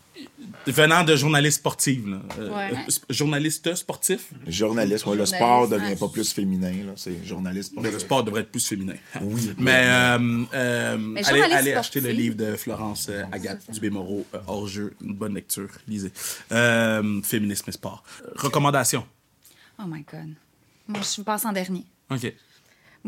venant 0.67 1.03
de 1.03 1.15
journalistes 1.15 1.57
sportifs, 1.59 2.05
là, 2.05 2.19
euh, 2.39 2.49
Ouais. 2.55 2.71
euh, 2.73 2.89
sp- 2.91 3.05
journalistes 3.09 3.75
sportifs, 3.75 4.29
Journaliste, 4.47 5.05
ouais, 5.05 5.15
le 5.15 5.25
Journaliste, 5.25 5.35
sport 5.35 5.67
devient 5.67 5.95
pas 5.95 6.07
plus 6.09 6.31
féminin, 6.33 6.71
là. 6.85 6.93
C'est 6.95 7.23
journaliste. 7.25 7.73
mais 7.81 7.91
le 7.91 7.99
sport 7.99 8.23
devrait 8.23 8.41
être 8.41 8.51
plus 8.51 8.65
féminin. 8.67 8.95
Oui. 9.21 9.51
Mais, 9.57 9.83
euh, 9.85 10.43
euh, 10.53 10.93
allez, 11.15 11.23
journaliste 11.23 11.53
allez 11.53 11.73
acheter 11.73 11.99
le 12.01 12.05
sportif. 12.09 12.21
livre 12.23 12.35
de 12.35 12.55
Florence 12.55 13.07
euh, 13.09 13.23
Agathe 13.31 13.69
Dubé-Moreau, 13.71 14.25
euh, 14.33 14.39
hors 14.47 14.67
jeu, 14.67 14.93
une 15.01 15.13
bonne 15.15 15.33
lecture, 15.35 15.69
lisez. 15.87 16.11
Euh, 16.51 17.21
féminisme 17.23 17.65
et 17.69 17.73
sport. 17.73 18.03
Recommandations. 18.35 19.05
Oh 19.79 19.83
my 19.87 20.03
God. 20.11 20.33
Moi, 20.87 21.01
je 21.01 21.21
passe 21.21 21.45
en 21.45 21.51
dernier. 21.51 21.83
OK. 22.09 22.33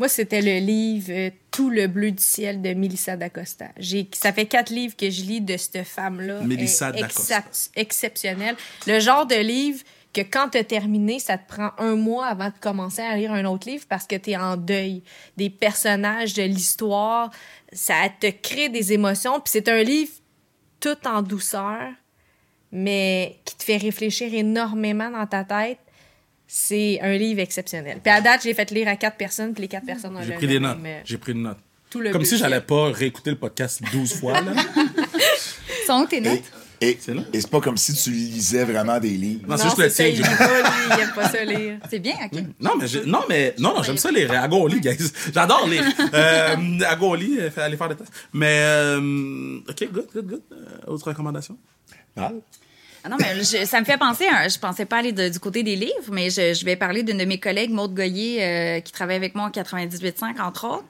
Moi, 0.00 0.08
c'était 0.08 0.40
le 0.40 0.64
livre 0.64 1.08
euh, 1.10 1.30
Tout 1.50 1.68
le 1.68 1.86
bleu 1.86 2.10
du 2.10 2.22
ciel 2.22 2.62
de 2.62 2.72
Mélissa 2.72 3.18
d'Acosta. 3.18 3.66
J'ai, 3.76 4.08
ça 4.14 4.32
fait 4.32 4.46
quatre 4.46 4.70
livres 4.70 4.96
que 4.96 5.10
je 5.10 5.22
lis 5.24 5.42
de 5.42 5.58
cette 5.58 5.84
femme-là. 5.86 6.40
Mélissa 6.40 6.90
d'Acosta. 6.90 7.40
excep- 7.40 7.70
exceptionnelle. 7.76 8.56
Le 8.86 8.98
genre 8.98 9.26
de 9.26 9.34
livre 9.34 9.80
que 10.14 10.22
quand 10.22 10.48
tu 10.48 10.56
as 10.58 10.64
terminé, 10.64 11.18
ça 11.18 11.36
te 11.36 11.46
prend 11.46 11.72
un 11.76 11.96
mois 11.96 12.26
avant 12.28 12.46
de 12.46 12.54
commencer 12.58 13.02
à 13.02 13.14
lire 13.14 13.30
un 13.30 13.44
autre 13.44 13.68
livre 13.68 13.84
parce 13.90 14.06
que 14.06 14.16
tu 14.16 14.30
es 14.30 14.36
en 14.38 14.56
deuil 14.56 15.02
des 15.36 15.50
personnages, 15.50 16.32
de 16.32 16.44
l'histoire. 16.44 17.30
Ça 17.70 17.94
te 18.18 18.30
crée 18.30 18.70
des 18.70 18.94
émotions. 18.94 19.34
Puis 19.38 19.50
c'est 19.52 19.68
un 19.68 19.82
livre 19.82 20.12
tout 20.80 20.96
en 21.06 21.20
douceur, 21.20 21.90
mais 22.72 23.36
qui 23.44 23.54
te 23.54 23.64
fait 23.64 23.76
réfléchir 23.76 24.32
énormément 24.32 25.10
dans 25.10 25.26
ta 25.26 25.44
tête. 25.44 25.78
C'est 26.52 26.98
un 27.00 27.16
livre 27.16 27.38
exceptionnel. 27.40 28.00
Puis 28.02 28.12
à 28.12 28.20
date, 28.20 28.40
j'ai 28.42 28.54
fait 28.54 28.68
lire 28.72 28.88
à 28.88 28.96
quatre 28.96 29.16
personnes, 29.16 29.52
puis 29.52 29.62
les 29.62 29.68
quatre 29.68 29.86
personnes 29.86 30.16
ont 30.16 30.22
J'ai 30.22 30.32
pris 30.32 30.48
des 30.48 30.58
notes. 30.58 30.78
euh, 30.84 31.00
J'ai 31.04 31.16
pris 31.16 31.32
des 31.32 31.38
notes. 31.38 31.58
tout 31.88 32.00
le 32.00 32.10
Comme 32.10 32.24
si 32.24 32.36
j'allais 32.38 32.60
pas 32.60 32.90
réécouter 32.90 33.30
le 33.30 33.36
podcast 33.36 33.80
12 33.92 34.14
fois. 34.14 34.40
Là. 34.40 34.52
Sont 35.86 36.00
où 36.02 36.06
tes 36.06 36.20
notes? 36.20 36.42
Et, 36.80 36.98
C'est 37.00 37.48
pas 37.50 37.60
comme 37.60 37.76
si 37.76 37.94
tu 37.94 38.10
lisais 38.10 38.64
vraiment 38.64 38.98
des 38.98 39.10
livres. 39.10 39.46
Non, 39.46 39.56
c'est 39.56 39.64
juste 39.64 39.78
le 39.78 39.90
tien. 39.92 40.06
il 40.06 40.16
que 40.20 40.22
lit 40.22 40.28
j'ai- 40.28 40.36
pas, 40.38 40.62
lui, 40.62 40.78
il 40.96 41.00
aime 41.02 41.12
pas 41.14 41.28
ça 41.28 41.44
lire. 41.44 41.78
C'est 41.90 41.98
bien, 42.00 42.14
OK. 42.24 42.40
Non, 42.58 42.70
mais, 42.80 42.88
j'ai- 42.88 43.04
non, 43.04 43.20
mais 43.28 43.54
non, 43.58 43.74
non, 43.76 43.82
j'aime 43.84 43.98
ça 43.98 44.10
les 44.10 44.26
Agoli, 44.26 44.80
guys. 44.80 44.96
J'adore 45.32 45.68
lire. 45.68 45.84
Euh, 46.14 46.56
Agoli, 46.88 47.38
euh, 47.38 47.50
fait- 47.50 47.60
aller 47.60 47.76
faire 47.76 47.90
des 47.90 47.96
tests. 47.96 48.10
Mais, 48.32 48.60
euh, 48.64 49.58
OK, 49.68 49.88
good, 49.92 50.06
good, 50.12 50.26
good. 50.26 50.42
Euh, 50.52 50.90
autre 50.90 51.06
recommandation? 51.08 51.56
Ah. 52.16 52.32
Ah 53.04 53.08
non, 53.08 53.16
mais 53.18 53.38
je- 53.42 53.64
ça 53.64 53.80
me 53.80 53.84
fait 53.84 53.96
penser, 53.96 54.26
un- 54.26 54.48
je 54.48 54.58
pensais 54.58 54.84
pas 54.84 54.98
aller 54.98 55.12
de- 55.12 55.28
du 55.28 55.38
côté 55.40 55.62
des 55.62 55.76
livres, 55.76 56.10
mais 56.12 56.28
je, 56.30 56.52
je 56.54 56.64
vais 56.64 56.76
parler 56.76 57.02
d'une 57.02 57.18
de 57.18 57.24
mes 57.24 57.38
collègues, 57.40 57.70
Maude 57.70 57.94
Goyer, 57.94 58.42
euh, 58.44 58.80
qui 58.80 58.92
travaille 58.92 59.16
avec 59.16 59.34
moi 59.34 59.44
en 59.46 59.50
98.5, 59.50 60.38
entre 60.40 60.66
autres. 60.66 60.84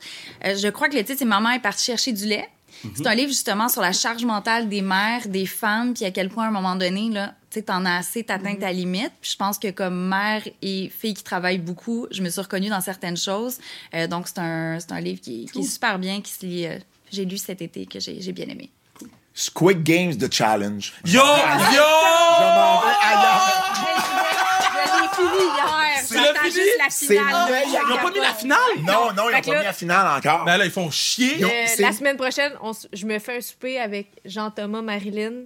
Euh, 0.44 0.56
je 0.56 0.68
crois 0.68 0.88
que 0.88 0.96
le 0.96 1.04
titre, 1.04 1.18
c'est 1.20 1.24
Maman 1.24 1.50
est 1.50 1.60
partie 1.60 1.84
chercher 1.84 2.12
du 2.12 2.26
lait. 2.26 2.48
C'est 2.94 3.06
un 3.06 3.14
livre 3.14 3.28
justement 3.28 3.68
sur 3.68 3.82
la 3.82 3.92
charge 3.92 4.24
mentale 4.24 4.68
des 4.68 4.80
mères, 4.80 5.28
des 5.28 5.44
femmes, 5.44 5.92
puis 5.92 6.04
à 6.06 6.10
quel 6.10 6.30
point 6.30 6.44
à 6.44 6.48
un 6.48 6.52
moment 6.52 6.76
donné, 6.76 7.10
là, 7.10 7.34
tu 7.50 7.62
t'en 7.62 7.84
as 7.84 7.96
assez, 7.98 8.24
t'atteins 8.24 8.54
ta 8.54 8.72
limite. 8.72 9.12
Puis 9.20 9.32
je 9.32 9.36
pense 9.36 9.58
que 9.58 9.70
comme 9.70 10.08
mère 10.08 10.42
et 10.62 10.88
fille 10.88 11.12
qui 11.12 11.22
travaille 11.22 11.58
beaucoup, 11.58 12.06
je 12.10 12.22
me 12.22 12.30
suis 12.30 12.40
reconnue 12.40 12.70
dans 12.70 12.80
certaines 12.80 13.18
choses. 13.18 13.58
Euh, 13.94 14.06
donc 14.06 14.28
c'est 14.28 14.38
un, 14.38 14.78
c'est 14.80 14.92
un 14.92 15.00
livre 15.00 15.20
qui, 15.20 15.44
qui 15.46 15.58
est 15.60 15.62
super 15.64 15.98
bien, 15.98 16.22
qui 16.22 16.32
se 16.32 16.46
lit. 16.46 16.66
j'ai 17.12 17.24
lu 17.26 17.36
cet 17.38 17.60
été, 17.60 17.84
que 17.86 18.00
j'ai 18.00 18.20
j'ai 18.22 18.32
bien 18.32 18.46
aimé. 18.46 18.70
Squid 19.34 19.82
Games 19.84 20.16
The 20.18 20.32
Challenge. 20.32 20.92
Yo! 21.04 21.12
Je 21.12 21.16
Yo! 21.16 21.22
m'en 21.22 22.80
vais 22.80 22.96
ailleurs. 23.02 23.56
Je 26.02 26.16
fini 26.16 26.28
fini? 26.42 26.50
juste 26.52 26.78
la 26.78 26.90
C'est 26.90 27.06
finale. 27.06 27.62
Ils 27.66 27.92
ont 27.92 27.96
pas 27.98 28.10
mis 28.10 28.18
la 28.20 28.34
finale? 28.34 28.58
Non, 28.82 29.12
non, 29.16 29.28
ils 29.28 29.34
Fait 29.34 29.36
n'ont 29.36 29.40
que 29.40 29.46
pas 29.46 29.52
là- 29.52 29.58
mis 29.60 29.64
la 29.66 29.72
finale 29.72 30.18
encore. 30.18 30.44
Ben 30.44 30.56
là, 30.56 30.64
ils 30.64 30.70
font 30.70 30.90
chier. 30.90 31.42
Euh, 31.44 31.48
c'est- 31.66 31.82
la 31.82 31.92
semaine 31.92 32.16
prochaine, 32.16 32.52
on 32.62 32.72
s- 32.72 32.88
je 32.92 33.06
me 33.06 33.18
fais 33.18 33.36
un 33.38 33.40
souper 33.40 33.78
avec 33.78 34.08
Jean-Thomas, 34.24 34.82
Marilyn. 34.82 35.44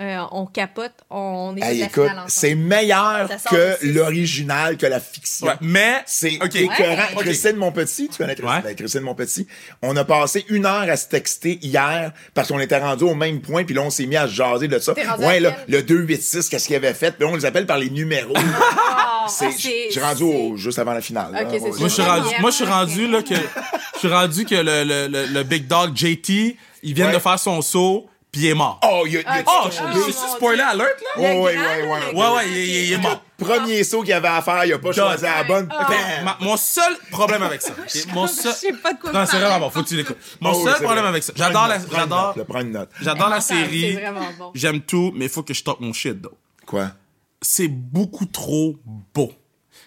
Euh, 0.00 0.18
on 0.32 0.46
capote, 0.46 0.92
on 1.10 1.54
est 1.56 1.60
Hey, 1.62 1.82
écoute, 1.82 2.08
c'est 2.26 2.54
meilleur 2.54 3.28
que 3.50 3.76
l'original, 3.82 4.78
que 4.78 4.86
la 4.86 4.98
fiction. 5.00 5.46
Ouais, 5.46 5.52
mais. 5.60 6.02
C'est 6.06 6.38
OK. 6.42 6.54
écœurant. 6.56 7.02
Ok. 7.14 7.20
Christine 7.24 7.56
Monpetit, 7.56 8.08
tu 8.08 8.16
connais 8.16 8.34
Christine, 8.34 8.56
Ouais. 8.56 8.62
ben, 8.64 8.74
Christine 8.74 9.02
Monpetit, 9.02 9.46
on 9.82 9.94
a 9.96 10.04
passé 10.04 10.46
une 10.48 10.64
heure 10.64 10.88
à 10.88 10.96
se 10.96 11.08
texter 11.08 11.58
hier 11.62 12.10
parce 12.32 12.48
qu'on 12.48 12.58
était 12.58 12.78
rendu 12.78 13.04
au 13.04 13.14
même 13.14 13.42
point, 13.42 13.64
puis 13.64 13.74
là, 13.74 13.82
on 13.82 13.90
s'est 13.90 14.06
mis 14.06 14.16
à 14.16 14.26
se 14.26 14.32
jaser 14.32 14.66
de 14.66 14.78
ça. 14.78 14.94
Ouais, 15.18 15.40
là, 15.40 15.54
le 15.68 15.82
286, 15.82 16.48
qu'est-ce 16.48 16.66
qu'il 16.68 16.76
avait 16.76 16.94
fait? 16.94 17.12
Puis 17.12 17.24
là, 17.26 17.30
on 17.30 17.36
les 17.36 17.44
appelle 17.44 17.66
par 17.66 17.78
les 17.78 17.90
numéros. 17.90 18.34
Ah, 19.24 19.26
C'est- 19.28 19.52
c'est- 19.52 19.90
J'ai 19.92 20.00
rendu 20.00 20.24
au, 20.24 20.56
juste 20.56 20.80
avant 20.80 20.94
la 20.94 21.00
finale. 21.00 21.30
là. 21.32 21.44
Ouais. 21.44 21.60
Moi, 21.60 21.70
je 21.82 21.86
suis 21.88 22.02
rendu, 22.02 22.22
Première. 22.22 22.40
moi, 22.40 22.50
je 22.50 22.56
suis 22.56 22.64
rendu, 22.64 23.06
là, 23.08 23.22
que, 23.22 23.34
je 23.36 23.98
suis 24.00 24.08
rendu 24.08 24.44
que 24.44 24.54
le, 24.56 24.82
le, 24.82 25.06
le, 25.06 25.26
le 25.26 25.42
Big 25.44 25.68
Dog 25.68 25.94
JT, 25.96 26.56
il 26.82 26.92
vient 26.94 27.06
Ouais. 27.06 27.12
de 27.12 27.18
faire 27.20 27.38
son 27.38 27.62
saut, 27.62 28.08
puis 28.32 28.40
il 28.42 28.46
est 28.48 28.54
mort. 28.54 28.80
Oh, 28.82 29.04
il 29.06 29.12
y 29.12 29.16
a, 29.18 29.20
il 29.20 29.24
y 29.24 29.26
a- 29.28 29.40
Ok. 29.40 29.46
Oh, 29.48 29.68
je 29.94 30.00
suis 30.04 30.12
spoiler 30.12 30.62
alert, 30.62 30.88
là? 30.88 31.10
Oh, 31.18 31.20
ouais, 31.20 31.34
ouais, 31.42 31.56
ouais, 31.56 31.82
ouais. 31.82 32.14
Ouais, 32.14 32.34
ouais, 32.36 32.48
il, 32.48 32.56
il- 32.56 32.84
il 32.86 32.92
est 32.94 32.98
mort. 32.98 33.22
Premier 33.36 33.84
saut 33.84 34.02
qu'il 34.02 34.12
avait 34.12 34.28
à 34.28 34.40
faire, 34.40 34.64
il 34.64 34.72
a 34.72 34.78
pas 34.78 34.92
choisi 34.92 35.24
la 35.24 35.42
bonne. 35.44 35.68
Ah. 35.70 35.86
Ma- 36.24 36.38
mon 36.40 36.56
seul 36.56 36.96
problème 37.10 37.42
avec 37.42 37.60
ça. 37.60 37.72
Mon 38.14 38.26
seul... 38.28 38.52
Je 38.52 38.56
sais 38.56 38.72
pas 38.72 38.92
de 38.94 39.00
quoi 39.00 39.12
Non, 39.12 39.26
c'est 39.26 39.38
vraiment 39.38 39.58
bon, 39.58 39.70
faut 39.70 39.82
que 39.82 39.88
tu 39.88 39.96
l'écoutes. 39.96 40.16
Mon 40.40 40.52
Oh, 40.52 40.64
seul 40.64 40.74
problème 40.74 41.00
vrai. 41.00 41.08
avec 41.08 41.22
ça. 41.24 41.32
J'adore 41.36 41.66
la, 41.68 41.78
j'adore, 41.78 42.26
note, 42.28 42.36
là, 42.36 42.44
Prends 42.44 42.60
une 42.60 42.70
note. 42.72 42.88
j'adore 43.00 43.28
la 43.28 43.40
C'est 43.40 43.54
série. 43.54 43.92
vraiment 43.94 44.28
bon. 44.38 44.50
J'aime 44.54 44.80
tout, 44.80 45.12
mais 45.14 45.24
il 45.26 45.30
faut 45.30 45.42
que 45.42 45.52
je 45.52 45.62
top 45.62 45.80
mon 45.80 45.92
shit, 45.92 46.20
though. 46.22 46.36
Quoi? 46.66 46.92
c'est 47.44 47.66
beaucoup 47.68 48.26
trop 48.26 48.76
beau. 49.12 49.32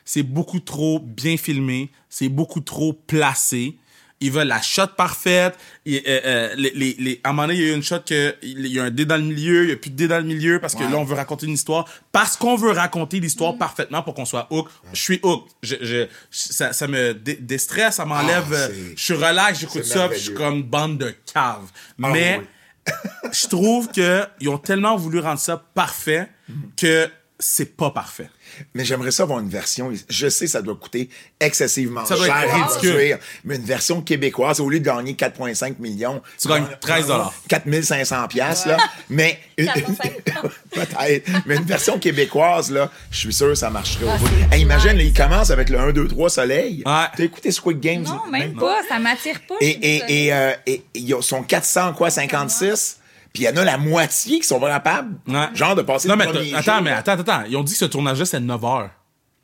C'est 0.03 0.23
beaucoup 0.23 0.59
trop 0.59 0.99
bien 0.99 1.37
filmé. 1.37 1.89
C'est 2.09 2.27
beaucoup 2.29 2.59
trop 2.59 2.91
placé. 2.91 3.77
Ils 4.21 4.31
veulent 4.31 4.47
la 4.47 4.61
shot 4.61 4.87
parfaite. 4.95 5.55
Et, 5.85 6.01
euh, 6.07 6.19
euh, 6.25 6.55
les, 6.55 6.71
les, 6.73 6.95
les- 6.99 7.21
à 7.23 7.29
un 7.29 7.33
moment 7.33 7.47
donné, 7.47 7.59
il 7.59 7.65
y 7.65 7.69
a 7.69 7.73
eu 7.73 7.75
une 7.75 7.83
shot 7.83 7.99
que 8.05 8.35
il 8.41 8.65
y 8.67 8.79
a 8.79 8.85
un 8.85 8.89
dé 8.89 9.05
dans 9.05 9.17
le 9.17 9.23
milieu, 9.23 9.63
il 9.65 9.69
y 9.69 9.73
a 9.73 9.75
plus 9.75 9.89
de 9.91 9.95
dé 9.95 10.07
dans 10.07 10.17
le 10.17 10.23
milieu 10.23 10.59
parce 10.59 10.73
que 10.73 10.83
Ouais. 10.83 10.89
là, 10.89 10.97
on 10.97 11.03
veut 11.03 11.15
raconter 11.15 11.45
une 11.47 11.53
histoire. 11.53 11.85
Parce 12.13 12.37
qu'on 12.37 12.55
veut 12.55 12.71
raconter 12.71 13.19
l'histoire 13.19 13.57
parfaitement 13.57 14.01
pour 14.03 14.13
qu'on 14.13 14.25
soit 14.25 14.47
hook. 14.51 14.69
Je 14.93 15.01
suis 15.01 15.19
hook. 15.21 15.47
Je, 15.61 15.75
je, 15.81 16.07
ça, 16.31 16.71
ça 16.73 16.87
me 16.87 17.13
dé- 17.13 17.35
déstresse, 17.41 17.95
ça 17.95 18.05
m'enlève. 18.05 18.45
Ah, 18.51 18.55
euh, 18.55 18.93
je 18.95 19.03
suis 19.03 19.13
relax, 19.15 19.59
j'écoute 19.59 19.83
ça, 19.83 20.09
je 20.13 20.17
suis 20.19 20.33
comme 20.33 20.63
bande 20.63 20.97
de 20.97 21.13
caves. 21.33 21.69
Ah, 22.01 22.09
Mais 22.13 22.39
oui. 22.39 22.45
je 23.33 23.47
trouve 23.47 23.91
que 23.91 24.23
ils 24.39 24.47
ont 24.47 24.57
tellement 24.59 24.95
voulu 24.95 25.19
rendre 25.19 25.39
ça 25.39 25.57
parfait 25.73 26.29
que 26.77 27.09
c'est 27.39 27.75
pas 27.75 27.91
parfait. 27.91 28.29
Mais 28.73 28.85
j'aimerais 28.85 29.11
ça 29.11 29.23
avoir 29.23 29.39
une 29.39 29.49
version. 29.49 29.91
Je 30.07 30.29
sais, 30.29 30.47
ça 30.47 30.61
doit 30.61 30.75
coûter 30.75 31.09
excessivement 31.39 32.05
Ça 32.05 32.15
doit 32.15 32.27
cher 32.27 32.37
être 32.37 32.53
à 32.53 32.65
ridicule. 32.67 32.89
produire, 32.91 33.17
Mais 33.43 33.55
une 33.57 33.65
version 33.65 34.01
québécoise, 34.01 34.59
au 34.61 34.69
lieu 34.69 34.79
de 34.79 34.85
gagner 34.85 35.13
4,5 35.13 35.75
millions, 35.79 36.21
Tu 36.41 36.47
gagnes 36.47 36.65
13 36.79 37.11
4500 37.49 38.27
piastres, 38.29 38.67
là. 38.69 38.77
Mais 39.09 39.39
une, 39.57 39.65
4,5. 39.67 40.11
peut-être. 40.71 41.29
Mais 41.45 41.55
une 41.57 41.63
version 41.65 41.99
québécoise, 41.99 42.71
là, 42.71 42.89
je 43.11 43.17
suis 43.17 43.33
sûr 43.33 43.47
que 43.49 43.55
ça 43.55 43.69
marcherait 43.69 44.05
Ah, 44.09 44.15
au 44.15 44.19
bout. 44.19 44.27
c'est 44.49 44.55
Hey, 44.55 44.61
imagine, 44.61 44.93
là, 44.93 45.03
il 45.03 45.13
commence 45.13 45.49
avec 45.49 45.69
le 45.69 45.79
1, 45.79 45.91
2, 45.91 46.07
3 46.07 46.29
soleil. 46.29 46.83
Ouais. 46.85 47.05
T'as 47.17 47.23
écouté 47.23 47.51
Squid 47.51 47.79
Games? 47.79 48.03
Non, 48.03 48.27
même 48.31 48.53
pas. 48.55 48.81
Ça 48.87 48.97
m'attire 48.99 49.41
pas. 49.47 49.55
Et, 49.59 49.71
et, 49.71 50.25
et, 50.27 50.33
euh, 50.33 50.53
et 50.65 50.83
ils 50.93 51.15
sont 51.21 51.43
400, 51.43 51.93
quoi, 51.93 52.09
56? 52.09 52.99
Puis 53.35 53.43
il 53.43 53.45
y 53.47 53.49
en 53.49 53.57
a 53.57 53.65
la 53.65 53.77
moitié 53.77 54.39
qui 54.39 54.47
sont 54.47 54.59
pas 54.59 54.69
capables, 54.69 55.17
Ouais. 55.27 55.49
genre, 55.53 55.75
de 55.75 55.81
passer 55.83 56.07
Non, 56.07 56.15
le 56.15 56.19
mais 56.19 56.25
premier 56.31 56.55
attends, 56.55 56.81
mais 56.81 56.91
attends, 56.91 57.11
attends. 57.19 57.43
Ils 57.49 57.55
ont 57.57 57.63
dit 57.63 57.73
que 57.73 57.79
ce 57.79 57.85
tournage-là, 57.85 58.25
c'est 58.25 58.39
9 58.39 58.63
heures. 58.65 58.89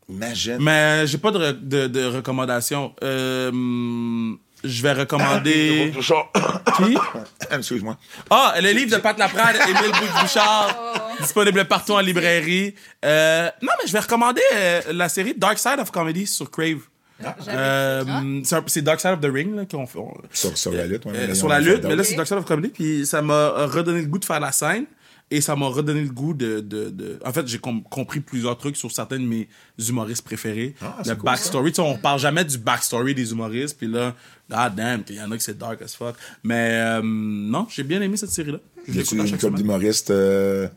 Imagine. 0.09 0.57
Mais 0.59 1.05
j'ai 1.07 1.17
pas 1.17 1.31
de, 1.31 1.39
re- 1.39 1.67
de, 1.67 1.87
de 1.87 2.05
recommandations. 2.05 2.93
Euh, 3.03 3.51
je 4.63 4.81
vais 4.81 4.93
recommander. 4.93 5.91
Qui? 6.77 6.97
Excuse-moi. 7.51 7.97
Ah, 8.29 8.53
le 8.61 8.71
livre 8.71 8.91
de 8.95 9.01
Pat 9.01 9.17
Laprade, 9.17 9.55
Émile 9.67 9.91
Bouchard, 10.21 10.75
disponible 11.19 11.65
partout 11.65 11.93
en 11.93 11.99
librairie. 11.99 12.73
Euh, 13.03 13.49
non, 13.61 13.71
mais 13.81 13.87
je 13.87 13.91
vais 13.93 13.99
recommander 13.99 14.41
euh, 14.53 14.81
la 14.93 15.09
série 15.09 15.33
Dark 15.35 15.57
Side 15.59 15.79
of 15.79 15.91
Comedy 15.91 16.25
sur 16.27 16.49
Crave. 16.49 16.79
Euh, 17.47 18.41
c'est 18.67 18.81
Dark 18.81 18.99
Side 18.99 19.11
of 19.11 19.21
the 19.21 19.31
Ring 19.31 19.55
là, 19.55 19.65
qu'on 19.65 19.85
fait. 19.85 19.99
on- 19.99 20.13
Sur, 20.31 20.57
sur 20.57 20.71
la 20.73 20.85
lutte, 20.87 21.05
ouais, 21.05 21.13
euh, 21.15 21.25
mais 21.29 21.35
sur 21.35 21.47
la 21.47 21.59
lutte, 21.59 21.83
mais 21.83 21.95
là 21.95 22.03
c'est 22.03 22.15
Dark 22.15 22.27
Side 22.27 22.37
of 22.37 22.45
Comedy, 22.45 22.69
puis 22.69 23.05
ça 23.05 23.21
m'a 23.21 23.65
redonné 23.67 24.01
le 24.01 24.07
goût 24.07 24.19
de 24.19 24.25
faire 24.25 24.39
la 24.39 24.51
scène. 24.51 24.85
Et 25.33 25.39
ça 25.39 25.55
m'a 25.55 25.67
redonné 25.67 26.01
le 26.01 26.09
goût 26.09 26.33
de... 26.33 26.59
de, 26.59 26.89
de... 26.89 27.17
En 27.23 27.31
fait, 27.31 27.47
j'ai 27.47 27.57
com- 27.57 27.81
compris 27.89 28.19
plusieurs 28.19 28.57
trucs 28.57 28.75
sur 28.75 28.91
certains 28.91 29.17
de 29.17 29.23
mes 29.23 29.47
humoristes 29.79 30.25
préférés. 30.25 30.75
Ah, 30.81 30.97
le 31.05 31.15
cool, 31.15 31.23
backstory. 31.23 31.71
Tu 31.71 31.75
sais, 31.77 31.81
on 31.81 31.97
parle 31.97 32.19
jamais 32.19 32.43
du 32.43 32.57
backstory 32.57 33.15
des 33.15 33.31
humoristes. 33.31 33.77
Puis 33.77 33.87
là, 33.87 34.13
god 34.49 34.75
damn, 34.75 35.05
qu'il 35.05 35.15
y 35.15 35.21
en 35.21 35.31
a 35.31 35.37
que 35.37 35.41
c'est 35.41 35.57
dark 35.57 35.81
as 35.81 35.95
fuck. 35.95 36.15
Mais 36.43 36.71
euh, 36.73 37.01
non, 37.01 37.65
j'ai 37.69 37.83
bien 37.83 38.01
aimé 38.01 38.17
cette 38.17 38.31
série-là. 38.31 38.57
Je 38.85 38.91
Y 38.91 38.99
a-tu 38.99 39.15
une 39.15 39.37
couple 39.37 39.53
d'humoristes 39.55 40.11
euh, 40.11 40.67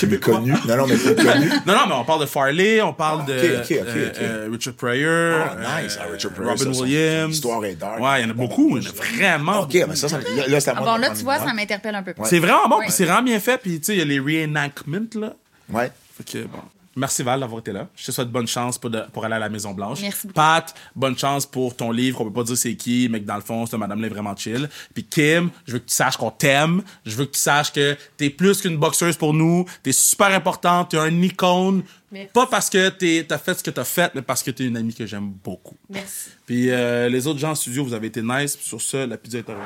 Québécois. 0.00 0.36
connus? 0.36 0.52
Non, 0.66 0.76
non, 0.76 0.86
mais 0.86 0.96
plus 0.96 1.14
connus. 1.14 1.50
Non, 1.66 1.74
non, 1.74 1.86
mais 1.88 1.94
on 1.94 2.04
parle 2.04 2.20
de 2.22 2.26
Farley, 2.26 2.80
on 2.82 2.92
parle 2.92 3.22
Ah, 3.24 3.26
de 3.30 3.34
ok, 3.34 3.42
ok, 3.42 3.60
ok, 3.60 3.72
euh, 3.72 4.12
euh, 4.20 4.48
Richard 4.52 4.74
Pryor, 4.74 5.46
Ah, 5.66 5.82
nice, 5.82 5.96
euh, 5.96 6.02
ah, 6.04 6.12
Richard 6.12 6.32
Pryor, 6.32 6.50
Robin 6.50 6.72
ça, 6.72 6.80
Williams. 6.82 7.24
son 7.24 7.30
histoire 7.30 7.64
est 7.64 7.74
dark. 7.74 8.00
Ouais, 8.00 8.20
il 8.20 8.22
y 8.22 8.26
en 8.26 8.30
a 8.30 8.34
beaucoup, 8.34 8.76
il 8.78 8.84
y 8.84 8.86
en 8.86 8.90
a 8.90 8.94
vraiment. 8.94 9.60
OK, 9.62 9.74
mais 9.88 9.96
ça, 9.96 10.08
ça 10.08 10.18
là, 10.18 10.60
c'est 10.60 10.70
à 10.70 10.74
Ah 10.76 10.80
moi 10.80 10.90
bon, 10.92 10.96
de 10.96 11.00
là, 11.02 11.10
tu 11.16 11.22
vois, 11.24 11.38
ça 11.38 11.52
m'interpelle 11.52 11.94
un 11.94 12.02
peu 12.02 12.14
plus. 12.14 12.24
C'est 12.26 12.38
vraiment 12.38 12.68
bon, 12.68 12.78
Ouais. 12.78 12.84
puis 12.84 12.92
c'est 12.92 13.04
vraiment 13.04 13.22
bien 13.22 13.40
fait, 13.40 13.58
puis 13.58 13.78
tu 13.80 13.86
sais, 13.86 13.92
il 13.94 13.98
y 13.98 14.02
a 14.02 14.04
les 14.04 14.18
reenactments, 14.20 14.98
là. 15.20 15.34
Ouais. 15.70 15.90
Fait 16.16 16.24
que, 16.38 16.44
bon. 16.46 16.58
Merci 16.98 17.22
Val 17.22 17.40
d'avoir 17.40 17.60
été 17.60 17.72
là. 17.72 17.86
Je 17.96 18.04
te 18.06 18.10
souhaite 18.12 18.28
bonne 18.30 18.46
chance 18.48 18.76
pour, 18.78 18.90
de- 18.90 19.04
pour 19.12 19.24
aller 19.24 19.34
à 19.36 19.38
la 19.38 19.48
Maison 19.48 19.72
Blanche. 19.72 20.00
Merci 20.02 20.26
beaucoup. 20.26 20.34
Pat, 20.34 20.74
bonne 20.96 21.16
chance 21.16 21.46
pour 21.46 21.76
ton 21.76 21.90
livre. 21.92 22.20
On 22.20 22.24
peut 22.24 22.32
pas 22.32 22.42
dire 22.42 22.56
c'est 22.58 22.74
qui, 22.74 23.08
mais 23.10 23.20
que 23.20 23.26
dans 23.26 23.36
le 23.36 23.40
fond, 23.42 23.64
cette 23.66 23.78
madame-là 23.78 24.06
est 24.06 24.10
vraiment 24.10 24.36
chill. 24.36 24.68
Puis 24.94 25.04
Kim, 25.04 25.50
je 25.66 25.72
veux 25.74 25.78
que 25.78 25.88
tu 25.88 25.94
saches 25.94 26.16
qu'on 26.16 26.30
t'aime. 26.30 26.82
Je 27.06 27.14
veux 27.16 27.24
que 27.26 27.32
tu 27.32 27.38
saches 27.40 27.72
que 27.72 27.96
t'es 28.16 28.30
plus 28.30 28.60
qu'une 28.60 28.76
boxeuse 28.76 29.16
pour 29.16 29.32
nous. 29.32 29.64
T'es 29.82 29.92
super 29.92 30.28
importante. 30.34 30.90
T'es 30.90 30.98
un 30.98 31.22
icône. 31.22 31.82
Merci. 32.10 32.30
Pas 32.32 32.46
parce 32.46 32.70
que 32.70 32.88
t'es- 32.88 33.24
t'as 33.28 33.38
fait 33.38 33.54
ce 33.58 33.62
que 33.62 33.70
t'as 33.70 33.84
fait, 33.84 34.10
mais 34.14 34.22
parce 34.22 34.42
que 34.42 34.50
t'es 34.50 34.64
une 34.64 34.76
amie 34.76 34.94
que 34.94 35.06
j'aime 35.06 35.30
beaucoup. 35.44 35.76
Merci. 35.90 36.30
Puis 36.46 36.70
euh, 36.70 37.08
les 37.08 37.26
autres 37.26 37.38
gens 37.38 37.50
en 37.50 37.54
studio, 37.54 37.84
vous 37.84 37.92
avez 37.94 38.06
été 38.08 38.22
nice. 38.22 38.56
Puis 38.56 38.66
sur 38.66 38.80
ça, 38.80 39.06
la 39.06 39.16
pizza 39.18 39.38
est 39.38 39.48
arrivée. 39.48 39.64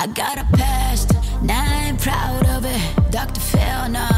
I 0.00 0.06
got 0.14 0.38
a 0.38 0.44
past, 0.56 1.12
now 1.42 1.54
I 1.54 1.88
ain't 1.88 1.98
proud 2.00 2.46
of 2.56 2.64
it. 2.64 3.10
Dr. 3.10 3.40
Phil, 3.40 3.90
nah, 3.90 4.08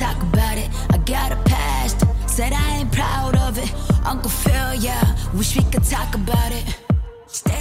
talk 0.00 0.22
about 0.22 0.56
it. 0.56 0.70
I 0.94 0.96
got 1.04 1.30
a 1.30 1.36
past, 1.44 2.06
said 2.26 2.54
I 2.54 2.78
ain't 2.78 2.90
proud 2.90 3.36
of 3.36 3.58
it. 3.58 3.70
Uncle 4.06 4.30
Phil, 4.30 4.74
yeah, 4.76 5.04
wish 5.34 5.54
we 5.56 5.62
could 5.64 5.84
talk 5.84 6.14
about 6.14 6.52
it. 6.52 6.64
Stay 7.26 7.60